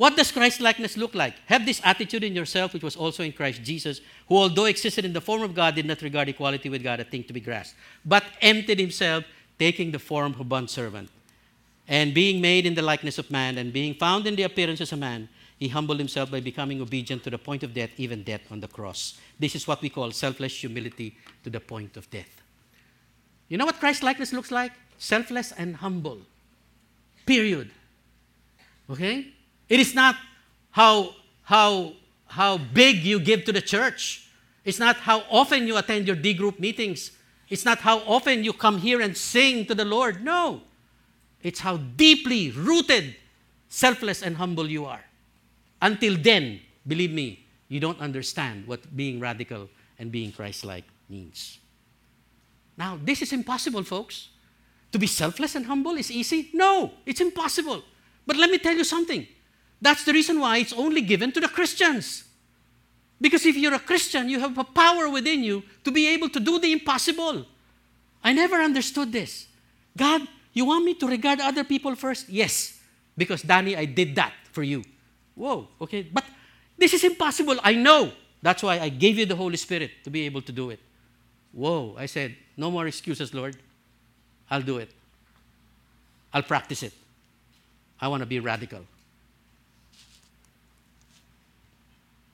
What 0.02 0.18
does 0.18 0.32
Christ 0.32 0.60
likeness 0.62 0.98
look 0.98 1.14
like? 1.14 1.36
Have 1.46 1.64
this 1.64 1.80
attitude 1.84 2.24
in 2.24 2.34
yourself, 2.34 2.74
which 2.74 2.82
was 2.82 2.96
also 2.96 3.22
in 3.22 3.32
Christ 3.32 3.62
Jesus, 3.62 4.02
who, 4.28 4.36
although 4.36 4.66
existed 4.66 5.06
in 5.06 5.14
the 5.14 5.22
form 5.22 5.44
of 5.44 5.54
God, 5.54 5.76
did 5.76 5.86
not 5.86 6.02
regard 6.02 6.28
equality 6.28 6.70
with 6.70 6.82
God 6.82 7.00
a 7.00 7.04
thing 7.04 7.24
to 7.26 7.34
be 7.34 7.40
grasped, 7.40 7.76
but 8.04 8.24
emptied 8.42 8.80
himself, 8.80 9.26
taking 9.60 9.92
the 9.92 10.00
form 10.00 10.34
of 10.34 10.40
a 10.40 10.44
bondservant. 10.44 11.08
And 11.88 12.16
being 12.16 12.42
made 12.42 12.66
in 12.66 12.74
the 12.74 12.82
likeness 12.82 13.20
of 13.20 13.30
man, 13.30 13.60
and 13.60 13.72
being 13.72 13.94
found 13.94 14.26
in 14.26 14.36
the 14.36 14.42
appearance 14.42 14.82
as 14.82 14.92
a 14.92 14.98
man, 14.98 15.30
he 15.60 15.68
humbled 15.68 16.00
himself 16.00 16.32
by 16.32 16.40
becoming 16.40 16.82
obedient 16.82 17.24
to 17.26 17.30
the 17.30 17.38
point 17.38 17.62
of 17.62 17.72
death, 17.72 17.92
even 17.98 18.24
death 18.24 18.42
on 18.50 18.60
the 18.60 18.68
cross. 18.68 19.20
This 19.38 19.54
is 19.54 19.68
what 19.68 19.84
we 19.84 19.90
call 19.90 20.10
selfless 20.10 20.62
humility 20.62 21.16
to 21.44 21.52
the 21.52 21.60
point 21.60 21.96
of 21.96 22.10
death. 22.10 22.42
You 23.50 23.60
know 23.60 23.68
what 23.68 23.80
Christ 23.80 24.02
likeness 24.02 24.34
looks 24.34 24.50
like? 24.50 24.72
Selfless 24.98 25.52
and 25.52 25.76
humble. 25.76 26.22
Period. 27.28 27.70
Okay? 28.90 29.28
It 29.72 29.80
is 29.80 29.96
not 29.96 30.18
how, 30.72 31.16
how, 31.44 31.94
how 32.26 32.58
big 32.58 32.98
you 32.98 33.22
give 33.22 33.46
to 33.46 33.54
the 33.54 33.62
church. 33.62 34.28
It's 34.66 34.80
not 34.80 34.98
how 34.98 35.24
often 35.32 35.66
you 35.66 35.78
attend 35.78 36.08
your 36.08 36.18
D 36.18 36.34
group 36.34 36.60
meetings. 36.60 37.12
It's 37.48 37.64
not 37.64 37.78
how 37.78 38.00
often 38.00 38.44
you 38.44 38.52
come 38.52 38.80
here 38.80 39.00
and 39.00 39.16
sing 39.16 39.66
to 39.68 39.74
the 39.74 39.86
Lord. 39.86 40.26
No. 40.26 40.64
It's 41.42 41.62
how 41.62 41.78
deeply 41.78 42.52
rooted, 42.52 43.16
selfless, 43.70 44.22
and 44.22 44.36
humble 44.36 44.68
you 44.70 44.84
are. 44.84 45.06
Until 45.82 46.18
then, 46.18 46.60
believe 46.86 47.14
me, 47.14 47.46
you 47.70 47.80
don't 47.80 48.00
understand 48.02 48.68
what 48.68 48.94
being 48.98 49.22
radical 49.22 49.70
and 49.98 50.12
being 50.12 50.34
Christ 50.34 50.66
like 50.66 50.84
means. 51.08 51.60
Now, 52.76 53.00
this 53.02 53.22
is 53.22 53.32
impossible, 53.32 53.84
folks. 53.84 54.28
To 54.92 55.00
be 55.00 55.08
selfless 55.08 55.56
and 55.56 55.66
humble 55.66 55.96
is 55.96 56.12
easy? 56.12 56.50
No, 56.54 56.92
it's 57.06 57.22
impossible. 57.22 57.84
But 58.28 58.36
let 58.36 58.52
me 58.52 58.58
tell 58.58 58.76
you 58.76 58.84
something 58.84 59.26
that's 59.82 60.04
the 60.04 60.14
reason 60.14 60.40
why 60.40 60.58
it's 60.58 60.74
only 60.74 61.02
given 61.02 61.32
to 61.32 61.40
the 61.40 61.48
Christians. 61.48 62.24
Because 63.20 63.46
if 63.46 63.56
you're 63.56 63.74
a 63.74 63.80
Christian, 63.80 64.30
you 64.30 64.40
have 64.40 64.58
a 64.58 64.64
power 64.64 65.10
within 65.10 65.44
you 65.44 65.64
to 65.84 65.92
be 65.92 66.08
able 66.08 66.30
to 66.30 66.40
do 66.40 66.60
the 66.60 66.72
impossible. 66.72 67.46
I 68.24 68.34
never 68.34 68.56
understood 68.56 69.12
this. 69.12 69.48
God, 69.98 70.28
you 70.54 70.66
want 70.66 70.86
me 70.86 70.94
to 70.96 71.08
regard 71.08 71.40
other 71.40 71.64
people 71.64 71.96
first? 71.96 72.30
Yes, 72.30 72.80
because 73.18 73.42
Danny, 73.42 73.76
I 73.76 73.86
did 73.86 74.16
that 74.16 74.34
for 74.52 74.64
you. 74.64 74.84
Whoa, 75.36 75.68
okay, 75.80 76.04
but 76.04 76.24
this 76.78 76.94
is 76.94 77.04
impossible. 77.04 77.58
I 77.64 77.74
know. 77.74 78.12
That's 78.42 78.64
why 78.64 78.80
I 78.80 78.90
gave 78.90 79.18
you 79.20 79.26
the 79.26 79.36
Holy 79.36 79.58
Spirit 79.58 79.92
to 80.04 80.10
be 80.10 80.26
able 80.26 80.42
to 80.42 80.52
do 80.52 80.72
it. 80.72 80.80
Whoa, 81.54 81.96
I 81.98 82.06
said, 82.08 82.36
no 82.58 82.72
more 82.72 82.88
excuses, 82.88 83.34
Lord. 83.34 83.56
I'll 84.50 84.62
do 84.62 84.78
it. 84.78 84.90
I'll 86.34 86.44
practice 86.44 86.82
it. 86.84 86.94
I 88.00 88.08
want 88.08 88.22
to 88.22 88.26
be 88.26 88.40
radical. 88.40 88.86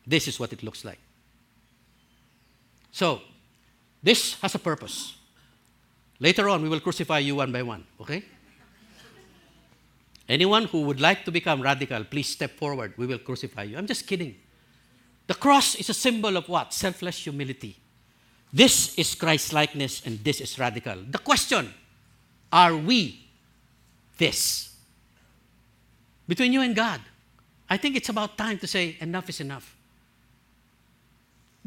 This 0.08 0.28
is 0.28 0.40
what 0.40 0.54
it 0.54 0.64
looks 0.64 0.86
like. 0.86 1.00
So, 2.92 3.22
this 4.02 4.40
has 4.42 4.56
a 4.56 4.60
purpose. 4.60 5.18
Later 6.20 6.48
on, 6.50 6.64
we 6.64 6.70
will 6.70 6.80
crucify 6.80 7.20
you 7.20 7.36
one 7.36 7.52
by 7.52 7.62
one, 7.62 7.84
okay? 8.02 8.24
Anyone 10.30 10.66
who 10.66 10.82
would 10.84 11.00
like 11.00 11.26
to 11.26 11.32
become 11.32 11.62
radical, 11.62 12.04
please 12.04 12.28
step 12.28 12.52
forward. 12.52 12.94
We 12.98 13.06
will 13.06 13.20
crucify 13.20 13.64
you. 13.64 13.78
I'm 13.78 13.88
just 13.88 14.08
kidding. 14.08 14.36
The 15.28 15.36
cross 15.36 15.76
is 15.76 15.90
a 15.90 15.94
symbol 15.94 16.38
of 16.38 16.48
what? 16.48 16.74
Selfless 16.74 17.24
humility. 17.24 17.78
This 18.52 18.98
is 18.98 19.14
Christ 19.14 19.54
likeness 19.54 20.02
and 20.06 20.24
this 20.24 20.42
is 20.42 20.58
radical. 20.58 20.96
The 21.10 21.20
question 21.20 21.74
are 22.52 22.76
we 22.76 23.28
this? 24.18 24.68
between 26.28 26.54
you 26.54 26.62
and 26.62 26.76
God. 26.76 27.00
I 27.70 27.78
think 27.78 27.96
it's 27.96 28.10
about 28.10 28.38
time 28.38 28.58
to 28.60 28.68
say, 28.68 28.98
enough 29.00 29.30
is 29.30 29.40
enough. 29.40 29.76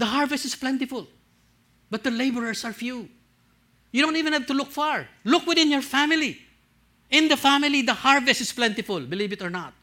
The 0.01 0.07
harvest 0.07 0.47
is 0.47 0.55
plentiful, 0.55 1.07
but 1.91 2.03
the 2.03 2.11
laborers 2.11 2.65
are 2.65 2.73
few. 2.73 3.07
You 3.93 4.01
don't 4.01 4.17
even 4.17 4.33
have 4.33 4.47
to 4.47 4.55
look 4.55 4.71
far. 4.71 5.07
Look 5.25 5.47
within 5.47 5.71
your 5.71 5.83
family. 5.83 6.39
In 7.11 7.29
the 7.29 7.37
family, 7.37 7.83
the 7.83 7.93
harvest 7.93 8.41
is 8.41 8.51
plentiful, 8.51 9.01
believe 9.01 9.35
it 9.35 9.43
or 9.43 9.51
not. 9.51 9.75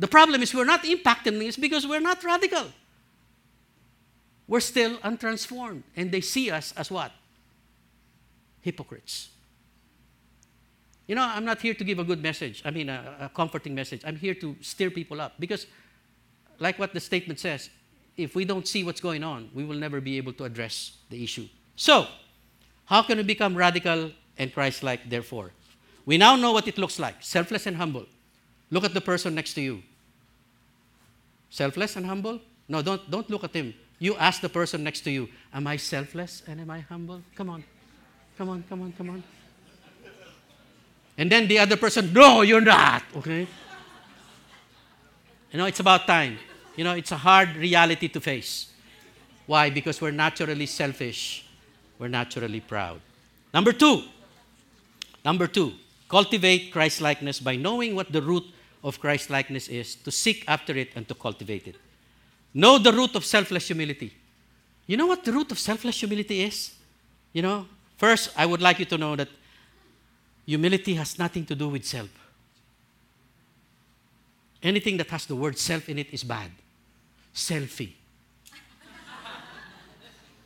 The 0.00 0.08
problem 0.08 0.42
is 0.42 0.52
we're 0.52 0.64
not 0.64 0.82
impacting 0.82 1.38
this 1.38 1.56
because 1.56 1.86
we're 1.86 2.00
not 2.00 2.24
radical. 2.24 2.66
We're 4.48 4.58
still 4.58 4.96
untransformed. 4.98 5.84
And 5.94 6.10
they 6.10 6.20
see 6.20 6.50
us 6.50 6.74
as 6.76 6.90
what? 6.90 7.12
Hypocrites. 8.60 9.28
You 11.06 11.14
know, 11.14 11.22
I'm 11.22 11.44
not 11.44 11.60
here 11.60 11.74
to 11.74 11.84
give 11.84 12.00
a 12.00 12.04
good 12.04 12.20
message, 12.20 12.60
I 12.64 12.72
mean, 12.72 12.88
a, 12.88 13.14
a 13.20 13.28
comforting 13.28 13.72
message. 13.72 14.02
I'm 14.04 14.16
here 14.16 14.34
to 14.34 14.56
stir 14.62 14.90
people 14.90 15.20
up 15.20 15.34
because, 15.38 15.68
like 16.58 16.76
what 16.76 16.92
the 16.92 16.98
statement 16.98 17.38
says, 17.38 17.70
if 18.16 18.34
we 18.34 18.44
don't 18.44 18.66
see 18.66 18.84
what's 18.84 19.00
going 19.00 19.24
on, 19.24 19.50
we 19.54 19.64
will 19.64 19.76
never 19.76 20.00
be 20.00 20.16
able 20.16 20.32
to 20.34 20.44
address 20.44 20.96
the 21.10 21.22
issue. 21.22 21.48
So, 21.76 22.06
how 22.86 23.02
can 23.02 23.18
we 23.18 23.24
become 23.24 23.56
radical 23.56 24.12
and 24.38 24.52
Christ 24.52 24.82
like, 24.82 25.08
therefore? 25.08 25.50
We 26.06 26.18
now 26.18 26.36
know 26.36 26.52
what 26.52 26.68
it 26.68 26.78
looks 26.78 26.98
like 26.98 27.16
selfless 27.22 27.66
and 27.66 27.76
humble. 27.76 28.06
Look 28.70 28.84
at 28.84 28.94
the 28.94 29.00
person 29.00 29.34
next 29.34 29.54
to 29.54 29.60
you. 29.60 29.82
Selfless 31.50 31.96
and 31.96 32.06
humble? 32.06 32.40
No, 32.68 32.82
don't, 32.82 33.10
don't 33.10 33.28
look 33.30 33.44
at 33.44 33.54
him. 33.54 33.74
You 33.98 34.16
ask 34.16 34.40
the 34.40 34.48
person 34.48 34.82
next 34.82 35.02
to 35.02 35.10
you, 35.10 35.28
Am 35.52 35.66
I 35.66 35.76
selfless 35.76 36.42
and 36.46 36.60
am 36.60 36.70
I 36.70 36.80
humble? 36.80 37.22
Come 37.34 37.50
on. 37.50 37.64
Come 38.36 38.48
on, 38.48 38.64
come 38.68 38.82
on, 38.82 38.92
come 38.92 39.10
on. 39.10 39.22
And 41.16 41.30
then 41.30 41.46
the 41.46 41.58
other 41.58 41.76
person, 41.76 42.12
No, 42.12 42.42
you're 42.42 42.60
not. 42.60 43.02
Okay? 43.16 43.46
You 45.52 45.58
know, 45.58 45.66
it's 45.66 45.80
about 45.80 46.06
time. 46.06 46.38
You 46.76 46.84
know, 46.84 46.94
it's 46.94 47.12
a 47.12 47.16
hard 47.16 47.56
reality 47.56 48.08
to 48.08 48.20
face. 48.20 48.72
Why? 49.46 49.70
Because 49.70 50.00
we're 50.00 50.10
naturally 50.10 50.66
selfish, 50.66 51.46
we're 51.98 52.08
naturally 52.08 52.60
proud. 52.60 53.00
Number 53.52 53.72
two, 53.72 54.02
number 55.24 55.46
two, 55.46 55.72
cultivate 56.08 56.72
Christ 56.72 57.00
likeness 57.00 57.40
by 57.40 57.56
knowing 57.56 57.94
what 57.94 58.10
the 58.10 58.22
root 58.22 58.44
of 58.82 59.00
Christ 59.00 59.30
likeness 59.30 59.68
is, 59.68 59.94
to 59.96 60.10
seek 60.10 60.44
after 60.48 60.76
it 60.76 60.90
and 60.94 61.06
to 61.08 61.14
cultivate 61.14 61.66
it. 61.68 61.76
Know 62.52 62.78
the 62.78 62.92
root 62.92 63.14
of 63.14 63.24
selfless 63.24 63.66
humility. 63.66 64.12
You 64.86 64.96
know 64.96 65.06
what 65.06 65.24
the 65.24 65.32
root 65.32 65.50
of 65.52 65.58
selfless 65.58 65.98
humility 65.98 66.42
is? 66.42 66.74
You 67.32 67.42
know, 67.42 67.66
first, 67.96 68.30
I 68.36 68.46
would 68.46 68.60
like 68.60 68.78
you 68.78 68.84
to 68.86 68.98
know 68.98 69.16
that 69.16 69.28
humility 70.44 70.94
has 70.94 71.18
nothing 71.18 71.46
to 71.46 71.54
do 71.54 71.68
with 71.68 71.84
self. 71.84 72.10
Anything 74.62 74.96
that 74.98 75.10
has 75.10 75.26
the 75.26 75.36
word 75.36 75.58
self 75.58 75.88
in 75.88 75.98
it 75.98 76.12
is 76.12 76.24
bad. 76.24 76.50
Selfie. 77.34 77.92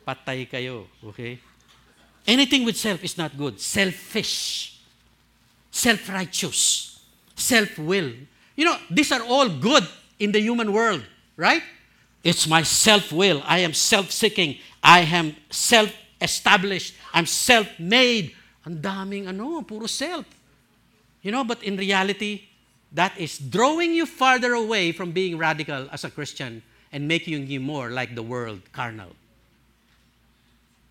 Patay 0.01 0.49
kayo, 0.49 0.89
okay? 1.05 1.37
Anything 2.25 2.65
with 2.65 2.77
self 2.77 3.03
is 3.05 3.13
not 3.13 3.37
good. 3.37 3.61
Selfish. 3.61 4.73
Self 5.69 6.09
righteous. 6.09 6.97
Self 7.37 7.77
will. 7.77 8.11
You 8.57 8.65
know, 8.65 8.77
these 8.89 9.11
are 9.13 9.21
all 9.21 9.47
good 9.47 9.85
in 10.17 10.33
the 10.33 10.41
human 10.41 10.73
world, 10.73 11.05
right? 11.37 11.61
It's 12.23 12.47
my 12.47 12.63
self 12.63 13.13
will. 13.13 13.41
I 13.45 13.59
am 13.59 13.73
self 13.73 14.11
seeking. 14.11 14.57
I 14.83 15.01
am 15.05 15.37
self 15.49 15.93
established. 16.19 16.95
I'm 17.13 17.25
self 17.25 17.69
made. 17.79 18.35
Ang 18.65 18.81
daming 18.81 19.29
ano, 19.29 19.61
puro 19.61 19.85
self. 19.85 20.25
You 21.21 21.31
know, 21.31 21.43
but 21.43 21.61
in 21.63 21.77
reality, 21.77 22.49
that 22.91 23.13
is 23.17 23.37
drawing 23.37 23.93
you 23.93 24.05
farther 24.05 24.53
away 24.53 24.91
from 24.91 25.11
being 25.11 25.37
radical 25.37 25.87
as 25.93 26.03
a 26.03 26.09
Christian 26.09 26.63
and 26.91 27.07
making 27.07 27.47
you 27.47 27.59
more 27.59 27.89
like 27.89 28.15
the 28.15 28.23
world, 28.23 28.61
carnal. 28.71 29.15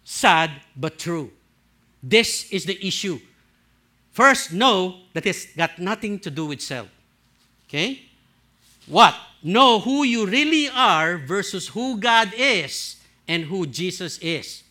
Sad 0.05 0.51
but 0.77 0.99
true. 0.99 1.31
This 2.03 2.51
is 2.51 2.65
the 2.65 2.79
issue. 2.87 3.19
First, 4.13 4.53
know 4.53 5.01
that 5.13 5.27
it's 5.27 5.47
got 5.55 5.79
nothing 5.79 6.19
to 6.21 6.31
do 6.31 6.47
with 6.47 6.61
self. 6.61 6.89
Okay? 7.69 8.03
What? 8.87 9.15
Know 9.43 9.79
who 9.79 10.05
you 10.05 10.27
really 10.27 10.69
are 10.69 11.19
versus 11.19 11.69
who 11.69 11.99
God 11.99 12.33
is 12.37 12.97
and 13.27 13.45
who 13.45 13.67
Jesus 13.67 14.19
is. 14.19 14.63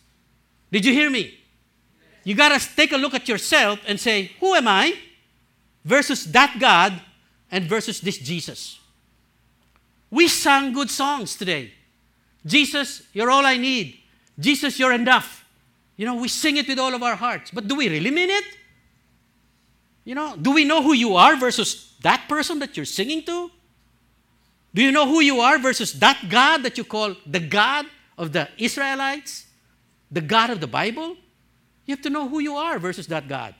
Did 0.70 0.84
you 0.84 0.92
hear 0.92 1.08
me? 1.08 1.38
You 2.24 2.34
got 2.34 2.58
to 2.58 2.76
take 2.76 2.92
a 2.92 2.96
look 2.96 3.14
at 3.14 3.28
yourself 3.28 3.78
and 3.86 3.98
say, 3.98 4.32
Who 4.40 4.54
am 4.54 4.68
I? 4.68 4.94
versus 5.84 6.24
that 6.32 6.56
God 6.60 7.00
and 7.50 7.64
versus 7.64 8.00
this 8.00 8.18
Jesus. 8.18 8.77
We 10.10 10.28
sang 10.28 10.72
good 10.72 10.90
songs 10.90 11.36
today. 11.36 11.72
Jesus, 12.44 13.02
you're 13.12 13.30
all 13.30 13.44
I 13.44 13.56
need. 13.56 13.98
Jesus, 14.38 14.78
you're 14.78 14.92
enough. 14.92 15.44
You 15.96 16.06
know, 16.06 16.14
we 16.14 16.28
sing 16.28 16.56
it 16.56 16.68
with 16.68 16.78
all 16.78 16.94
of 16.94 17.02
our 17.02 17.16
hearts. 17.16 17.50
But 17.50 17.68
do 17.68 17.74
we 17.74 17.88
really 17.88 18.10
mean 18.10 18.30
it? 18.30 18.44
You 20.04 20.14
know, 20.14 20.36
do 20.40 20.52
we 20.52 20.64
know 20.64 20.82
who 20.82 20.94
you 20.94 21.16
are 21.16 21.36
versus 21.36 21.92
that 22.02 22.26
person 22.28 22.60
that 22.60 22.76
you're 22.76 22.86
singing 22.86 23.22
to? 23.24 23.50
Do 24.72 24.82
you 24.82 24.92
know 24.92 25.06
who 25.06 25.20
you 25.20 25.40
are 25.40 25.58
versus 25.58 25.92
that 25.94 26.28
God 26.28 26.62
that 26.62 26.78
you 26.78 26.84
call 26.84 27.14
the 27.26 27.40
God 27.40 27.86
of 28.16 28.32
the 28.32 28.48
Israelites? 28.56 29.46
The 30.10 30.20
God 30.20 30.50
of 30.50 30.60
the 30.60 30.66
Bible? 30.66 31.16
You 31.84 31.94
have 31.94 32.02
to 32.02 32.10
know 32.10 32.28
who 32.28 32.38
you 32.38 32.54
are 32.56 32.78
versus 32.78 33.06
that 33.08 33.28
God. 33.28 33.54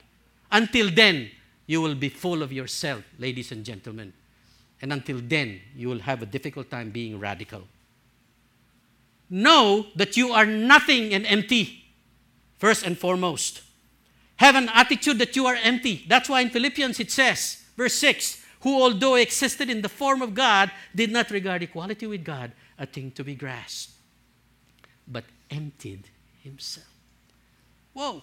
Until 0.51 0.89
then, 0.89 1.29
you 1.67 1.81
will 1.81 1.95
be 1.95 2.09
full 2.09 2.41
of 2.41 2.51
yourself, 2.51 3.03
ladies 3.19 3.51
and 3.51 3.63
gentlemen. 3.63 4.13
And 4.81 4.93
until 4.93 5.19
then, 5.21 5.59
you 5.75 5.89
will 5.89 5.99
have 5.99 6.21
a 6.21 6.25
difficult 6.25 6.69
time 6.69 6.89
being 6.91 7.19
radical. 7.19 7.63
Know 9.29 9.87
that 9.95 10.17
you 10.17 10.31
are 10.31 10.45
nothing 10.45 11.13
and 11.13 11.25
empty, 11.25 11.85
first 12.57 12.85
and 12.85 12.97
foremost. 12.97 13.61
Have 14.37 14.55
an 14.55 14.69
attitude 14.73 15.19
that 15.19 15.35
you 15.35 15.45
are 15.45 15.57
empty. 15.61 16.05
That's 16.07 16.29
why 16.29 16.41
in 16.41 16.49
Philippians 16.49 16.99
it 16.99 17.11
says, 17.11 17.63
verse 17.75 17.93
6, 17.95 18.45
who, 18.61 18.81
although 18.81 19.15
existed 19.15 19.69
in 19.69 19.81
the 19.81 19.89
form 19.89 20.21
of 20.21 20.33
God, 20.33 20.71
did 20.95 21.11
not 21.11 21.29
regard 21.29 21.61
equality 21.63 22.07
with 22.07 22.23
God 22.23 22.51
a 22.77 22.85
thing 22.85 23.11
to 23.11 23.23
be 23.23 23.35
grasped, 23.35 23.93
but 25.07 25.25
emptied 25.51 26.09
himself. 26.41 26.87
Whoa. 27.93 28.21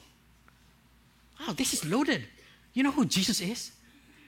Wow, 1.39 1.53
this 1.53 1.75
is 1.75 1.85
loaded. 1.85 2.25
You 2.73 2.83
know 2.83 2.93
who 2.93 3.05
Jesus 3.05 3.41
is? 3.41 3.73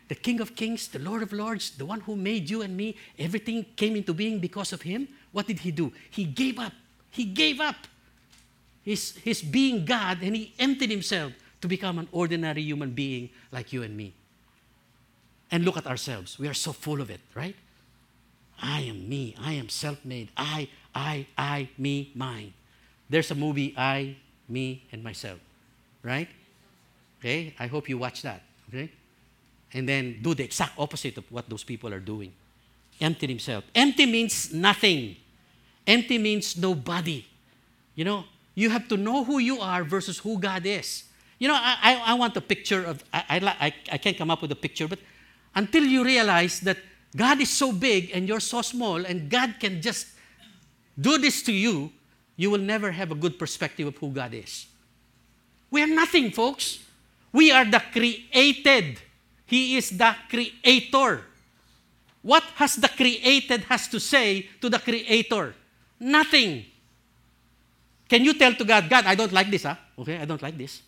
The 0.09 0.15
King 0.15 0.41
of 0.41 0.57
Kings, 0.57 0.89
the 0.89 0.99
Lord 0.99 1.23
of 1.23 1.33
Lords, 1.33 1.71
the 1.71 1.85
one 1.85 2.01
who 2.01 2.17
made 2.17 2.49
you 2.49 2.63
and 2.63 2.75
me, 2.77 2.97
everything 3.19 3.65
came 3.77 3.95
into 3.95 4.15
being 4.15 4.39
because 4.39 4.73
of 4.73 4.83
him. 4.83 5.07
What 5.33 5.47
did 5.47 5.61
he 5.61 5.71
do? 5.71 5.93
He 6.11 6.25
gave 6.25 6.59
up. 6.59 6.73
He 7.11 7.25
gave 7.25 7.61
up 7.61 7.77
his, 8.83 9.17
his 9.17 9.43
being 9.43 9.85
God 9.85 10.19
and 10.23 10.35
he 10.35 10.55
emptied 10.59 10.91
himself 10.91 11.33
to 11.61 11.69
become 11.69 11.99
an 11.99 12.09
ordinary 12.11 12.63
human 12.63 12.93
being 12.93 13.29
like 13.53 13.73
you 13.73 13.83
and 13.83 13.97
me. 13.97 14.15
And 15.51 15.65
look 15.65 15.77
at 15.77 15.87
ourselves. 15.87 16.39
We 16.39 16.49
are 16.49 16.55
so 16.55 16.73
full 16.73 17.01
of 17.01 17.11
it, 17.11 17.21
right? 17.35 17.57
I 18.61 18.81
am 18.83 19.09
me. 19.09 19.35
I 19.41 19.53
am 19.55 19.69
self 19.69 20.05
made. 20.05 20.31
I, 20.37 20.69
I, 20.95 21.27
I, 21.37 21.69
me, 21.77 22.13
mine. 22.15 22.55
There's 23.11 23.31
a 23.31 23.35
movie, 23.35 23.75
I, 23.77 24.17
me, 24.49 24.85
and 24.93 25.03
myself, 25.03 25.39
right? 26.03 26.29
Okay? 27.21 27.55
I 27.59 27.67
hope 27.67 27.89
you 27.89 27.99
watch 27.99 28.23
that, 28.23 28.43
okay? 28.69 28.91
And 29.73 29.89
then 29.89 30.19
do 30.23 30.35
the 30.35 30.45
exact 30.45 30.79
opposite 30.79 31.17
of 31.19 31.31
what 31.31 31.49
those 31.49 31.65
people 31.65 31.93
are 31.93 32.01
doing. 32.01 32.33
Empty 33.01 33.27
himself. 33.27 33.65
Empty 33.75 34.07
means 34.07 34.53
nothing. 34.53 35.17
Empty 35.87 36.19
means 36.19 36.57
nobody. 36.57 37.25
You 37.95 38.05
know, 38.05 38.25
you 38.55 38.71
have 38.71 38.89
to 38.89 38.97
know 38.97 39.25
who 39.25 39.39
you 39.39 39.61
are 39.61 39.85
versus 39.85 40.19
who 40.19 40.39
God 40.39 40.67
is. 40.67 41.05
You 41.39 41.49
know, 41.49 41.55
I, 41.55 41.77
I, 41.83 42.13
I 42.13 42.15
want 42.15 42.37
a 42.37 42.41
picture 42.41 42.85
of, 42.85 43.05
I, 43.13 43.41
I, 43.61 43.75
I 43.93 43.99
can't 43.99 44.17
come 44.17 44.31
up 44.31 44.43
with 44.43 44.51
a 44.51 44.57
picture, 44.57 44.89
but 44.89 44.99
until 45.55 45.85
you 45.85 46.05
realize 46.05 46.61
that 46.61 46.79
God 47.17 47.41
is 47.41 47.51
so 47.51 47.73
big 47.73 48.11
and 48.13 48.29
you're 48.29 48.41
so 48.41 48.63
small 48.63 49.05
and 49.05 49.31
God 49.31 49.55
can 49.61 49.81
just 49.81 50.09
do 51.01 51.19
this 51.19 51.43
to 51.43 51.53
you, 51.53 51.93
you 52.37 52.51
will 52.51 52.61
never 52.61 52.91
have 52.91 53.11
a 53.11 53.15
good 53.15 53.39
perspective 53.39 53.87
of 53.87 53.97
who 53.99 54.11
God 54.11 54.35
is. 54.35 54.67
We 55.71 55.83
are 55.83 55.87
nothing, 55.87 56.31
folks. 56.31 56.81
We 57.33 57.51
are 57.51 57.65
the 57.65 57.83
created 57.93 59.01
he 59.49 59.81
is 59.81 59.97
the 59.97 60.15
creator. 60.29 61.25
What 62.21 62.45
has 62.61 62.77
the 62.77 62.89
created 62.89 63.65
has 63.65 63.89
to 63.89 63.99
say 63.99 64.47
to 64.61 64.69
the 64.69 64.79
creator? 64.79 65.55
Nothing. 65.99 66.67
Can 68.09 68.25
you 68.25 68.35
tell 68.35 68.53
to 68.53 68.65
God, 68.65 68.91
God, 68.91 69.07
I 69.07 69.15
don't 69.15 69.33
like 69.33 69.51
this, 69.51 69.63
huh? 69.65 69.77
Okay, 69.99 70.19
I 70.19 70.27
don't 70.27 70.43
like 70.43 70.57
this. 70.57 70.83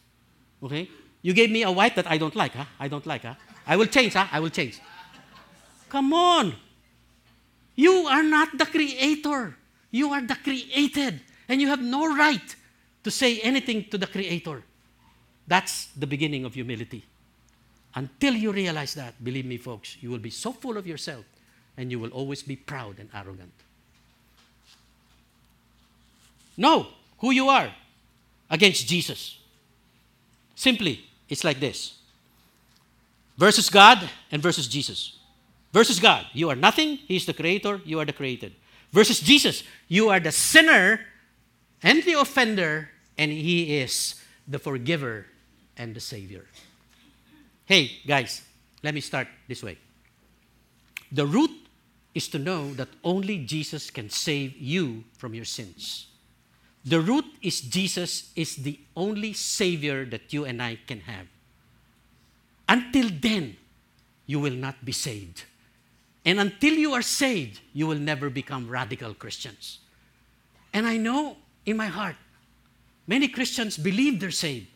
Okay? 0.62 0.90
You 1.22 1.32
gave 1.32 1.50
me 1.50 1.62
a 1.62 1.70
wife 1.70 1.94
that 1.94 2.06
I 2.06 2.18
don't 2.18 2.36
like, 2.36 2.52
huh? 2.52 2.66
I 2.78 2.88
don't 2.88 3.06
like, 3.06 3.22
huh? 3.22 3.34
I 3.66 3.76
will 3.76 3.86
change, 3.86 4.12
huh? 4.12 4.28
I 4.30 4.40
will 4.40 4.50
change. 4.50 4.78
Come 5.88 6.12
on. 6.12 6.54
You 7.76 8.08
are 8.12 8.22
not 8.22 8.58
the 8.58 8.66
creator. 8.66 9.56
You 9.90 10.12
are 10.12 10.20
the 10.20 10.36
created. 10.36 11.20
And 11.48 11.61
you 11.61 11.68
have 11.68 11.82
no 11.82 12.14
right 12.14 12.56
to 13.04 13.11
say 13.11 13.40
anything 13.40 13.88
to 13.88 13.96
the 13.96 14.06
creator. 14.06 14.62
That's 15.46 15.86
the 15.96 16.06
beginning 16.06 16.44
of 16.44 16.52
humility. 16.52 17.04
Until 17.95 18.34
you 18.34 18.53
realize 18.53 18.95
that, 18.95 19.22
believe 19.22 19.47
me, 19.47 19.57
folks, 19.57 19.97
you 20.01 20.11
will 20.11 20.18
be 20.18 20.30
so 20.30 20.53
full 20.53 20.76
of 20.76 20.86
yourself 20.86 21.24
and 21.76 21.91
you 21.91 21.99
will 21.99 22.11
always 22.11 22.43
be 22.43 22.57
proud 22.57 22.99
and 22.99 23.09
arrogant. 23.14 23.53
Know 26.57 26.88
who 27.18 27.30
you 27.30 27.49
are 27.49 27.72
against 28.51 28.86
Jesus. 28.86 29.38
Simply, 30.55 31.05
it's 31.28 31.45
like 31.45 31.59
this 31.59 31.95
versus 33.38 33.70
God 33.70 34.09
and 34.30 34.43
versus 34.43 34.68
Jesus. 34.68 35.16
Versus 35.72 35.99
God, 35.99 36.26
you 36.34 36.51
are 36.51 36.57
nothing, 36.57 36.97
He 36.97 37.16
is 37.16 37.24
the 37.24 37.32
creator, 37.32 37.80
you 37.84 37.99
are 38.01 38.05
the 38.05 38.12
created. 38.12 38.53
Versus 38.93 39.20
Jesus, 39.20 39.62
you 39.88 40.11
are 40.11 40.20
the 40.20 40.32
sinner 40.32 41.01
and 41.82 42.03
the 42.03 42.14
offender, 42.14 42.91
and 43.16 43.30
He 43.30 43.78
is 43.78 44.22
the 44.47 44.59
forgiver 44.59 45.26
and 45.78 45.95
the 45.95 46.01
Savior. 46.01 46.45
Hey, 47.70 48.02
guys, 48.04 48.42
let 48.82 48.94
me 48.94 49.00
start 49.00 49.28
this 49.46 49.62
way. 49.62 49.78
The 51.12 51.24
root 51.24 51.52
is 52.16 52.26
to 52.30 52.38
know 52.40 52.74
that 52.74 52.88
only 53.04 53.38
Jesus 53.44 53.90
can 53.90 54.10
save 54.10 54.58
you 54.58 55.04
from 55.16 55.34
your 55.34 55.44
sins. 55.44 56.08
The 56.84 56.98
root 56.98 57.26
is 57.42 57.60
Jesus 57.60 58.32
is 58.34 58.56
the 58.56 58.80
only 58.96 59.34
Savior 59.34 60.04
that 60.06 60.32
you 60.32 60.44
and 60.44 60.60
I 60.60 60.80
can 60.84 60.98
have. 61.02 61.28
Until 62.68 63.08
then, 63.08 63.56
you 64.26 64.40
will 64.40 64.58
not 64.58 64.84
be 64.84 64.90
saved. 64.90 65.44
And 66.24 66.40
until 66.40 66.74
you 66.74 66.92
are 66.92 67.02
saved, 67.02 67.60
you 67.72 67.86
will 67.86 68.00
never 68.00 68.30
become 68.30 68.68
radical 68.68 69.14
Christians. 69.14 69.78
And 70.72 70.88
I 70.88 70.96
know 70.96 71.36
in 71.64 71.76
my 71.76 71.86
heart, 71.86 72.16
many 73.06 73.28
Christians 73.28 73.76
believe 73.76 74.18
they're 74.18 74.32
saved. 74.32 74.66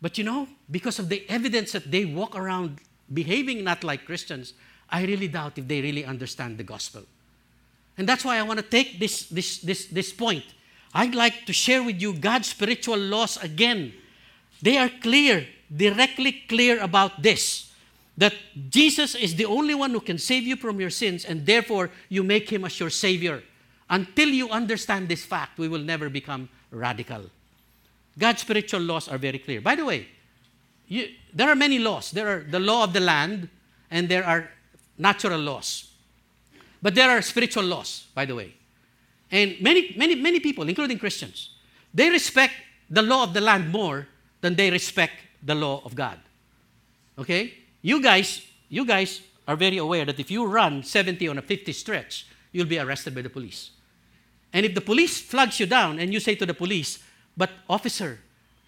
But 0.00 0.18
you 0.18 0.24
know, 0.24 0.48
because 0.70 0.98
of 0.98 1.08
the 1.08 1.24
evidence 1.28 1.72
that 1.72 1.90
they 1.90 2.04
walk 2.04 2.36
around 2.36 2.78
behaving 3.12 3.64
not 3.64 3.82
like 3.82 4.04
Christians, 4.04 4.54
I 4.90 5.04
really 5.04 5.28
doubt 5.28 5.58
if 5.58 5.66
they 5.66 5.80
really 5.80 6.04
understand 6.04 6.58
the 6.58 6.64
gospel. 6.64 7.02
And 7.96 8.08
that's 8.08 8.24
why 8.24 8.38
I 8.38 8.42
want 8.42 8.60
to 8.60 8.64
take 8.64 9.00
this, 9.00 9.26
this, 9.28 9.58
this, 9.58 9.86
this 9.86 10.12
point 10.12 10.44
I'd 10.94 11.14
like 11.14 11.44
to 11.46 11.52
share 11.52 11.82
with 11.82 12.00
you 12.00 12.14
God's 12.14 12.48
spiritual 12.48 12.96
laws 12.96 13.36
again. 13.42 13.92
They 14.62 14.78
are 14.78 14.88
clear, 14.88 15.46
directly 15.74 16.44
clear 16.48 16.80
about 16.80 17.22
this 17.22 17.68
that 18.16 18.34
Jesus 18.68 19.14
is 19.14 19.36
the 19.36 19.44
only 19.44 19.76
one 19.76 19.92
who 19.92 20.00
can 20.00 20.18
save 20.18 20.44
you 20.44 20.56
from 20.56 20.80
your 20.80 20.90
sins, 20.90 21.24
and 21.24 21.46
therefore 21.46 21.90
you 22.08 22.24
make 22.24 22.50
him 22.50 22.64
as 22.64 22.80
your 22.80 22.90
Savior. 22.90 23.44
Until 23.88 24.28
you 24.28 24.50
understand 24.50 25.08
this 25.08 25.24
fact, 25.24 25.56
we 25.56 25.68
will 25.68 25.82
never 25.82 26.08
become 26.08 26.48
radical. 26.72 27.30
God's 28.18 28.40
spiritual 28.40 28.80
laws 28.80 29.08
are 29.08 29.18
very 29.18 29.38
clear. 29.38 29.60
By 29.60 29.76
the 29.76 29.84
way, 29.84 30.08
you, 30.88 31.08
there 31.32 31.48
are 31.48 31.54
many 31.54 31.78
laws. 31.78 32.10
There 32.10 32.28
are 32.28 32.40
the 32.42 32.58
law 32.58 32.84
of 32.84 32.92
the 32.92 33.00
land, 33.00 33.48
and 33.90 34.08
there 34.08 34.24
are 34.24 34.50
natural 34.98 35.40
laws. 35.40 35.90
But 36.82 36.94
there 36.94 37.10
are 37.10 37.22
spiritual 37.22 37.64
laws, 37.64 38.06
by 38.14 38.24
the 38.24 38.34
way. 38.34 38.54
And 39.30 39.56
many, 39.60 39.94
many, 39.96 40.14
many 40.14 40.40
people, 40.40 40.68
including 40.68 40.98
Christians, 40.98 41.50
they 41.92 42.10
respect 42.10 42.54
the 42.90 43.02
law 43.02 43.24
of 43.24 43.34
the 43.34 43.40
land 43.40 43.70
more 43.70 44.08
than 44.40 44.54
they 44.54 44.70
respect 44.70 45.14
the 45.42 45.54
law 45.54 45.82
of 45.84 45.94
God. 45.94 46.18
Okay? 47.18 47.54
You 47.82 48.02
guys, 48.02 48.46
you 48.68 48.84
guys 48.84 49.20
are 49.46 49.56
very 49.56 49.76
aware 49.78 50.04
that 50.04 50.18
if 50.18 50.30
you 50.30 50.46
run 50.46 50.82
70 50.82 51.28
on 51.28 51.38
a 51.38 51.42
50 51.42 51.72
stretch, 51.72 52.26
you'll 52.52 52.66
be 52.66 52.78
arrested 52.78 53.14
by 53.14 53.22
the 53.22 53.30
police. 53.30 53.70
And 54.52 54.64
if 54.64 54.74
the 54.74 54.80
police 54.80 55.20
flags 55.20 55.60
you 55.60 55.66
down 55.66 55.98
and 55.98 56.12
you 56.12 56.20
say 56.20 56.34
to 56.36 56.46
the 56.46 56.54
police, 56.54 56.98
but 57.38 57.50
officer, 57.70 58.18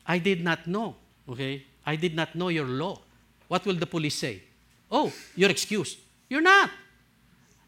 I 0.07 0.18
did 0.18 0.45
not 0.45 0.68
know, 0.68 0.95
okay? 1.29 1.66
I 1.85 1.97
did 1.97 2.14
not 2.14 2.37
know 2.37 2.49
your 2.49 2.66
law. 2.66 3.01
What 3.49 3.66
will 3.66 3.75
the 3.75 3.87
police 3.87 4.14
say? 4.14 4.43
Oh, 4.91 5.12
you're 5.35 5.51
excused. 5.51 5.99
You're 6.29 6.41
not. 6.41 6.71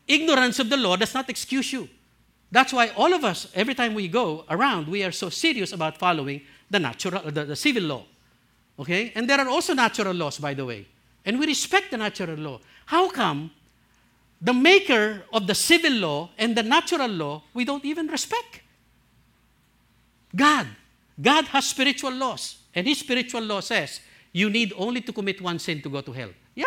Ignorance 0.06 0.60
of 0.60 0.70
the 0.70 0.76
law 0.76 0.94
does 0.94 1.12
not 1.12 1.28
excuse 1.28 1.72
you. 1.72 1.88
That's 2.52 2.72
why 2.72 2.88
all 2.96 3.12
of 3.14 3.24
us, 3.24 3.48
every 3.54 3.74
time 3.74 3.94
we 3.94 4.06
go 4.06 4.44
around, 4.48 4.86
we 4.86 5.02
are 5.02 5.10
so 5.10 5.28
serious 5.28 5.72
about 5.72 5.98
following 5.98 6.42
the 6.70 6.78
natural, 6.78 7.22
the, 7.22 7.46
the 7.46 7.56
civil 7.56 7.82
law. 7.82 8.04
Okay? 8.78 9.10
And 9.16 9.28
there 9.28 9.40
are 9.40 9.48
also 9.48 9.74
natural 9.74 10.14
laws, 10.14 10.38
by 10.38 10.54
the 10.54 10.64
way. 10.64 10.86
And 11.24 11.38
we 11.40 11.46
respect 11.46 11.90
the 11.90 11.96
natural 11.96 12.36
law. 12.36 12.60
How 12.86 13.10
come 13.10 13.50
the 14.40 14.52
maker 14.52 15.24
of 15.32 15.48
the 15.48 15.54
civil 15.54 15.92
law 15.92 16.30
and 16.38 16.56
the 16.56 16.62
natural 16.62 17.08
law 17.08 17.42
we 17.54 17.64
don't 17.64 17.84
even 17.84 18.06
respect? 18.06 18.60
God. 20.36 20.66
God 21.20 21.46
has 21.46 21.68
spiritual 21.68 22.12
laws. 22.12 22.56
And 22.74 22.86
his 22.86 23.00
spiritual 23.00 23.42
law 23.42 23.60
says 23.60 24.00
you 24.32 24.48
need 24.48 24.72
only 24.76 25.00
to 25.02 25.12
commit 25.12 25.40
one 25.40 25.58
sin 25.58 25.82
to 25.82 25.90
go 25.90 26.00
to 26.00 26.12
hell. 26.12 26.30
Yeah. 26.54 26.64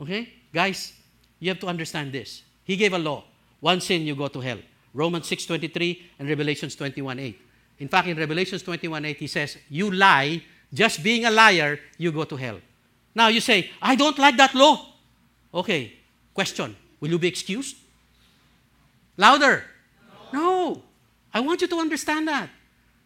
Okay? 0.00 0.32
Guys, 0.52 0.92
you 1.40 1.48
have 1.48 1.60
to 1.60 1.66
understand 1.66 2.12
this. 2.12 2.42
He 2.64 2.76
gave 2.76 2.92
a 2.92 2.98
law. 2.98 3.24
One 3.60 3.80
sin, 3.80 4.02
you 4.02 4.14
go 4.14 4.28
to 4.28 4.40
hell. 4.40 4.58
Romans 4.94 5.28
6.23 5.28 6.02
and 6.18 6.28
Revelations 6.28 6.76
21.8. 6.76 7.34
In 7.78 7.88
fact, 7.88 8.08
in 8.08 8.16
Revelations 8.16 8.62
21.8, 8.62 9.16
he 9.16 9.26
says, 9.26 9.58
you 9.68 9.90
lie, 9.90 10.42
just 10.72 11.02
being 11.02 11.26
a 11.26 11.30
liar, 11.30 11.78
you 11.98 12.12
go 12.12 12.24
to 12.24 12.36
hell. 12.36 12.60
Now 13.14 13.28
you 13.28 13.40
say, 13.40 13.70
I 13.80 13.96
don't 13.96 14.18
like 14.18 14.36
that 14.36 14.54
law. 14.54 14.92
Okay, 15.52 15.92
question, 16.34 16.76
will 17.00 17.10
you 17.10 17.18
be 17.18 17.28
excused? 17.28 17.76
Louder. 19.16 19.64
No. 20.32 20.40
no. 20.40 20.82
I 21.32 21.40
want 21.40 21.60
you 21.60 21.66
to 21.68 21.76
understand 21.76 22.28
that. 22.28 22.48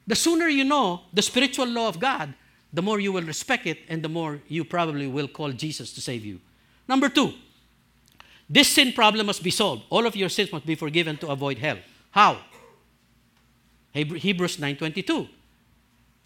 The 0.06 0.16
sooner 0.16 0.48
you 0.48 0.64
know 0.64 1.02
the 1.12 1.22
spiritual 1.22 1.66
law 1.66 1.88
of 1.88 2.00
God, 2.00 2.34
the 2.72 2.82
more 2.82 3.00
you 3.00 3.12
will 3.12 3.22
respect 3.22 3.66
it 3.66 3.78
and 3.88 4.02
the 4.02 4.08
more 4.08 4.40
you 4.48 4.64
probably 4.64 5.06
will 5.06 5.28
call 5.28 5.52
Jesus 5.52 5.92
to 5.94 6.00
save 6.00 6.24
you. 6.24 6.40
Number 6.88 7.08
two, 7.08 7.34
this 8.48 8.68
sin 8.68 8.92
problem 8.92 9.26
must 9.26 9.42
be 9.42 9.50
solved. 9.50 9.84
All 9.90 10.06
of 10.06 10.16
your 10.16 10.28
sins 10.28 10.52
must 10.52 10.66
be 10.66 10.74
forgiven 10.74 11.16
to 11.18 11.28
avoid 11.28 11.58
hell. 11.58 11.78
How? 12.10 12.40
Hebrews 13.92 14.58
9:22. 14.58 15.28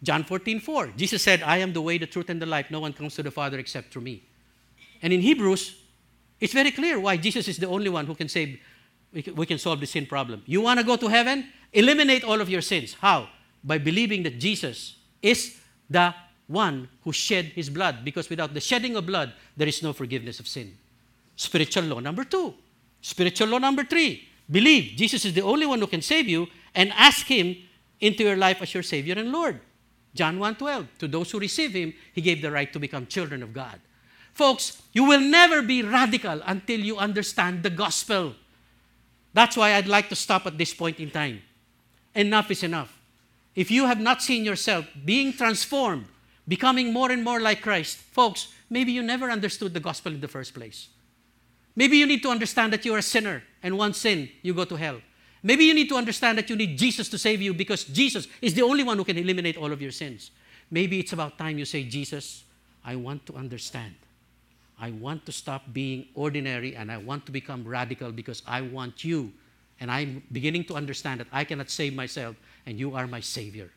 John 0.02 0.24
14:4. 0.24 0.92
Jesus 0.96 1.22
said, 1.22 1.42
"I 1.42 1.58
am 1.58 1.72
the 1.72 1.80
way, 1.80 1.98
the 1.98 2.06
truth, 2.06 2.28
and 2.28 2.40
the 2.40 2.46
life. 2.46 2.70
No 2.70 2.80
one 2.80 2.92
comes 2.92 3.14
to 3.16 3.22
the 3.22 3.30
Father 3.30 3.58
except 3.58 3.92
through 3.92 4.02
me." 4.02 4.22
And 5.02 5.12
in 5.12 5.20
Hebrews, 5.20 5.74
it's 6.40 6.52
very 6.52 6.70
clear 6.70 6.98
why 7.00 7.16
Jesus 7.16 7.48
is 7.48 7.56
the 7.58 7.68
only 7.68 7.88
one 7.88 8.06
who 8.06 8.14
can 8.14 8.28
save. 8.28 8.58
We 9.12 9.46
can 9.46 9.58
solve 9.58 9.80
the 9.80 9.86
sin 9.86 10.06
problem. 10.06 10.42
You 10.46 10.60
want 10.60 10.80
to 10.80 10.84
go 10.84 10.96
to 10.96 11.08
heaven? 11.08 11.52
Eliminate 11.72 12.24
all 12.24 12.40
of 12.40 12.48
your 12.50 12.62
sins. 12.62 12.96
How? 13.00 13.30
By 13.64 13.78
believing 13.78 14.22
that 14.24 14.38
Jesus 14.38 14.96
is 15.22 15.58
the 15.88 16.14
one 16.46 16.88
who 17.02 17.12
shed 17.12 17.46
his 17.46 17.70
blood. 17.70 18.04
Because 18.04 18.28
without 18.28 18.52
the 18.52 18.60
shedding 18.60 18.96
of 18.96 19.06
blood, 19.06 19.32
there 19.56 19.68
is 19.68 19.82
no 19.82 19.92
forgiveness 19.92 20.40
of 20.40 20.48
sin. 20.48 20.76
Spiritual 21.36 21.84
law 21.84 22.00
number 22.00 22.24
two. 22.24 22.54
Spiritual 23.00 23.48
law 23.48 23.58
number 23.58 23.84
three. 23.84 24.28
Believe 24.50 24.96
Jesus 24.96 25.24
is 25.24 25.32
the 25.32 25.42
only 25.42 25.66
one 25.66 25.78
who 25.78 25.86
can 25.86 26.02
save 26.02 26.28
you 26.28 26.46
and 26.74 26.92
ask 26.92 27.26
Him 27.26 27.56
into 28.00 28.22
your 28.22 28.36
life 28.36 28.60
as 28.60 28.74
your 28.74 28.82
Savior 28.82 29.14
and 29.16 29.32
Lord. 29.32 29.60
John 30.14 30.38
1:12. 30.38 30.86
To 30.98 31.08
those 31.08 31.30
who 31.30 31.38
receive 31.38 31.72
Him, 31.72 31.94
He 32.12 32.20
gave 32.20 32.42
the 32.42 32.50
right 32.50 32.72
to 32.72 32.78
become 32.78 33.06
children 33.06 33.42
of 33.42 33.52
God. 33.52 33.80
Folks, 34.32 34.82
you 34.92 35.04
will 35.04 35.20
never 35.20 35.62
be 35.62 35.82
radical 35.82 36.42
until 36.44 36.80
you 36.80 36.98
understand 36.98 37.62
the 37.62 37.70
gospel. 37.70 38.34
That's 39.32 39.56
why 39.56 39.74
I'd 39.74 39.88
like 39.88 40.08
to 40.10 40.16
stop 40.16 40.46
at 40.46 40.58
this 40.58 40.74
point 40.74 41.00
in 41.00 41.10
time. 41.10 41.42
Enough 42.14 42.50
is 42.50 42.62
enough. 42.62 42.93
If 43.54 43.70
you 43.70 43.86
have 43.86 44.00
not 44.00 44.22
seen 44.22 44.44
yourself 44.44 44.86
being 45.04 45.32
transformed, 45.32 46.06
becoming 46.46 46.92
more 46.92 47.10
and 47.10 47.22
more 47.22 47.40
like 47.40 47.62
Christ, 47.62 47.96
folks, 47.96 48.48
maybe 48.68 48.92
you 48.92 49.02
never 49.02 49.30
understood 49.30 49.74
the 49.74 49.80
gospel 49.80 50.12
in 50.12 50.20
the 50.20 50.28
first 50.28 50.54
place. 50.54 50.88
Maybe 51.76 51.96
you 51.96 52.06
need 52.06 52.22
to 52.22 52.30
understand 52.30 52.72
that 52.72 52.84
you 52.84 52.94
are 52.94 52.98
a 52.98 53.02
sinner 53.02 53.42
and 53.62 53.76
one 53.76 53.94
sin, 53.94 54.28
you 54.42 54.54
go 54.54 54.64
to 54.64 54.76
hell. 54.76 55.00
Maybe 55.42 55.64
you 55.64 55.74
need 55.74 55.88
to 55.90 55.96
understand 55.96 56.38
that 56.38 56.48
you 56.48 56.56
need 56.56 56.78
Jesus 56.78 57.08
to 57.10 57.18
save 57.18 57.42
you 57.42 57.52
because 57.52 57.84
Jesus 57.84 58.26
is 58.40 58.54
the 58.54 58.62
only 58.62 58.82
one 58.82 58.96
who 58.96 59.04
can 59.04 59.18
eliminate 59.18 59.56
all 59.56 59.72
of 59.72 59.82
your 59.82 59.90
sins. 59.90 60.30
Maybe 60.70 60.98
it's 60.98 61.12
about 61.12 61.36
time 61.36 61.58
you 61.58 61.64
say, 61.64 61.84
Jesus, 61.84 62.44
I 62.84 62.96
want 62.96 63.26
to 63.26 63.34
understand. 63.34 63.94
I 64.80 64.90
want 64.90 65.26
to 65.26 65.32
stop 65.32 65.72
being 65.72 66.06
ordinary 66.14 66.74
and 66.74 66.90
I 66.90 66.96
want 66.96 67.26
to 67.26 67.32
become 67.32 67.64
radical 67.64 68.10
because 68.10 68.42
I 68.46 68.62
want 68.62 69.04
you. 69.04 69.32
And 69.80 69.90
I'm 69.90 70.22
beginning 70.32 70.64
to 70.64 70.74
understand 70.74 71.20
that 71.20 71.26
I 71.30 71.44
cannot 71.44 71.70
save 71.70 71.94
myself 71.94 72.36
and 72.66 72.78
you 72.78 72.94
are 72.94 73.06
my 73.06 73.20
Savior. 73.20 73.70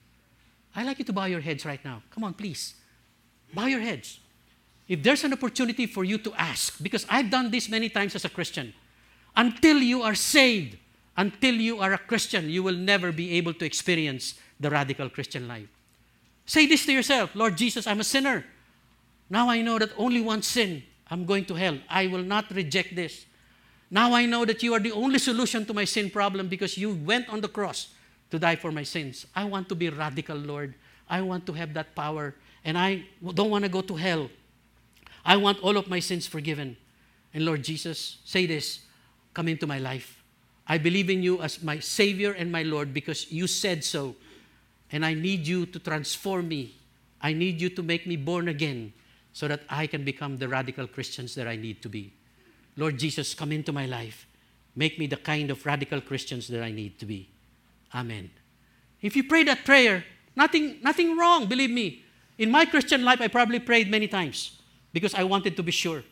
I'd 0.76 0.86
like 0.86 1.00
you 1.00 1.06
to 1.06 1.14
bow 1.14 1.26
your 1.26 1.42
heads 1.42 1.66
right 1.66 1.84
now. 1.84 2.04
Come 2.12 2.24
on, 2.24 2.34
please. 2.34 2.76
Bow 3.54 3.66
your 3.66 3.82
heads 3.82 4.20
if 4.88 5.04
there's 5.04 5.24
an 5.24 5.34
opportunity 5.34 5.86
for 5.86 6.04
you 6.04 6.18
to 6.20 6.34
ask, 6.34 6.82
because 6.82 7.06
I've 7.10 7.30
done 7.30 7.52
this 7.52 7.70
many 7.70 7.90
times 7.90 8.16
as 8.16 8.24
a 8.24 8.30
Christian, 8.30 8.74
until 9.36 9.78
you 9.78 10.02
are 10.02 10.16
saved, 10.16 10.78
until 11.18 11.56
you 11.56 11.80
are 11.80 11.94
a 11.94 11.98
Christian, 11.98 12.50
you 12.50 12.64
will 12.64 12.76
never 12.76 13.12
be 13.12 13.34
able 13.34 13.54
to 13.56 13.66
experience 13.66 14.36
the 14.60 14.70
radical 14.70 15.10
Christian 15.10 15.48
life. 15.48 15.68
Say 16.46 16.66
this 16.66 16.86
to 16.86 16.94
yourself 16.94 17.36
Lord 17.36 17.58
Jesus, 17.58 17.86
I'm 17.86 18.00
a 18.00 18.06
sinner. 18.06 18.46
Now 19.30 19.50
I 19.50 19.62
know 19.62 19.78
that 19.78 19.92
only 19.98 20.22
one 20.22 20.42
sin, 20.42 20.84
I'm 21.12 21.26
going 21.26 21.44
to 21.46 21.56
hell. 21.56 21.78
I 21.90 22.08
will 22.08 22.24
not 22.24 22.50
reject 22.52 22.96
this. 22.96 23.26
Now 23.92 24.14
I 24.14 24.26
know 24.26 24.46
that 24.46 24.64
you 24.64 24.74
are 24.74 24.80
the 24.80 24.94
only 24.94 25.20
solution 25.20 25.66
to 25.66 25.74
my 25.74 25.84
sin 25.84 26.10
problem 26.10 26.48
because 26.48 26.78
you 26.78 26.94
went 26.94 27.28
on 27.28 27.42
the 27.42 27.48
cross 27.50 27.90
to 28.32 28.40
die 28.40 28.56
for 28.56 28.72
my 28.72 28.84
sins. 28.84 29.26
I 29.36 29.46
want 29.46 29.70
to 29.70 29.76
be 29.76 29.90
radical, 29.90 30.38
Lord. 30.38 30.76
I 31.10 31.22
want 31.22 31.46
to 31.48 31.54
have 31.54 31.74
that 31.74 31.96
power, 31.96 32.36
and 32.66 32.78
I 32.78 33.06
don't 33.34 33.50
want 33.50 33.64
to 33.64 33.70
go 33.70 33.82
to 33.82 33.96
hell. 33.96 34.30
I 35.26 35.38
want 35.38 35.60
all 35.62 35.78
of 35.78 35.90
my 35.90 36.00
sins 36.00 36.28
forgiven. 36.28 36.78
And 37.34 37.46
Lord 37.46 37.64
Jesus, 37.64 38.18
say 38.26 38.46
this 38.46 38.80
come 39.34 39.48
into 39.48 39.68
my 39.68 39.78
life. 39.78 40.24
I 40.68 40.78
believe 40.78 41.10
in 41.10 41.22
you 41.22 41.42
as 41.42 41.62
my 41.62 41.80
Savior 41.80 42.34
and 42.34 42.52
my 42.52 42.64
Lord 42.64 42.94
because 42.94 43.32
you 43.32 43.48
said 43.48 43.84
so. 43.84 44.16
And 44.92 45.06
I 45.06 45.14
need 45.14 45.46
you 45.46 45.66
to 45.68 45.80
transform 45.80 46.48
me. 46.48 46.76
I 47.22 47.34
need 47.34 47.62
you 47.62 47.70
to 47.70 47.84
make 47.84 48.08
me 48.08 48.16
born 48.16 48.48
again 48.48 48.94
so 49.32 49.48
that 49.48 49.62
I 49.70 49.86
can 49.86 50.04
become 50.04 50.38
the 50.38 50.48
radical 50.48 50.88
Christians 50.88 51.36
that 51.36 51.48
I 51.48 51.56
need 51.56 51.82
to 51.84 51.90
be. 51.90 52.14
Lord 52.76 52.98
Jesus, 52.98 53.34
come 53.34 53.52
into 53.52 53.72
my 53.72 53.86
life. 53.86 54.28
Make 54.76 54.98
me 54.98 55.08
the 55.08 55.18
kind 55.18 55.52
of 55.52 55.66
radical 55.66 56.02
Christians 56.02 56.48
that 56.48 56.64
I 56.64 56.72
need 56.72 57.00
to 57.00 57.06
be. 57.06 57.30
Amen. 57.94 58.30
If 59.02 59.16
you 59.16 59.24
pray 59.24 59.44
that 59.44 59.66
prayer, 59.66 60.04
nothing, 60.36 60.78
nothing 60.82 61.18
wrong, 61.18 61.46
believe 61.46 61.72
me. 61.72 62.04
In 62.38 62.52
my 62.52 62.66
Christian 62.66 63.04
life, 63.04 63.22
I 63.22 63.28
probably 63.28 63.60
prayed 63.60 63.90
many 63.90 64.08
times 64.08 64.60
because 64.94 65.14
I 65.14 65.24
wanted 65.24 65.56
to 65.58 65.64
be 65.64 65.72
sure. 65.72 66.04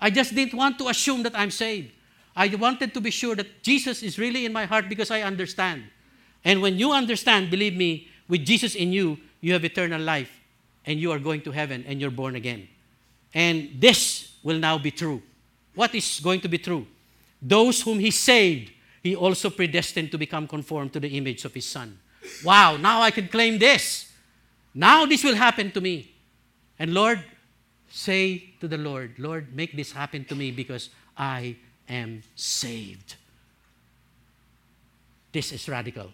I 0.00 0.10
just 0.10 0.34
didn't 0.34 0.54
want 0.54 0.78
to 0.78 0.88
assume 0.88 1.22
that 1.22 1.36
I'm 1.36 1.50
saved. 1.50 1.92
I 2.36 2.48
wanted 2.48 2.92
to 2.94 3.00
be 3.00 3.10
sure 3.10 3.34
that 3.36 3.62
Jesus 3.62 4.02
is 4.02 4.18
really 4.18 4.44
in 4.44 4.52
my 4.52 4.64
heart 4.64 4.88
because 4.88 5.10
I 5.10 5.22
understand. 5.22 5.84
And 6.44 6.60
when 6.60 6.78
you 6.78 6.92
understand, 6.92 7.50
believe 7.50 7.76
me, 7.76 8.08
with 8.28 8.44
Jesus 8.44 8.74
in 8.74 8.92
you, 8.92 9.18
you 9.40 9.52
have 9.52 9.64
eternal 9.64 10.00
life 10.00 10.30
and 10.86 10.98
you 10.98 11.12
are 11.12 11.18
going 11.18 11.42
to 11.42 11.52
heaven 11.52 11.84
and 11.86 12.00
you're 12.00 12.10
born 12.10 12.36
again. 12.36 12.68
And 13.32 13.70
this 13.78 14.36
will 14.42 14.58
now 14.58 14.78
be 14.78 14.90
true. 14.90 15.22
What 15.74 15.94
is 15.94 16.20
going 16.20 16.40
to 16.40 16.48
be 16.48 16.58
true? 16.58 16.86
Those 17.40 17.82
whom 17.82 17.98
He 17.98 18.10
saved, 18.10 18.72
He 19.04 19.14
also 19.14 19.50
predestined 19.50 20.10
to 20.12 20.18
become 20.18 20.48
conformed 20.48 20.94
to 20.94 21.00
the 21.00 21.14
image 21.18 21.44
of 21.44 21.52
His 21.52 21.66
Son. 21.66 21.98
Wow, 22.42 22.78
now 22.78 23.02
I 23.02 23.10
can 23.10 23.28
claim 23.28 23.58
this. 23.58 24.10
Now 24.72 25.04
this 25.04 25.22
will 25.22 25.34
happen 25.36 25.70
to 25.72 25.80
me. 25.82 26.10
And 26.78 26.94
Lord, 26.94 27.22
say 27.90 28.54
to 28.60 28.66
the 28.66 28.78
Lord, 28.78 29.18
Lord, 29.18 29.54
make 29.54 29.76
this 29.76 29.92
happen 29.92 30.24
to 30.24 30.34
me 30.34 30.50
because 30.50 30.88
I 31.18 31.56
am 31.86 32.22
saved. 32.34 33.16
This 35.32 35.52
is 35.52 35.68
radical. 35.68 36.10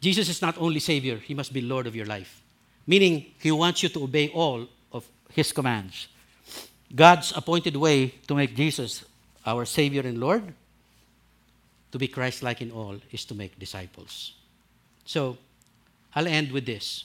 Jesus 0.00 0.28
is 0.28 0.40
not 0.40 0.56
only 0.58 0.78
Savior, 0.78 1.16
He 1.16 1.34
must 1.34 1.52
be 1.52 1.60
Lord 1.60 1.88
of 1.88 1.96
your 1.96 2.06
life, 2.06 2.40
meaning 2.86 3.26
He 3.40 3.50
wants 3.50 3.82
you 3.82 3.88
to 3.88 4.04
obey 4.04 4.28
all 4.28 4.68
of 4.92 5.04
His 5.32 5.50
commands. 5.50 6.06
God's 6.94 7.32
appointed 7.34 7.74
way 7.74 8.14
to 8.28 8.36
make 8.36 8.54
Jesus 8.54 9.04
our 9.44 9.64
Savior 9.64 10.02
and 10.02 10.18
Lord, 10.20 10.54
to 11.92 11.98
be 11.98 12.08
Christ 12.08 12.42
like 12.42 12.60
in 12.60 12.70
all, 12.70 12.96
is 13.10 13.24
to 13.26 13.34
make 13.34 13.58
disciples. 13.58 14.34
So, 15.04 15.38
I'll 16.14 16.26
end 16.26 16.52
with 16.52 16.66
this. 16.66 17.04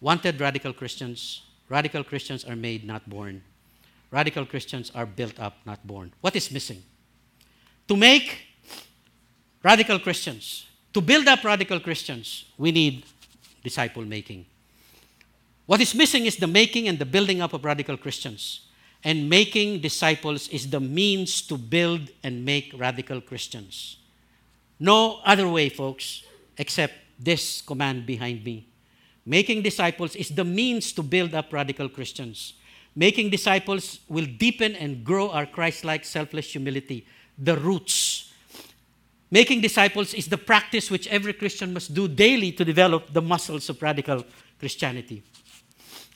Wanted 0.00 0.40
radical 0.40 0.72
Christians. 0.72 1.42
Radical 1.68 2.04
Christians 2.04 2.44
are 2.44 2.56
made, 2.56 2.84
not 2.84 3.08
born. 3.08 3.42
Radical 4.10 4.46
Christians 4.46 4.90
are 4.94 5.04
built 5.06 5.38
up, 5.38 5.58
not 5.66 5.86
born. 5.86 6.12
What 6.20 6.34
is 6.36 6.50
missing? 6.50 6.82
To 7.88 7.96
make 7.96 8.46
radical 9.62 9.98
Christians, 9.98 10.66
to 10.94 11.00
build 11.00 11.26
up 11.26 11.44
radical 11.44 11.80
Christians, 11.80 12.46
we 12.56 12.72
need 12.72 13.04
disciple 13.62 14.04
making. 14.04 14.46
What 15.66 15.80
is 15.80 15.94
missing 15.94 16.24
is 16.24 16.36
the 16.36 16.46
making 16.46 16.88
and 16.88 16.98
the 16.98 17.04
building 17.04 17.42
up 17.42 17.52
of 17.52 17.64
radical 17.64 17.98
Christians. 17.98 18.67
And 19.08 19.26
making 19.30 19.80
disciples 19.80 20.48
is 20.48 20.68
the 20.68 20.80
means 20.80 21.40
to 21.48 21.56
build 21.56 22.10
and 22.22 22.44
make 22.44 22.74
radical 22.76 23.22
Christians. 23.22 23.96
No 24.78 25.20
other 25.24 25.48
way, 25.48 25.70
folks, 25.70 26.24
except 26.58 26.92
this 27.18 27.62
command 27.62 28.04
behind 28.04 28.44
me. 28.44 28.68
Making 29.24 29.62
disciples 29.62 30.14
is 30.14 30.28
the 30.28 30.44
means 30.44 30.92
to 30.92 31.02
build 31.02 31.32
up 31.32 31.54
radical 31.54 31.88
Christians. 31.88 32.52
Making 32.94 33.30
disciples 33.30 34.00
will 34.10 34.26
deepen 34.26 34.76
and 34.76 35.02
grow 35.02 35.30
our 35.30 35.46
Christ 35.46 35.86
like 35.86 36.04
selfless 36.04 36.52
humility, 36.52 37.06
the 37.38 37.56
roots. 37.56 38.34
Making 39.30 39.62
disciples 39.62 40.12
is 40.12 40.26
the 40.26 40.36
practice 40.36 40.90
which 40.90 41.06
every 41.06 41.32
Christian 41.32 41.72
must 41.72 41.94
do 41.94 42.08
daily 42.08 42.52
to 42.52 42.62
develop 42.62 43.10
the 43.14 43.22
muscles 43.22 43.70
of 43.70 43.80
radical 43.80 44.26
Christianity. 44.58 45.22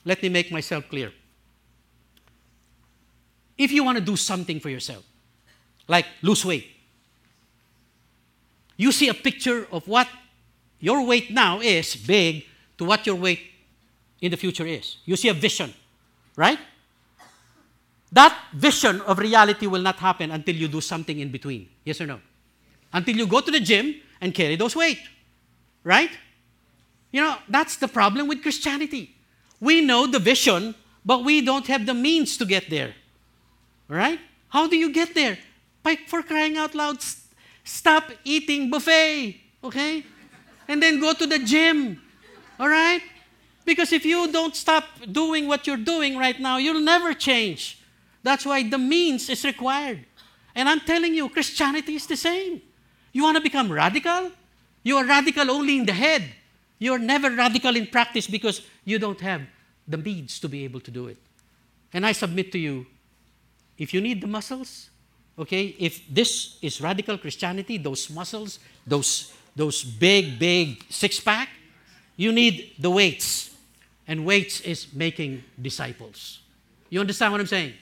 Let 0.05 0.21
me 0.21 0.29
make 0.29 0.51
myself 0.51 0.87
clear. 0.89 1.11
If 3.57 3.71
you 3.71 3.83
want 3.83 3.97
to 3.97 4.03
do 4.03 4.15
something 4.15 4.59
for 4.59 4.69
yourself, 4.69 5.03
like 5.87 6.05
lose 6.21 6.43
weight, 6.45 6.67
you 8.77 8.91
see 8.91 9.09
a 9.09 9.13
picture 9.13 9.67
of 9.71 9.87
what 9.87 10.07
your 10.79 11.05
weight 11.05 11.31
now 11.31 11.59
is 11.59 11.95
big 11.95 12.45
to 12.77 12.85
what 12.85 13.05
your 13.05 13.15
weight 13.15 13.39
in 14.21 14.31
the 14.31 14.37
future 14.37 14.65
is. 14.65 14.97
You 15.05 15.15
see 15.15 15.29
a 15.29 15.33
vision, 15.33 15.73
right? 16.35 16.59
That 18.11 18.37
vision 18.53 19.01
of 19.01 19.19
reality 19.19 19.67
will 19.67 19.81
not 19.81 19.97
happen 19.97 20.31
until 20.31 20.55
you 20.55 20.67
do 20.67 20.81
something 20.81 21.19
in 21.19 21.29
between. 21.29 21.69
Yes 21.83 21.99
or 22.01 22.07
no? 22.07 22.19
Until 22.91 23.15
you 23.15 23.27
go 23.27 23.41
to 23.41 23.51
the 23.51 23.59
gym 23.59 23.95
and 24.21 24.33
carry 24.33 24.55
those 24.55 24.75
weight, 24.75 24.99
right? 25.83 26.11
You 27.11 27.21
know, 27.21 27.35
that's 27.49 27.77
the 27.77 27.87
problem 27.87 28.27
with 28.27 28.41
Christianity. 28.41 29.15
We 29.59 29.81
know 29.81 30.07
the 30.07 30.19
vision, 30.19 30.75
but 31.05 31.23
we 31.23 31.41
don't 31.41 31.65
have 31.67 31.85
the 31.85 31.93
means 31.93 32.37
to 32.37 32.45
get 32.45 32.69
there. 32.69 32.93
Right? 33.87 34.19
How 34.49 34.67
do 34.67 34.77
you 34.77 34.91
get 34.91 35.13
there? 35.13 35.37
By, 35.83 35.97
for 36.07 36.23
crying 36.23 36.57
out 36.57 36.73
loud, 36.75 36.97
stop 37.63 38.11
eating 38.23 38.69
buffet, 38.69 39.39
okay? 39.63 40.05
And 40.67 40.81
then 40.81 40.99
go 40.99 41.13
to 41.13 41.27
the 41.27 41.39
gym, 41.39 42.01
all 42.59 42.69
right? 42.69 43.01
Because 43.65 43.91
if 43.91 44.05
you 44.05 44.31
don't 44.31 44.55
stop 44.55 44.85
doing 45.11 45.47
what 45.47 45.67
you're 45.67 45.77
doing 45.77 46.17
right 46.17 46.39
now, 46.39 46.57
you'll 46.57 46.81
never 46.81 47.13
change. 47.13 47.79
That's 48.21 48.45
why 48.45 48.67
the 48.67 48.77
means 48.77 49.29
is 49.29 49.43
required. 49.43 50.05
And 50.55 50.69
I'm 50.69 50.79
telling 50.81 51.13
you, 51.13 51.29
Christianity 51.29 51.95
is 51.95 52.07
the 52.07 52.15
same. 52.15 52.61
You 53.11 53.23
want 53.23 53.37
to 53.37 53.41
become 53.43 53.71
radical? 53.71 54.31
You 54.83 54.97
are 54.97 55.05
radical 55.05 55.49
only 55.49 55.77
in 55.77 55.85
the 55.85 55.93
head. 55.93 56.23
You're 56.79 56.99
never 56.99 57.29
radical 57.29 57.75
in 57.75 57.87
practice 57.87 58.27
because 58.27 58.61
you 58.83 58.99
don't 58.99 59.19
have 59.21 59.41
the 59.87 59.97
means 59.97 60.39
to 60.39 60.49
be 60.49 60.63
able 60.63 60.79
to 60.81 60.91
do 60.91 61.07
it. 61.07 61.17
And 61.93 62.05
I 62.05 62.11
submit 62.11 62.51
to 62.53 62.59
you, 62.59 62.85
if 63.77 63.93
you 63.93 64.01
need 64.01 64.21
the 64.21 64.27
muscles, 64.27 64.89
okay, 65.37 65.75
if 65.79 66.01
this 66.09 66.57
is 66.61 66.81
radical 66.81 67.17
Christianity, 67.17 67.77
those 67.77 68.09
muscles, 68.09 68.59
those, 68.85 69.33
those 69.55 69.83
big, 69.83 70.37
big 70.37 70.83
six 70.89 71.19
pack, 71.19 71.49
you 72.15 72.31
need 72.31 72.73
the 72.79 72.89
weights. 72.89 73.51
And 74.07 74.25
weights 74.25 74.61
is 74.61 74.93
making 74.93 75.43
disciples. 75.61 76.39
You 76.89 76.99
understand 76.99 77.31
what 77.31 77.41
I'm 77.41 77.47
saying? 77.47 77.73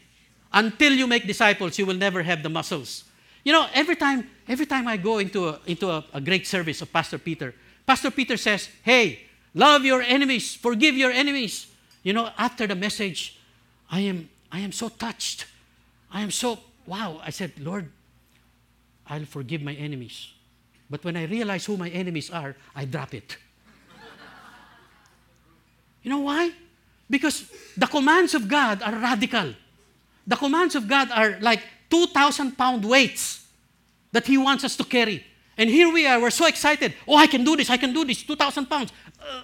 Until 0.53 0.93
you 0.93 1.07
make 1.07 1.25
disciples, 1.25 1.77
you 1.79 1.85
will 1.85 1.95
never 1.95 2.21
have 2.23 2.43
the 2.43 2.49
muscles. 2.49 3.05
You 3.43 3.53
know, 3.53 3.67
every 3.73 3.95
time, 3.95 4.29
every 4.47 4.65
time 4.65 4.87
I 4.87 4.97
go 4.97 5.17
into 5.17 5.49
a, 5.49 5.59
into 5.65 5.89
a, 5.89 6.05
a 6.13 6.21
great 6.21 6.45
service 6.45 6.81
of 6.81 6.93
Pastor 6.93 7.17
Peter, 7.17 7.55
Pastor 7.85 8.11
Peter 8.11 8.37
says, 8.37 8.69
Hey, 8.83 9.21
love 9.55 9.83
your 9.83 10.01
enemies, 10.01 10.53
forgive 10.53 10.95
your 10.95 11.11
enemies. 11.11 11.67
You 12.03 12.13
know, 12.13 12.29
after 12.37 12.67
the 12.67 12.75
message, 12.75 13.39
I 13.89 14.01
am, 14.01 14.29
I 14.51 14.59
am 14.59 14.71
so 14.71 14.89
touched. 14.89 15.45
I 16.11 16.21
am 16.21 16.31
so, 16.31 16.59
wow. 16.85 17.21
I 17.23 17.29
said, 17.29 17.53
Lord, 17.59 17.89
I'll 19.07 19.25
forgive 19.25 19.61
my 19.61 19.73
enemies. 19.73 20.33
But 20.89 21.03
when 21.03 21.15
I 21.15 21.25
realize 21.25 21.65
who 21.65 21.77
my 21.77 21.89
enemies 21.89 22.29
are, 22.29 22.55
I 22.75 22.85
drop 22.85 23.13
it. 23.13 23.37
you 26.03 26.09
know 26.09 26.19
why? 26.19 26.51
Because 27.09 27.49
the 27.77 27.87
commands 27.87 28.33
of 28.33 28.47
God 28.47 28.81
are 28.81 28.93
radical. 28.93 29.53
The 30.27 30.35
commands 30.35 30.75
of 30.75 30.87
God 30.87 31.09
are 31.11 31.37
like 31.39 31.63
2,000 31.89 32.57
pound 32.57 32.85
weights 32.85 33.47
that 34.11 34.27
He 34.27 34.37
wants 34.37 34.63
us 34.63 34.75
to 34.77 34.83
carry. 34.83 35.25
And 35.57 35.69
here 35.69 35.91
we 35.91 36.07
are, 36.07 36.19
we're 36.19 36.29
so 36.29 36.47
excited. 36.47 36.93
Oh, 37.07 37.15
I 37.15 37.27
can 37.27 37.43
do 37.43 37.55
this, 37.55 37.69
I 37.69 37.77
can 37.77 37.93
do 37.93 38.03
this, 38.03 38.23
2,000 38.23 38.65
pounds. 38.65 38.91
Uh, 39.19 39.43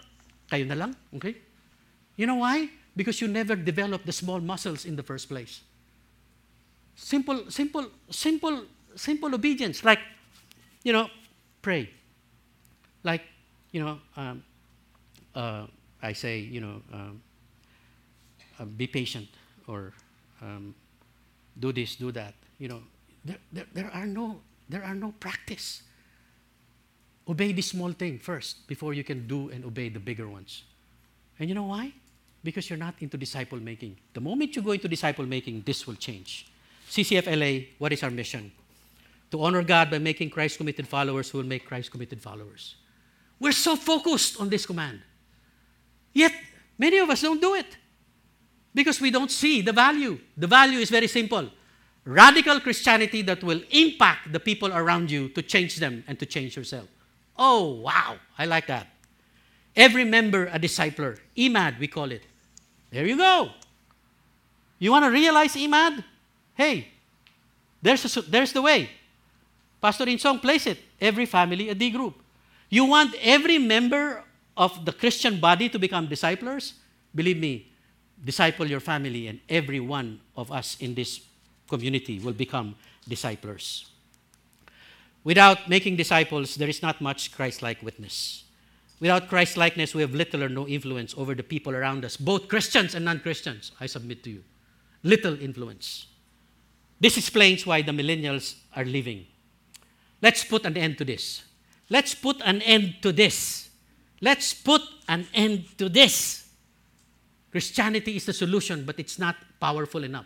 kayo 0.52 0.68
na 0.68 0.76
lang, 0.76 0.96
okay? 1.16 1.36
You 2.16 2.26
know 2.26 2.36
why? 2.36 2.70
Because 2.96 3.22
you 3.22 3.28
never 3.28 3.56
developed 3.56 4.06
the 4.06 4.12
small 4.12 4.40
muscles 4.40 4.86
in 4.86 4.96
the 4.96 5.04
first 5.04 5.30
place. 5.30 5.62
Simple, 6.98 7.50
simple, 7.50 7.86
simple, 8.10 8.66
simple 8.96 9.34
obedience. 9.34 9.86
Like, 9.86 10.00
you 10.84 10.92
know, 10.92 11.08
pray. 11.62 11.90
Like, 13.04 13.22
you 13.72 13.84
know, 13.86 14.00
um, 14.18 14.44
uh, 15.36 15.68
I 16.02 16.14
say, 16.14 16.40
you 16.40 16.60
know, 16.60 16.82
um, 16.92 17.22
uh, 18.60 18.66
be 18.66 18.88
patient 18.88 19.28
or 19.68 19.94
um, 20.42 20.74
do 21.60 21.72
this, 21.72 21.96
do 21.96 22.12
that. 22.12 22.34
You 22.58 22.70
know, 22.70 22.82
there, 23.24 23.38
there, 23.54 23.66
there, 23.74 23.92
are 23.94 24.08
no, 24.08 24.42
there 24.68 24.84
are 24.84 24.96
no 24.96 25.14
practice. 25.20 25.84
Obey 27.30 27.52
the 27.52 27.62
small 27.62 27.92
thing 27.92 28.18
first 28.18 28.68
before 28.68 28.96
you 28.96 29.04
can 29.04 29.28
do 29.28 29.50
and 29.50 29.64
obey 29.64 29.90
the 29.90 30.00
bigger 30.00 30.28
ones. 30.28 30.64
And 31.38 31.48
you 31.48 31.54
know 31.54 31.66
why? 31.66 31.94
Because 32.44 32.72
you're 32.72 32.80
not 32.80 32.96
into 33.02 33.18
disciple 33.18 33.60
making. 33.60 33.98
The 34.14 34.22
moment 34.22 34.56
you 34.56 34.64
go 34.64 34.72
into 34.72 34.88
disciple 34.88 35.26
making, 35.28 35.62
this 35.64 35.86
will 35.86 35.96
change. 35.96 36.48
CCFLA, 36.90 37.68
what 37.78 37.94
is 37.94 38.04
our 38.04 38.12
mission? 38.12 38.52
To 39.32 39.44
honor 39.44 39.64
God 39.64 39.92
by 39.92 40.00
making 40.00 40.30
Christ 40.30 40.58
committed 40.58 40.88
followers 40.88 41.30
who 41.30 41.38
will 41.38 41.46
make 41.46 41.66
Christ 41.66 41.92
committed 41.92 42.22
followers. 42.22 42.76
We're 43.40 43.52
so 43.52 43.76
focused 43.76 44.40
on 44.40 44.50
this 44.50 44.66
command. 44.66 45.02
Yet, 46.14 46.34
many 46.78 46.98
of 46.98 47.10
us 47.10 47.22
don't 47.22 47.42
do 47.42 47.56
it. 47.56 47.78
Because 48.74 49.02
we 49.02 49.12
don't 49.12 49.32
see 49.32 49.62
the 49.62 49.74
value. 49.74 50.20
The 50.38 50.48
value 50.48 50.80
is 50.80 50.90
very 50.90 51.08
simple 51.08 51.50
radical 52.08 52.60
Christianity 52.62 53.22
that 53.24 53.44
will 53.44 53.62
impact 53.70 54.32
the 54.32 54.40
people 54.40 54.72
around 54.74 55.12
you 55.12 55.28
to 55.30 55.42
change 55.42 55.76
them 55.76 56.06
and 56.08 56.18
to 56.18 56.26
change 56.26 56.56
yourself. 56.56 56.88
Oh, 57.38 57.82
wow, 57.82 58.16
I 58.38 58.46
like 58.46 58.68
that. 58.68 58.88
Every 59.76 60.06
member 60.06 60.46
a 60.46 60.58
discipler. 60.58 61.20
EMAD, 61.36 61.78
we 61.80 61.88
call 61.88 62.12
it. 62.12 62.24
There 62.90 63.06
you 63.06 63.18
go. 63.18 63.50
You 64.80 64.92
want 64.92 65.06
to 65.06 65.12
realize 65.12 65.54
EMAD? 65.56 66.04
Hey, 66.58 66.88
there's, 67.84 68.18
a, 68.18 68.22
there's 68.24 68.52
the 68.52 68.64
way. 68.64 68.90
Pastor 69.80 70.06
Insong 70.06 70.42
place 70.42 70.66
it. 70.66 70.80
Every 71.00 71.28
family 71.28 71.70
a 71.70 71.76
D 71.76 71.92
group. 71.92 72.16
You 72.70 72.86
want 72.86 73.16
every 73.22 73.60
member 73.60 74.24
of 74.58 74.84
the 74.84 74.92
Christian 74.92 75.40
body 75.40 75.70
to 75.70 75.78
become 75.78 76.08
disciples? 76.08 76.74
Believe 77.14 77.38
me, 77.38 77.72
disciple 78.26 78.66
your 78.66 78.80
family, 78.80 79.28
and 79.28 79.40
every 79.48 79.80
one 79.80 80.20
of 80.36 80.52
us 80.52 80.76
in 80.80 80.96
this 80.96 81.22
community 81.70 82.18
will 82.18 82.34
become 82.34 82.76
disciples. 83.08 83.92
Without 85.24 85.70
making 85.70 85.96
disciples, 85.96 86.56
there 86.56 86.68
is 86.68 86.82
not 86.82 87.00
much 87.02 87.32
Christ 87.32 87.62
like 87.62 87.84
witness. 87.84 88.46
Without 89.00 89.28
Christ 89.28 89.58
likeness, 89.58 89.94
we 89.94 90.02
have 90.02 90.16
little 90.16 90.44
or 90.44 90.50
no 90.50 90.68
influence 90.68 91.14
over 91.16 91.36
the 91.36 91.44
people 91.44 91.76
around 91.76 92.04
us, 92.04 92.18
both 92.18 92.48
Christians 92.48 92.96
and 92.96 93.06
non 93.06 93.20
Christians, 93.20 93.72
I 93.80 93.86
submit 93.86 94.24
to 94.24 94.32
you. 94.32 94.44
Little 95.04 95.40
influence. 95.40 96.08
This 97.00 97.18
explains 97.18 97.66
why 97.66 97.82
the 97.82 97.92
millennials 97.92 98.56
are 98.76 98.86
leaving. 98.86 99.26
Let's 100.22 100.44
put 100.44 100.66
an 100.66 100.76
end 100.78 100.98
to 100.98 101.06
this. 101.06 101.44
Let's 101.90 102.16
put 102.16 102.42
an 102.44 102.62
end 102.62 102.96
to 103.02 103.12
this. 103.12 103.70
Let's 104.22 104.54
put 104.54 104.82
an 105.08 105.28
end 105.34 105.78
to 105.78 105.90
this. 105.90 106.50
Christianity 107.52 108.16
is 108.16 108.26
the 108.26 108.34
solution, 108.34 108.84
but 108.84 109.00
it's 109.00 109.20
not 109.20 109.36
powerful 109.60 110.04
enough. 110.04 110.26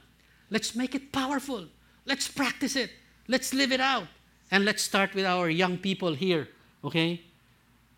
Let's 0.49 0.75
make 0.75 0.95
it 0.95 1.11
powerful. 1.11 1.65
Let's 2.05 2.27
practice 2.27 2.75
it. 2.75 2.91
Let's 3.27 3.53
live 3.53 3.71
it 3.71 3.79
out. 3.79 4.07
And 4.49 4.65
let's 4.65 4.81
start 4.81 5.13
with 5.13 5.25
our 5.25 5.49
young 5.49 5.77
people 5.77 6.13
here, 6.13 6.47
okay? 6.83 7.21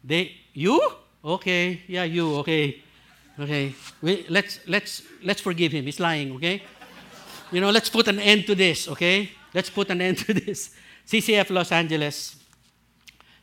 They 0.03 0.35
you? 0.53 0.79
Okay. 1.23 1.81
Yeah, 1.87 2.03
you. 2.03 2.35
Okay. 2.37 2.83
Okay. 3.39 3.73
We, 4.01 4.25
let's 4.29 4.59
let's 4.67 5.01
let's 5.23 5.41
forgive 5.41 5.71
him. 5.71 5.85
He's 5.85 5.99
lying, 5.99 6.35
okay? 6.35 6.61
You 7.53 7.61
know, 7.61 7.69
let's 7.69 7.89
put 7.89 8.07
an 8.07 8.17
end 8.17 8.47
to 8.47 8.55
this, 8.55 8.87
okay? 8.87 9.29
Let's 9.53 9.69
put 9.69 9.91
an 9.91 10.01
end 10.01 10.17
to 10.25 10.33
this. 10.33 10.75
CCF 11.07 11.51
Los 11.51 11.71
Angeles, 11.71 12.35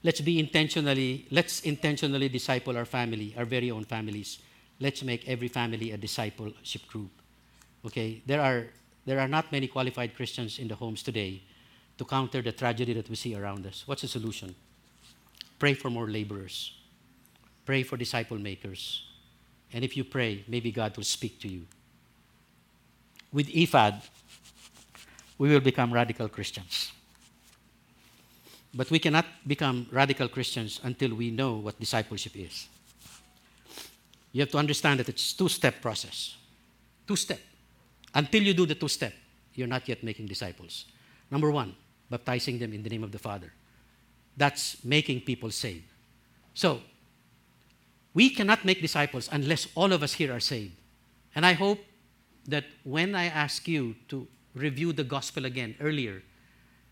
let's 0.03 0.21
be 0.21 0.41
intentionally, 0.41 1.27
let's 1.31 1.61
intentionally 1.61 2.29
disciple 2.29 2.77
our 2.77 2.85
family, 2.85 3.33
our 3.39 3.45
very 3.45 3.71
own 3.71 3.85
families. 3.85 4.41
Let's 4.81 5.05
make 5.05 5.29
every 5.29 5.47
family 5.47 5.93
a 5.93 5.97
discipleship 5.97 6.89
group. 6.89 7.13
Okay? 7.87 8.21
There 8.27 8.41
are 8.41 8.67
there 9.07 9.21
are 9.21 9.29
not 9.29 9.53
many 9.53 9.69
qualified 9.69 10.17
Christians 10.17 10.59
in 10.59 10.67
the 10.67 10.75
homes 10.75 11.03
today 11.05 11.43
to 11.97 12.05
counter 12.05 12.43
the 12.43 12.53
tragedy 12.53 12.93
that 12.95 13.09
we 13.09 13.15
see 13.15 13.37
around 13.37 13.65
us. 13.65 13.85
What's 13.87 14.03
the 14.03 14.09
solution? 14.09 14.55
Pray 15.59 15.75
for 15.75 15.89
more 15.89 16.09
laborers. 16.09 16.73
Pray 17.65 17.85
for 17.85 17.97
disciple 17.97 18.39
makers. 18.39 19.05
And 19.73 19.85
if 19.85 19.97
you 19.97 20.03
pray, 20.03 20.45
maybe 20.49 20.73
God 20.73 20.97
will 20.97 21.05
speak 21.05 21.41
to 21.41 21.49
you. 21.49 21.67
With 23.33 23.49
EFAD, 23.49 24.03
we 25.39 25.49
will 25.49 25.61
become 25.61 25.93
radical 25.93 26.29
Christians. 26.29 26.93
But 28.75 28.91
we 28.91 28.99
cannot 28.99 29.27
become 29.47 29.87
radical 29.91 30.29
Christians 30.29 30.81
until 30.83 31.15
we 31.15 31.31
know 31.31 31.55
what 31.57 31.79
discipleship 31.81 32.37
is. 32.37 32.69
You 34.33 34.43
have 34.43 34.51
to 34.51 34.59
understand 34.59 35.01
that 35.01 35.09
it's 35.09 35.33
two-step 35.33 35.81
process. 35.81 36.37
Two-step. 37.07 37.41
Until 38.15 38.43
you 38.43 38.55
do 38.55 38.67
the 38.67 38.75
two 38.75 38.89
step, 38.89 39.13
you're 39.55 39.67
not 39.67 39.89
yet 39.89 40.05
making 40.05 40.27
disciples. 40.27 40.85
Number 41.31 41.51
one, 41.51 41.75
baptizing 42.09 42.59
them 42.59 42.73
in 42.73 42.83
the 42.83 42.91
name 42.91 43.03
of 43.03 43.13
the 43.13 43.19
Father. 43.19 43.53
That's 44.37 44.85
making 44.85 45.23
people 45.23 45.51
saved. 45.51 45.85
So, 46.55 46.81
we 48.15 48.31
cannot 48.31 48.65
make 48.65 48.81
disciples 48.81 49.29
unless 49.33 49.69
all 49.75 49.93
of 49.93 50.03
us 50.03 50.15
here 50.15 50.33
are 50.33 50.41
saved. 50.41 50.75
And 51.35 51.47
I 51.47 51.53
hope 51.53 51.79
that 52.51 52.65
when 52.85 53.15
I 53.15 53.27
ask 53.27 53.67
you 53.69 53.95
to 54.09 54.27
review 54.55 54.93
the 54.93 55.05
gospel 55.05 55.45
again 55.45 55.75
earlier, 55.81 56.23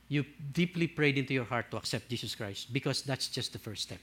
you 0.08 0.24
deeply 0.52 0.86
prayed 0.86 1.18
into 1.18 1.34
your 1.34 1.44
heart 1.44 1.70
to 1.70 1.76
accept 1.76 2.08
Jesus 2.08 2.34
Christ 2.34 2.72
because 2.72 3.02
that's 3.02 3.28
just 3.28 3.52
the 3.52 3.58
first 3.58 3.82
step. 3.82 3.98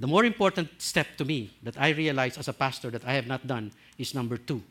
The 0.00 0.06
more 0.06 0.24
important 0.24 0.70
step 0.78 1.06
to 1.18 1.24
me 1.24 1.54
that 1.62 1.78
I 1.78 1.90
realize 1.90 2.38
as 2.38 2.48
a 2.48 2.52
pastor 2.52 2.90
that 2.90 3.04
I 3.06 3.12
have 3.12 3.26
not 3.26 3.46
done 3.46 3.70
is 3.98 4.14
number 4.14 4.36
two 4.36 4.62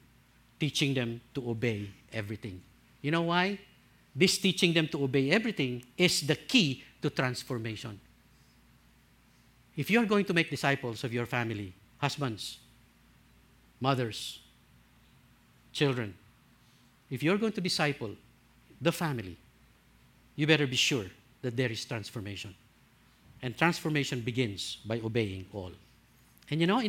teaching 0.60 0.94
them 0.94 1.22
to 1.34 1.50
obey 1.50 1.90
everything. 2.12 2.62
You 3.02 3.12
know 3.12 3.24
why? 3.24 3.60
This 4.16 4.38
teaching 4.38 4.74
them 4.74 4.88
to 4.90 5.04
obey 5.04 5.32
everything 5.32 5.84
is 5.98 6.22
the 6.22 6.36
key 6.36 6.84
to 7.02 7.10
transformation. 7.10 8.00
If 9.76 9.90
you're 9.90 10.06
going 10.06 10.26
to 10.26 10.34
make 10.34 10.50
disciples 10.50 11.04
of 11.04 11.14
your 11.14 11.26
family, 11.26 11.74
husbands, 11.98 12.60
mothers, 13.80 14.40
children, 15.74 16.14
if 17.10 17.22
you're 17.22 17.38
going 17.38 17.52
to 17.54 17.62
disciple 17.62 18.12
the 18.82 18.92
family, 18.92 19.38
you 20.36 20.48
better 20.48 20.68
be 20.68 20.76
sure 20.76 21.06
that 21.42 21.58
there 21.58 21.72
is 21.72 21.84
transformation. 21.86 22.56
And 23.42 23.58
transformation 23.58 24.22
begins 24.22 24.78
by 24.86 25.02
obeying 25.02 25.46
all. 25.54 25.72
And 26.50 26.62
you 26.62 26.68
know, 26.68 26.82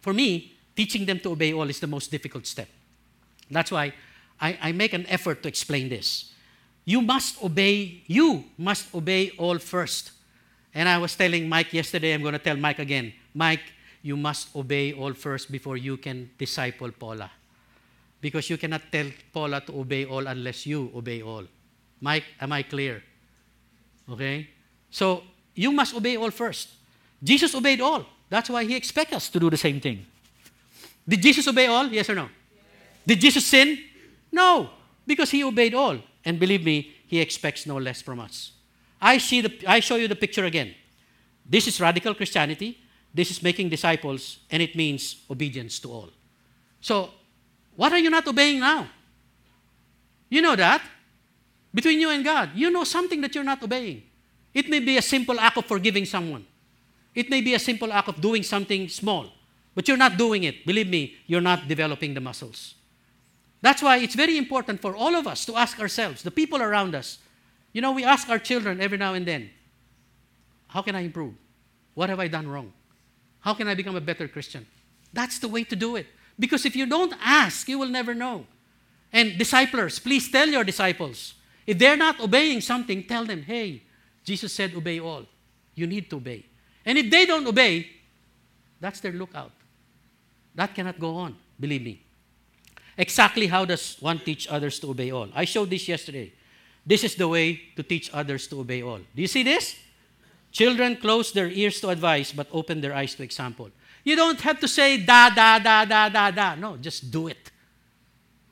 for 0.00 0.14
me, 0.14 0.54
teaching 0.74 1.04
them 1.04 1.20
to 1.20 1.32
obey 1.32 1.52
all 1.52 1.68
is 1.68 1.80
the 1.80 1.86
most 1.86 2.10
difficult 2.10 2.46
step. 2.46 2.68
That's 3.50 3.70
why 3.70 3.92
I, 4.40 4.58
I 4.62 4.72
make 4.72 4.92
an 4.92 5.06
effort 5.08 5.42
to 5.42 5.48
explain 5.48 5.88
this. 5.88 6.32
You 6.84 7.02
must 7.02 7.42
obey, 7.42 8.02
you 8.06 8.44
must 8.56 8.94
obey 8.94 9.30
all 9.36 9.58
first. 9.58 10.12
And 10.74 10.88
I 10.88 10.98
was 10.98 11.14
telling 11.14 11.48
Mike 11.48 11.72
yesterday, 11.72 12.14
I'm 12.14 12.22
going 12.22 12.32
to 12.32 12.38
tell 12.38 12.56
Mike 12.56 12.78
again 12.78 13.12
Mike, 13.34 13.72
you 14.02 14.16
must 14.16 14.54
obey 14.56 14.92
all 14.92 15.12
first 15.12 15.50
before 15.50 15.76
you 15.76 15.96
can 15.96 16.30
disciple 16.38 16.90
Paula. 16.92 17.30
Because 18.20 18.50
you 18.50 18.58
cannot 18.58 18.82
tell 18.90 19.06
Paula 19.32 19.60
to 19.62 19.78
obey 19.78 20.04
all 20.04 20.26
unless 20.26 20.66
you 20.66 20.90
obey 20.94 21.22
all. 21.22 21.44
Mike, 22.00 22.24
am 22.40 22.52
I 22.52 22.62
clear? 22.62 23.02
Okay? 24.10 24.48
So, 24.90 25.22
you 25.54 25.72
must 25.72 25.94
obey 25.94 26.16
all 26.16 26.30
first. 26.30 26.68
Jesus 27.22 27.54
obeyed 27.54 27.80
all. 27.80 28.04
That's 28.28 28.50
why 28.50 28.64
he 28.64 28.76
expects 28.76 29.12
us 29.12 29.28
to 29.30 29.40
do 29.40 29.50
the 29.50 29.56
same 29.56 29.80
thing. 29.80 30.06
Did 31.08 31.22
Jesus 31.22 31.46
obey 31.48 31.66
all? 31.66 31.86
Yes 31.86 32.10
or 32.10 32.14
no? 32.14 32.28
Did 33.06 33.20
Jesus 33.20 33.46
sin? 33.46 33.78
No, 34.30 34.70
because 35.06 35.30
he 35.30 35.42
obeyed 35.42 35.74
all. 35.74 35.98
And 36.24 36.38
believe 36.38 36.64
me, 36.64 36.94
he 37.06 37.20
expects 37.20 37.66
no 37.66 37.78
less 37.78 38.02
from 38.02 38.20
us. 38.20 38.52
I, 39.00 39.18
see 39.18 39.40
the, 39.40 39.52
I 39.66 39.80
show 39.80 39.96
you 39.96 40.08
the 40.08 40.16
picture 40.16 40.44
again. 40.44 40.74
This 41.48 41.66
is 41.66 41.80
radical 41.80 42.14
Christianity. 42.14 42.78
This 43.14 43.30
is 43.30 43.42
making 43.42 43.70
disciples, 43.70 44.38
and 44.50 44.62
it 44.62 44.76
means 44.76 45.24
obedience 45.30 45.78
to 45.80 45.90
all. 45.90 46.10
So, 46.80 47.10
what 47.78 47.92
are 47.92 47.98
you 47.98 48.10
not 48.10 48.26
obeying 48.26 48.58
now? 48.58 48.88
You 50.28 50.42
know 50.42 50.56
that. 50.56 50.82
Between 51.72 52.00
you 52.00 52.10
and 52.10 52.24
God, 52.24 52.50
you 52.56 52.72
know 52.72 52.82
something 52.82 53.20
that 53.20 53.36
you're 53.36 53.44
not 53.44 53.62
obeying. 53.62 54.02
It 54.52 54.68
may 54.68 54.80
be 54.80 54.96
a 54.96 55.02
simple 55.02 55.38
act 55.38 55.58
of 55.58 55.64
forgiving 55.64 56.04
someone, 56.04 56.44
it 57.14 57.30
may 57.30 57.40
be 57.40 57.54
a 57.54 57.58
simple 57.58 57.92
act 57.92 58.08
of 58.08 58.20
doing 58.20 58.42
something 58.42 58.88
small, 58.88 59.30
but 59.76 59.86
you're 59.86 59.96
not 59.96 60.18
doing 60.18 60.42
it. 60.42 60.66
Believe 60.66 60.88
me, 60.88 61.14
you're 61.28 61.40
not 61.40 61.68
developing 61.68 62.14
the 62.14 62.20
muscles. 62.20 62.74
That's 63.62 63.80
why 63.80 63.98
it's 63.98 64.16
very 64.16 64.36
important 64.36 64.82
for 64.82 64.96
all 64.96 65.14
of 65.14 65.28
us 65.28 65.44
to 65.44 65.54
ask 65.54 65.78
ourselves, 65.78 66.24
the 66.24 66.32
people 66.32 66.60
around 66.60 66.96
us. 66.96 67.18
You 67.72 67.80
know, 67.80 67.92
we 67.92 68.02
ask 68.02 68.28
our 68.28 68.40
children 68.40 68.80
every 68.80 68.98
now 68.98 69.14
and 69.14 69.24
then, 69.24 69.50
How 70.66 70.82
can 70.82 70.96
I 70.96 71.02
improve? 71.02 71.34
What 71.94 72.08
have 72.08 72.18
I 72.18 72.26
done 72.26 72.48
wrong? 72.48 72.72
How 73.38 73.54
can 73.54 73.68
I 73.68 73.74
become 73.74 73.94
a 73.94 74.00
better 74.00 74.26
Christian? 74.26 74.66
That's 75.12 75.38
the 75.38 75.48
way 75.48 75.62
to 75.62 75.76
do 75.76 75.94
it. 75.94 76.06
Because 76.38 76.64
if 76.64 76.76
you 76.76 76.86
don't 76.86 77.14
ask, 77.20 77.68
you 77.68 77.78
will 77.78 77.88
never 77.88 78.14
know. 78.14 78.46
And 79.12 79.38
disciples, 79.38 79.98
please 79.98 80.30
tell 80.30 80.48
your 80.48 80.64
disciples. 80.64 81.34
If 81.66 81.78
they're 81.78 81.96
not 81.96 82.20
obeying 82.20 82.60
something, 82.60 83.04
tell 83.04 83.24
them, 83.24 83.42
hey, 83.42 83.82
Jesus 84.24 84.52
said, 84.52 84.74
obey 84.74 85.00
all. 85.00 85.24
You 85.74 85.86
need 85.86 86.08
to 86.10 86.16
obey. 86.16 86.44
And 86.84 86.96
if 86.98 87.10
they 87.10 87.26
don't 87.26 87.46
obey, 87.46 87.88
that's 88.80 89.00
their 89.00 89.12
lookout. 89.12 89.52
That 90.54 90.74
cannot 90.74 90.98
go 90.98 91.16
on, 91.16 91.36
believe 91.58 91.82
me. 91.82 92.02
Exactly 92.96 93.46
how 93.46 93.64
does 93.64 93.96
one 94.00 94.18
teach 94.18 94.48
others 94.48 94.78
to 94.80 94.90
obey 94.90 95.10
all? 95.10 95.28
I 95.34 95.44
showed 95.44 95.70
this 95.70 95.86
yesterday. 95.88 96.32
This 96.84 97.04
is 97.04 97.14
the 97.14 97.28
way 97.28 97.60
to 97.76 97.82
teach 97.82 98.10
others 98.12 98.46
to 98.48 98.60
obey 98.60 98.82
all. 98.82 98.98
Do 98.98 99.22
you 99.22 99.28
see 99.28 99.42
this? 99.42 99.76
Children 100.50 100.96
close 100.96 101.32
their 101.32 101.48
ears 101.48 101.80
to 101.80 101.90
advice 101.90 102.32
but 102.32 102.48
open 102.50 102.80
their 102.80 102.94
eyes 102.94 103.14
to 103.16 103.22
example. 103.22 103.70
You 104.08 104.16
don't 104.16 104.40
have 104.40 104.58
to 104.60 104.68
say 104.68 104.96
da, 105.04 105.28
da, 105.28 105.58
da, 105.58 105.84
da, 105.84 106.08
da, 106.08 106.30
da. 106.30 106.54
No, 106.54 106.78
just 106.78 107.10
do 107.10 107.28
it. 107.28 107.50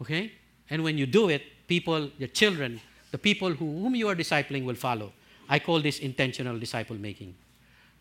Okay? 0.03 0.33
And 0.69 0.85
when 0.85 0.99
you 0.99 1.07
do 1.07 1.31
it, 1.31 1.43
people, 1.67 2.11
your 2.19 2.29
children, 2.29 2.79
the 3.11 3.17
people 3.17 3.49
who, 3.49 3.65
whom 3.65 3.95
you 3.95 4.07
are 4.09 4.15
discipling 4.15 4.67
will 4.67 4.75
follow. 4.75 5.15
I 5.49 5.59
call 5.59 5.81
this 5.81 6.01
intentional 6.01 6.59
disciple 6.59 6.97
making. 6.97 7.35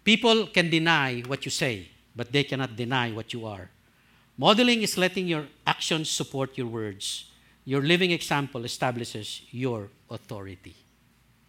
People 0.03 0.47
can 0.47 0.69
deny 0.69 1.21
what 1.21 1.45
you 1.45 1.49
say, 1.49 1.87
but 2.13 2.29
they 2.29 2.43
cannot 2.43 2.75
deny 2.75 3.13
what 3.13 3.31
you 3.31 3.45
are. 3.45 3.69
Modeling 4.37 4.81
is 4.81 4.97
letting 4.97 5.25
your 5.25 5.45
actions 5.65 6.09
support 6.09 6.57
your 6.57 6.67
words. 6.67 7.31
Your 7.63 7.81
living 7.81 8.11
example 8.11 8.65
establishes 8.65 9.43
your 9.51 9.87
authority. 10.09 10.75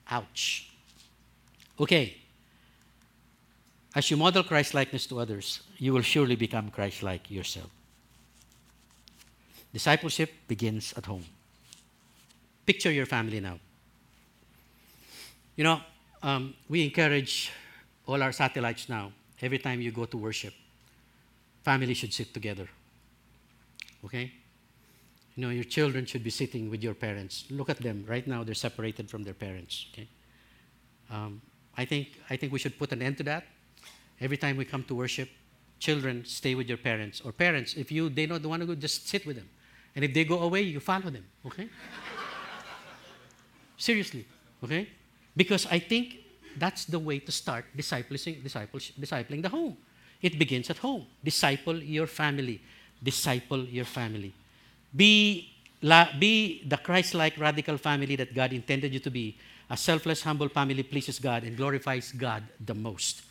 Ouch. 0.09 0.71
Okay. 1.81 2.19
As 3.97 4.11
you 4.11 4.19
model 4.19 4.45
Christ 4.45 4.75
likeness 4.75 5.07
to 5.07 5.19
others, 5.19 5.63
you 5.79 5.95
will 5.95 6.03
surely 6.03 6.37
become 6.37 6.69
Christ 6.69 7.03
like 7.03 7.31
yourself. 7.31 7.71
Discipleship 9.73 10.31
begins 10.47 10.93
at 10.99 11.07
home. 11.07 11.25
Picture 12.67 12.93
your 12.93 13.07
family 13.07 13.41
now. 13.41 13.59
You 15.57 15.65
know, 15.65 15.81
um, 16.23 16.53
we 16.69 16.85
encourage 16.85 17.51
all 18.07 18.23
our 18.23 18.33
satellites 18.33 18.91
now, 18.91 19.13
every 19.41 19.59
time 19.59 19.81
you 19.81 19.91
go 19.91 20.05
to 20.05 20.19
worship, 20.19 20.53
family 21.65 21.95
should 21.95 22.13
sit 22.13 22.35
together. 22.35 22.69
Okay? 24.05 24.31
You 25.37 25.41
know, 25.43 25.49
your 25.49 25.65
children 25.65 26.05
should 26.05 26.23
be 26.23 26.29
sitting 26.29 26.69
with 26.69 26.83
your 26.83 26.95
parents. 26.95 27.47
Look 27.49 27.71
at 27.71 27.79
them. 27.79 28.05
Right 28.07 28.27
now, 28.27 28.45
they're 28.45 28.55
separated 28.55 29.09
from 29.09 29.23
their 29.23 29.33
parents. 29.33 29.87
Okay? 29.95 30.07
Um, 31.11 31.41
I, 31.79 31.87
think, 31.87 32.09
I 32.29 32.37
think 32.37 32.53
we 32.53 32.59
should 32.59 32.79
put 32.79 32.93
an 32.93 33.01
end 33.01 33.17
to 33.17 33.23
that. 33.23 33.45
Every 34.21 34.37
time 34.37 34.57
we 34.57 34.65
come 34.65 34.85
to 34.85 34.95
worship, 34.95 35.29
children 35.79 36.25
stay 36.25 36.55
with 36.55 36.69
your 36.69 36.79
parents. 36.79 37.21
Or 37.21 37.33
parents, 37.33 37.75
if 37.75 37.93
you 37.93 38.09
they 38.09 38.27
don't 38.27 38.45
want 38.45 38.61
to 38.63 38.67
go, 38.67 38.75
just 38.75 39.09
sit 39.09 39.27
with 39.27 39.37
them. 39.37 39.49
And 39.95 40.05
if 40.05 40.13
they 40.13 40.25
go 40.25 40.41
away, 40.41 40.63
you 40.63 40.81
follow 40.81 41.11
them. 41.11 41.25
Okay? 41.45 41.69
Seriously. 43.77 44.27
Okay? 44.63 44.89
Because 45.37 45.67
I 45.67 45.79
think 45.79 46.19
that's 46.59 46.85
the 46.85 46.99
way 46.99 47.19
to 47.19 47.33
start 47.33 47.65
discipling, 47.77 48.43
discipling 48.43 49.43
the 49.43 49.49
home. 49.49 49.77
It 50.23 50.39
begins 50.39 50.71
at 50.71 50.79
home. 50.79 51.07
Disciple 51.23 51.83
your 51.83 52.07
family. 52.07 52.61
Disciple 53.03 53.65
your 53.65 53.85
family. 53.85 54.33
Be, 54.95 55.53
la, 55.83 56.09
be 56.19 56.63
the 56.67 56.79
Christ 56.79 57.15
like 57.15 57.39
radical 57.39 57.77
family 57.77 58.17
that 58.17 58.35
God 58.35 58.53
intended 58.53 58.93
you 58.95 59.01
to 59.01 59.11
be. 59.11 59.37
A 59.69 59.77
selfless, 59.77 60.23
humble 60.23 60.49
family 60.49 60.83
pleases 60.83 61.19
God 61.19 61.43
and 61.43 61.57
glorifies 61.57 62.13
God 62.13 62.45
the 62.65 62.75
most. 62.75 63.23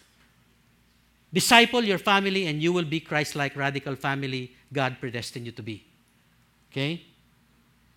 Disciple 1.35 1.83
your 1.83 1.97
family, 1.97 2.47
and 2.47 2.63
you 2.63 2.71
will 2.71 2.85
be 2.85 3.01
Christ 3.01 3.35
like 3.35 3.57
radical 3.57 3.97
family 3.97 4.55
God 4.71 4.95
predestined 5.01 5.45
you 5.45 5.51
to 5.51 5.61
be. 5.61 5.83
Okay? 6.71 7.01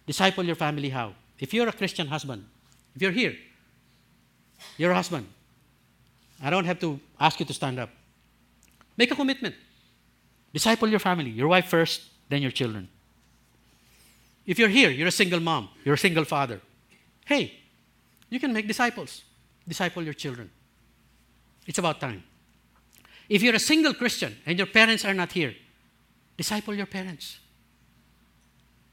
Disciple 0.06 0.42
your 0.42 0.56
family 0.56 0.88
how? 0.88 1.12
If 1.38 1.54
you're 1.54 1.68
a 1.68 1.72
Christian 1.72 2.08
husband, 2.08 2.44
if 2.96 3.00
you're 3.00 3.12
here, 3.12 3.36
your 4.76 4.92
husband. 4.92 5.28
I 6.42 6.50
don't 6.50 6.64
have 6.64 6.80
to 6.80 6.98
ask 7.20 7.38
you 7.38 7.46
to 7.46 7.54
stand 7.54 7.78
up. 7.78 7.90
Make 8.96 9.12
a 9.12 9.14
commitment. 9.14 9.54
Disciple 10.52 10.88
your 10.88 10.98
family, 10.98 11.30
your 11.30 11.46
wife 11.46 11.66
first, 11.66 12.10
then 12.28 12.42
your 12.42 12.50
children. 12.50 12.88
If 14.46 14.58
you're 14.58 14.68
here, 14.68 14.90
you're 14.90 15.06
a 15.06 15.12
single 15.12 15.38
mom, 15.38 15.68
you're 15.84 15.94
a 15.94 15.98
single 15.98 16.24
father. 16.24 16.60
Hey, 17.24 17.54
you 18.30 18.40
can 18.40 18.52
make 18.52 18.66
disciples. 18.66 19.22
Disciple 19.68 20.02
your 20.02 20.14
children. 20.14 20.50
It's 21.68 21.78
about 21.78 22.00
time. 22.00 22.24
If 23.28 23.42
you're 23.42 23.54
a 23.54 23.60
single 23.60 23.94
Christian 23.94 24.36
and 24.46 24.56
your 24.58 24.66
parents 24.66 25.04
are 25.04 25.14
not 25.14 25.32
here, 25.32 25.54
disciple 26.36 26.74
your 26.74 26.86
parents. 26.86 27.38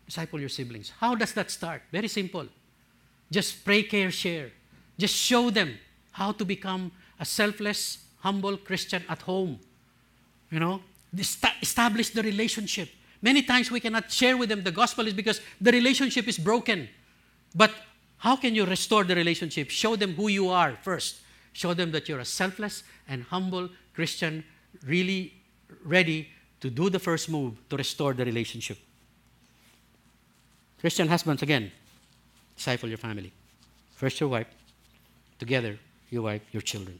Disciple 0.06 0.40
your 0.40 0.50
siblings. 0.50 0.92
How 1.00 1.16
does 1.16 1.34
that 1.34 1.50
start? 1.50 1.82
Very 1.92 2.08
simple. 2.08 2.48
Just 3.32 3.66
pray, 3.66 3.84
care, 3.84 4.12
share. 4.12 4.52
Just 4.98 5.16
show 5.16 5.50
them 5.50 5.78
how 6.12 6.32
to 6.34 6.46
become 6.46 6.92
a 7.20 7.26
selfless, 7.26 8.06
humble 8.20 8.58
Christian 8.58 9.04
at 9.10 9.22
home. 9.22 9.60
You 10.52 10.60
know, 10.60 10.82
establish 11.62 12.10
the 12.10 12.22
relationship. 12.22 12.90
Many 13.22 13.42
times 13.42 13.72
we 13.72 13.80
cannot 13.80 14.12
share 14.12 14.38
with 14.38 14.50
them 14.50 14.64
the 14.64 14.72
gospel 14.72 15.08
is 15.08 15.14
because 15.14 15.42
the 15.60 15.72
relationship 15.72 16.28
is 16.28 16.38
broken. 16.38 16.88
But 17.56 17.72
how 18.18 18.36
can 18.36 18.54
you 18.54 18.66
restore 18.66 19.04
the 19.04 19.16
relationship? 19.16 19.70
Show 19.70 19.96
them 19.96 20.14
who 20.14 20.28
you 20.28 20.50
are 20.50 20.78
first. 20.84 21.22
Show 21.54 21.74
them 21.74 21.92
that 21.92 22.08
you're 22.08 22.20
a 22.20 22.26
selfless 22.26 22.84
and 23.08 23.24
humble 23.24 23.70
Christian, 23.96 24.43
really 24.86 25.34
ready 25.84 26.28
to 26.60 26.70
do 26.70 26.89
the 26.89 27.00
first 27.00 27.30
move 27.30 27.54
to 27.70 27.78
restore 27.78 28.14
the 28.14 28.26
relationship. 28.26 28.78
Christian 30.80 31.08
husbands, 31.08 31.41
again, 31.41 31.72
disciple 32.56 32.89
your 32.89 32.98
family. 32.98 33.32
First 33.96 34.20
your 34.20 34.30
wife, 34.30 34.48
together, 35.39 35.80
your 36.10 36.24
wife, 36.24 36.41
your 36.52 36.62
children. 36.62 37.00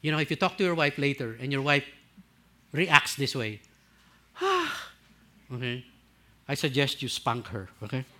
You 0.00 0.12
know, 0.12 0.18
if 0.18 0.30
you 0.30 0.36
talk 0.36 0.56
to 0.58 0.64
your 0.64 0.74
wife 0.74 0.98
later 0.98 1.36
and 1.40 1.52
your 1.52 1.62
wife 1.62 1.84
reacts 2.72 3.16
this 3.16 3.34
way, 3.34 3.60
okay, 5.52 5.84
I 6.48 6.54
suggest 6.54 7.02
you 7.02 7.08
spunk 7.08 7.48
her, 7.48 7.68
okay? 7.82 8.04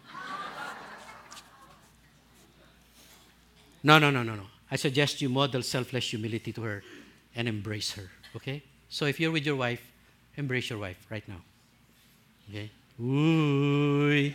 No, 3.85 3.99
no, 3.99 4.11
no, 4.11 4.23
no, 4.23 4.37
no. 4.37 4.52
I 4.73 4.77
suggest 4.77 5.21
you 5.21 5.29
model 5.29 5.61
selfless 5.61 6.09
humility 6.09 6.51
to 6.55 6.63
her 6.63 6.83
and 7.37 7.47
embrace 7.47 7.93
her, 7.93 8.09
okay? 8.35 8.63
So 8.89 9.05
if 9.05 9.21
you're 9.21 9.31
with 9.31 9.45
your 9.45 9.57
wife, 9.57 9.83
embrace 10.35 10.71
your 10.71 10.79
wife 10.79 10.97
right 11.11 11.29
now. 11.29 11.43
Okay? 12.49 12.71
Ooh, 12.99 14.33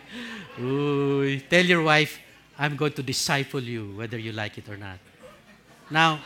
ooh. 0.60 1.40
Tell 1.40 1.64
your 1.64 1.82
wife, 1.82 2.20
I'm 2.56 2.76
going 2.76 2.92
to 2.92 3.02
disciple 3.02 3.60
you, 3.60 3.92
whether 3.96 4.16
you 4.16 4.30
like 4.30 4.56
it 4.58 4.68
or 4.68 4.76
not. 4.76 5.00
Now, 5.90 6.20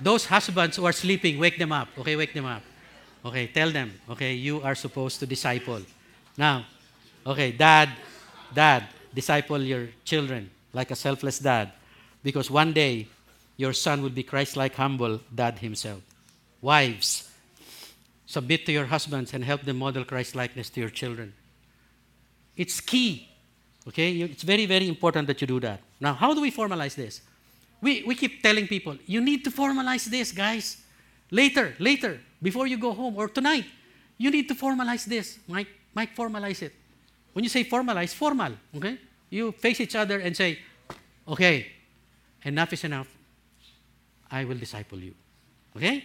those 0.00 0.24
husbands 0.24 0.76
who 0.76 0.86
are 0.86 0.92
sleeping, 0.92 1.38
wake 1.38 1.58
them 1.58 1.70
up. 1.70 1.88
Okay, 1.98 2.16
wake 2.16 2.32
them 2.32 2.46
up. 2.46 2.62
Okay, 3.26 3.46
tell 3.48 3.70
them, 3.70 3.92
okay, 4.08 4.32
you 4.32 4.62
are 4.62 4.74
supposed 4.74 5.20
to 5.20 5.26
disciple. 5.26 5.82
Now, 6.34 6.64
okay, 7.26 7.52
dad, 7.52 7.90
dad, 8.54 8.86
disciple 9.14 9.60
your 9.60 9.88
children 10.02 10.48
like 10.72 10.90
a 10.90 10.96
selfless 10.96 11.38
dad. 11.38 11.72
Because 12.22 12.50
one 12.50 12.72
day, 12.72 13.08
your 13.60 13.72
son 13.72 14.02
will 14.02 14.16
be 14.20 14.22
Christ 14.22 14.56
like, 14.56 14.74
humble 14.74 15.20
dad 15.34 15.58
himself. 15.58 16.00
Wives, 16.60 17.30
submit 18.26 18.66
to 18.66 18.72
your 18.72 18.86
husbands 18.86 19.34
and 19.34 19.44
help 19.44 19.62
them 19.62 19.78
model 19.78 20.04
Christ 20.04 20.34
likeness 20.34 20.70
to 20.70 20.80
your 20.80 20.90
children. 20.90 21.32
It's 22.56 22.80
key 22.80 23.30
Okay? 23.88 24.12
It's 24.22 24.42
very, 24.42 24.66
very 24.66 24.88
important 24.88 25.26
that 25.26 25.40
you 25.40 25.46
do 25.46 25.60
that. 25.60 25.80
Now, 26.00 26.14
how 26.14 26.34
do 26.34 26.40
we 26.40 26.50
formalize 26.50 26.94
this? 26.94 27.22
We, 27.80 28.02
we 28.06 28.14
keep 28.14 28.42
telling 28.42 28.66
people, 28.66 28.96
you 29.06 29.20
need 29.20 29.42
to 29.44 29.50
formalize 29.50 30.04
this, 30.04 30.32
guys. 30.32 30.76
Later, 31.30 31.74
later, 31.78 32.20
before 32.42 32.66
you 32.66 32.76
go 32.76 32.92
home 32.92 33.16
or 33.16 33.28
tonight, 33.28 33.64
you 34.18 34.30
need 34.30 34.48
to 34.48 34.54
formalize 34.54 35.04
this. 35.04 35.38
Mike, 35.48 35.68
Mike, 35.94 36.14
formalize 36.14 36.62
it. 36.62 36.74
When 37.32 37.42
you 37.42 37.48
say 37.48 37.64
formalize, 37.64 38.12
formal, 38.12 38.52
okay? 38.76 38.98
You 39.30 39.52
face 39.52 39.80
each 39.80 39.94
other 39.94 40.18
and 40.18 40.36
say, 40.36 40.58
okay, 41.26 41.66
enough 42.44 42.72
is 42.72 42.84
enough. 42.84 43.08
I 44.30 44.46
will 44.46 44.58
disciple 44.58 44.98
you. 44.98 45.14
Okay? 45.76 46.04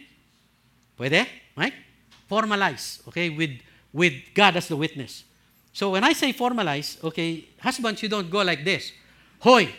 Pwede? 0.98 1.26
Mike? 1.56 1.78
Formalize, 2.26 3.06
okay, 3.08 3.30
with, 3.30 3.62
with 3.94 4.14
God 4.34 4.58
as 4.58 4.68
the 4.68 4.76
witness. 4.76 5.24
So 5.72 5.92
when 5.92 6.04
I 6.04 6.14
say 6.14 6.34
formalize, 6.34 6.98
okay, 7.04 7.46
husbands, 7.62 8.02
you 8.02 8.10
don't 8.10 8.30
go 8.30 8.42
like 8.42 8.66
this. 8.66 8.92
Hoy, 9.40 9.70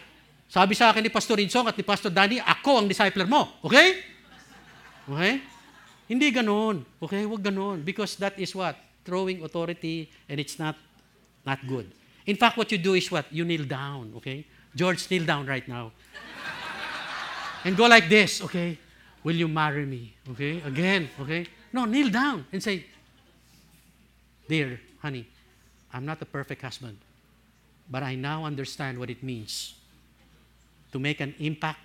sabi 0.47 0.79
sa 0.79 0.95
akin 0.95 1.03
ni 1.03 1.11
Pastor 1.11 1.43
Insong 1.43 1.67
at 1.67 1.75
ni 1.75 1.83
Pastor 1.83 2.13
Danny, 2.13 2.39
ako 2.39 2.85
ang 2.85 2.87
discipler 2.87 3.27
mo. 3.27 3.51
Okay? 3.67 3.99
Okay? 5.11 5.43
Hindi 6.07 6.31
ganoon. 6.31 6.87
Okay? 7.03 7.27
Huwag 7.27 7.43
ganoon. 7.43 7.83
Because 7.83 8.15
that 8.23 8.39
is 8.39 8.55
what? 8.55 8.79
Throwing 9.03 9.43
authority 9.43 10.07
and 10.31 10.39
it's 10.39 10.59
not 10.59 10.79
not 11.43 11.59
good. 11.67 11.87
In 12.27 12.35
fact, 12.35 12.59
what 12.59 12.71
you 12.71 12.79
do 12.79 12.95
is 12.95 13.07
what? 13.11 13.27
You 13.31 13.47
kneel 13.47 13.67
down. 13.67 14.15
Okay? 14.19 14.47
George, 14.75 15.03
kneel 15.11 15.27
down 15.27 15.47
right 15.47 15.67
now. 15.67 15.91
And 17.65 17.77
go 17.77 17.87
like 17.87 18.09
this. 18.09 18.43
Okay? 18.43 18.79
Will 19.25 19.37
you 19.37 19.49
marry 19.49 19.85
me? 19.85 20.15
Okay? 20.31 20.63
Again. 20.63 21.09
Okay? 21.21 21.47
No, 21.73 21.85
kneel 21.85 22.11
down 22.11 22.47
and 22.53 22.63
say, 22.63 22.85
Dear, 24.49 24.81
honey, 25.03 25.27
I'm 25.93 26.07
not 26.07 26.23
a 26.23 26.25
perfect 26.25 26.63
husband, 26.63 26.99
but 27.91 28.03
I 28.03 28.15
now 28.15 28.45
understand 28.45 28.99
what 28.99 29.11
it 29.11 29.23
means 29.23 29.75
to 30.93 30.99
make 30.99 31.21
an 31.21 31.35
impact 31.39 31.81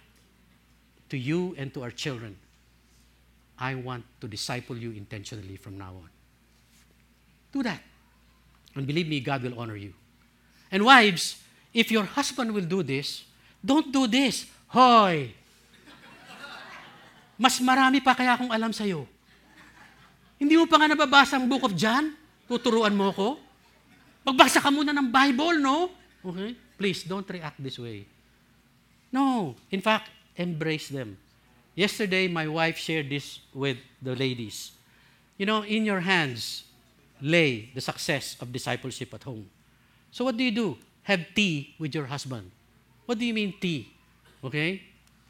to 1.09 1.17
you 1.17 1.55
and 1.57 1.74
to 1.74 1.84
our 1.84 1.91
children. 1.91 2.38
I 3.57 3.76
want 3.76 4.05
to 4.22 4.28
disciple 4.28 4.78
you 4.78 4.91
intentionally 4.91 5.55
from 5.57 5.78
now 5.78 5.93
on. 5.93 6.09
Do 7.51 7.63
that. 7.63 7.82
And 8.76 8.88
believe 8.88 9.07
me, 9.07 9.19
God 9.19 9.43
will 9.43 9.59
honor 9.59 9.76
you. 9.76 9.93
And 10.72 10.86
wives, 10.86 11.41
if 11.74 11.91
your 11.91 12.05
husband 12.05 12.53
will 12.53 12.65
do 12.65 12.82
this, 12.82 13.24
don't 13.63 13.91
do 13.91 14.07
this. 14.07 14.45
Hoy! 14.67 15.34
Mas 17.41 17.57
marami 17.57 17.97
pa 18.05 18.13
kaya 18.13 18.37
akong 18.37 18.53
alam 18.53 18.69
sa'yo. 18.69 19.09
Hindi 20.37 20.61
mo 20.61 20.69
pa 20.69 20.77
nga 20.77 20.93
nababasa 20.93 21.41
ang 21.41 21.49
book 21.49 21.65
of 21.65 21.73
John? 21.73 22.13
Tuturuan 22.45 22.93
mo 22.93 23.09
ko? 23.09 23.41
Magbasa 24.21 24.61
ka 24.61 24.69
muna 24.69 24.93
ng 24.93 25.09
Bible, 25.09 25.57
no? 25.57 25.89
Okay? 26.21 26.53
Please, 26.77 27.01
don't 27.01 27.25
react 27.25 27.57
this 27.57 27.81
way. 27.81 28.05
No. 29.09 29.57
In 29.73 29.81
fact, 29.81 30.13
embrace 30.37 30.93
them. 30.93 31.17
Yesterday, 31.73 32.29
my 32.29 32.45
wife 32.45 32.77
shared 32.77 33.09
this 33.09 33.41
with 33.57 33.81
the 33.97 34.13
ladies. 34.13 34.77
you 35.41 35.49
know, 35.49 35.65
in 35.65 35.81
your 35.89 36.05
hands 36.05 36.69
lay 37.17 37.73
the 37.73 37.81
success 37.81 38.37
of 38.39 38.53
discipleship 38.53 39.11
at 39.11 39.23
home. 39.23 39.49
So 40.13 40.25
what 40.25 40.37
do 40.37 40.43
you 40.45 40.53
do? 40.53 40.77
Have 41.01 41.25
tea 41.33 41.73
with 41.79 41.95
your 41.97 42.05
husband. 42.05 42.51
What 43.07 43.17
do 43.17 43.25
you 43.25 43.33
mean 43.33 43.57
tea? 43.59 43.89
Okay? 44.43 44.85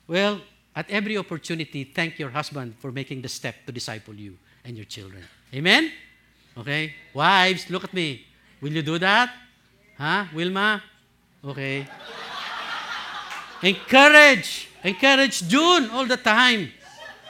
Well, 0.09 0.41
at 0.76 0.89
every 0.89 1.17
opportunity, 1.17 1.84
thank 1.84 2.19
your 2.19 2.30
husband 2.30 2.76
for 2.80 2.91
making 2.91 3.22
the 3.22 3.30
step 3.30 3.55
to 3.65 3.72
disciple 3.72 4.13
you 4.13 4.38
and 4.63 4.78
your 4.78 4.86
children. 4.86 5.24
Amen? 5.53 5.91
Okay? 6.57 6.93
Wives, 7.13 7.69
look 7.69 7.84
at 7.84 7.93
me. 7.93 8.26
Will 8.61 8.72
you 8.72 8.82
do 8.82 8.97
that? 8.99 9.34
Huh? 9.97 10.26
Wilma? 10.34 10.82
Okay. 11.43 11.88
Encourage. 13.63 14.69
Encourage 14.84 15.47
June 15.47 15.89
all 15.91 16.05
the 16.05 16.17
time. 16.17 16.72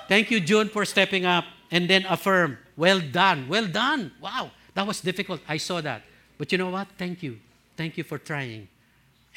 Thank 0.07 0.29
you, 0.29 0.39
June, 0.39 0.69
for 0.69 0.85
stepping 0.85 1.25
up. 1.25 1.45
And 1.71 1.89
then 1.89 2.05
affirm. 2.09 2.57
Well 2.75 2.99
done. 2.99 3.47
Well 3.47 3.67
done. 3.67 4.11
Wow. 4.19 4.51
That 4.73 4.85
was 4.85 4.99
difficult. 4.99 5.39
I 5.47 5.57
saw 5.57 5.79
that. 5.81 6.03
But 6.37 6.51
you 6.51 6.57
know 6.57 6.69
what? 6.69 6.87
Thank 6.97 7.23
you. 7.23 7.39
Thank 7.77 7.97
you 7.97 8.03
for 8.03 8.17
trying. 8.17 8.67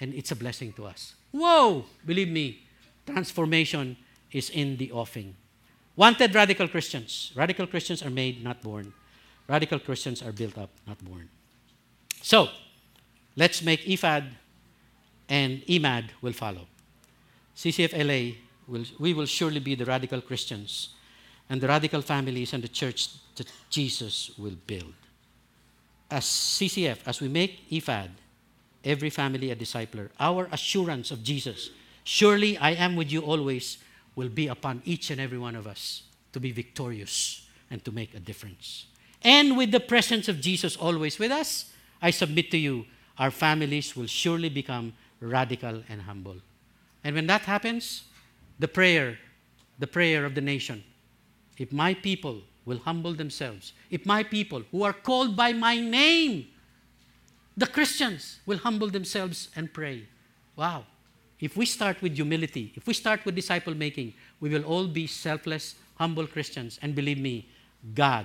And 0.01 0.13
it's 0.15 0.33
a 0.33 0.37
blessing 0.37 0.73
to 0.75 0.87
us. 0.87 1.15
Whoa! 1.31 1.85
Believe 2.07 2.29
me, 2.29 2.64
transformation 3.07 3.97
is 4.33 4.51
in 4.51 4.77
the 4.77 4.91
offing. 4.93 5.37
Wanted 5.97 6.35
radical 6.35 6.69
Christians. 6.69 7.33
Radical 7.37 7.67
Christians 7.67 8.03
are 8.03 8.11
made, 8.11 8.43
not 8.43 8.63
born. 8.63 8.93
Radical 9.49 9.79
Christians 9.79 10.23
are 10.23 10.33
built 10.33 10.59
up, 10.59 10.71
not 10.87 11.03
born. 11.05 11.29
So, 12.23 12.49
let's 13.37 13.63
make 13.63 13.85
EFAD 13.85 14.25
and 15.29 15.63
EMAD 15.63 16.11
will 16.21 16.33
follow. 16.33 16.67
CCFLA, 17.57 18.37
will, 18.67 18.85
we 18.99 19.15
will 19.15 19.27
surely 19.27 19.61
be 19.61 19.75
the 19.75 19.85
radical 19.85 20.21
Christians 20.21 20.91
and 21.49 21.61
the 21.61 21.69
radical 21.69 22.03
families 22.03 22.53
and 22.53 22.63
the 22.63 22.69
church 22.69 23.09
that 23.37 23.51
Jesus 23.71 24.31
will 24.39 24.57
build. 24.67 24.95
As 26.11 26.25
CCF, 26.25 26.99
as 27.07 27.21
we 27.21 27.29
make 27.29 27.69
EFAD, 27.71 28.11
every 28.85 29.11
family 29.11 29.51
a 29.51 29.57
discipler, 29.57 30.11
our 30.19 30.49
assurance 30.53 31.11
of 31.11 31.23
Jesus, 31.23 31.71
surely 32.05 32.57
I 32.59 32.71
am 32.71 32.95
with 32.95 33.11
you 33.11 33.21
always, 33.21 33.79
will 34.15 34.29
be 34.29 34.47
upon 34.47 34.83
each 34.85 35.11
and 35.11 35.21
every 35.21 35.39
one 35.39 35.57
of 35.57 35.67
us 35.67 36.03
to 36.33 36.41
be 36.41 36.53
victorious 36.53 37.49
and 37.71 37.85
to 37.85 37.91
make 37.91 38.15
a 38.15 38.21
difference. 38.21 38.87
And 39.23 39.57
with 39.57 39.73
the 39.73 39.81
presence 39.81 40.29
of 40.29 40.41
Jesus 40.41 40.77
always 40.77 41.19
with 41.19 41.33
us, 41.33 41.73
I 42.01 42.11
submit 42.11 42.51
to 42.51 42.59
you, 42.59 42.85
our 43.19 43.31
families 43.31 43.97
will 43.97 44.07
surely 44.07 44.49
become 44.49 44.93
radical 45.21 45.83
and 45.89 46.03
humble. 46.03 46.37
And 47.03 47.17
when 47.17 47.27
that 47.27 47.43
happens, 47.43 48.05
the 48.59 48.69
prayer, 48.69 49.19
the 49.79 49.87
prayer 49.87 50.25
of 50.25 50.35
the 50.35 50.41
nation, 50.41 50.85
if 51.59 51.73
my 51.73 51.95
people 51.95 52.43
will 52.65 52.79
humble 52.79 53.15
themselves, 53.15 53.73
if 53.91 54.05
my 54.05 54.23
people 54.23 54.63
who 54.71 54.83
are 54.83 54.93
called 54.93 55.37
by 55.37 55.53
my 55.53 55.81
name, 55.81 56.49
the 57.57 57.67
Christians 57.67 58.41
will 58.47 58.59
humble 58.59 58.91
themselves 58.91 59.49
and 59.55 59.73
pray. 59.73 60.05
Wow. 60.57 60.85
If 61.45 61.59
we 61.59 61.67
start 61.67 62.01
with 62.01 62.15
humility, 62.15 62.73
if 62.75 62.87
we 62.87 62.95
start 62.95 63.23
with 63.27 63.35
disciple 63.35 63.75
making, 63.75 64.15
we 64.41 64.49
will 64.49 64.65
all 64.65 64.87
be 64.87 65.07
selfless, 65.07 65.75
humble 65.97 66.27
Christians. 66.27 66.79
And 66.81 66.95
believe 66.95 67.19
me, 67.19 67.47
God 67.95 68.25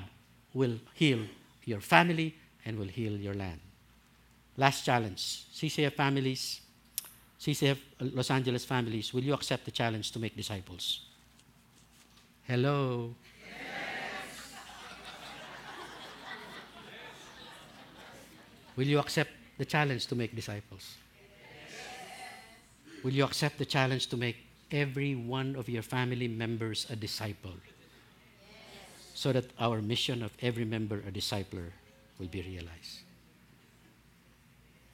will 0.54 0.80
heal 0.94 1.26
your 1.66 1.82
family 1.82 2.34
and 2.64 2.80
will 2.80 2.88
heal 2.88 3.12
your 3.12 3.34
land. 3.34 3.60
Last 4.56 4.86
challenge 4.86 5.20
CCF 5.54 5.96
families, 5.96 6.62
CCF 7.42 7.78
Los 8.00 8.32
Angeles 8.32 8.64
families, 8.64 9.14
will 9.14 9.24
you 9.24 9.34
accept 9.34 9.66
the 9.66 9.72
challenge 9.72 10.14
to 10.14 10.20
make 10.20 10.38
disciples? 10.38 11.02
Hello. 12.48 13.14
Yes. 13.44 14.54
Will 18.78 18.88
you 18.88 19.00
accept 19.00 19.32
the 19.58 19.66
challenge 19.66 20.08
to 20.08 20.16
make 20.16 20.34
disciples? 20.34 20.96
Will 23.04 23.14
you 23.14 23.24
accept 23.24 23.58
the 23.58 23.66
challenge 23.66 24.08
to 24.08 24.18
make 24.18 24.38
every 24.72 25.16
one 25.16 25.56
of 25.56 25.70
your 25.70 25.82
family 25.82 26.28
members 26.28 26.86
a 26.90 26.96
disciple? 26.96 27.54
Yes. 27.54 29.12
So 29.14 29.32
that 29.32 29.46
our 29.60 29.82
mission 29.82 30.22
of 30.22 30.32
every 30.42 30.66
member 30.66 30.98
a 31.08 31.12
discipler 31.12 31.72
will 32.20 32.28
be 32.28 32.42
realized. 32.42 33.00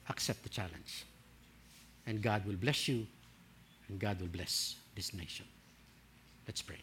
Accept 0.08 0.42
the 0.42 0.48
challenge. 0.48 1.04
And 2.06 2.22
God 2.22 2.46
will 2.46 2.54
bless 2.54 2.86
you, 2.86 3.06
and 3.88 3.98
God 3.98 4.20
will 4.20 4.28
bless 4.28 4.76
this 4.94 5.12
nation. 5.12 5.46
Let's 6.46 6.62
pray. 6.62 6.78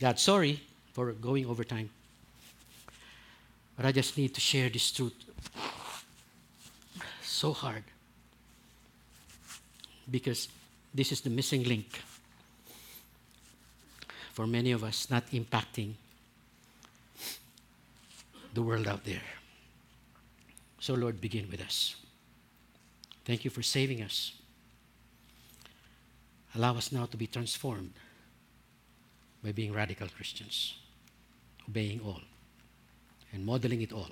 God, 0.00 0.18
sorry 0.18 0.62
for 0.94 1.12
going 1.12 1.44
over 1.44 1.62
time. 1.62 1.90
But 3.76 3.84
I 3.84 3.92
just 3.92 4.16
need 4.16 4.34
to 4.34 4.40
share 4.40 4.70
this 4.70 4.90
truth. 4.90 5.14
So 7.30 7.52
hard. 7.52 7.84
Because 10.10 10.48
this 10.92 11.12
is 11.12 11.20
the 11.20 11.30
missing 11.30 11.62
link 11.62 12.02
for 14.32 14.48
many 14.48 14.72
of 14.72 14.82
us, 14.82 15.08
not 15.08 15.30
impacting 15.30 15.92
the 18.52 18.62
world 18.62 18.88
out 18.88 19.04
there. 19.04 19.22
So, 20.80 20.94
Lord, 20.94 21.20
begin 21.20 21.48
with 21.48 21.60
us. 21.60 21.94
Thank 23.24 23.44
you 23.44 23.50
for 23.50 23.62
saving 23.62 24.02
us. 24.02 24.32
Allow 26.56 26.76
us 26.76 26.90
now 26.90 27.06
to 27.06 27.16
be 27.16 27.28
transformed 27.28 27.92
by 29.44 29.52
being 29.52 29.72
radical 29.72 30.08
Christians, 30.08 30.74
obeying 31.68 32.00
all, 32.04 32.22
and 33.32 33.46
modeling 33.46 33.82
it 33.82 33.92
all. 33.92 34.10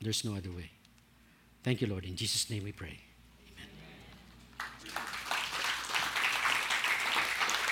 There's 0.00 0.24
no 0.24 0.36
other 0.36 0.52
way. 0.52 0.75
Thank 1.66 1.80
you, 1.80 1.88
Lord. 1.88 2.04
In 2.04 2.14
Jesus' 2.14 2.48
name 2.48 2.62
we 2.62 2.70
pray. 2.70 3.05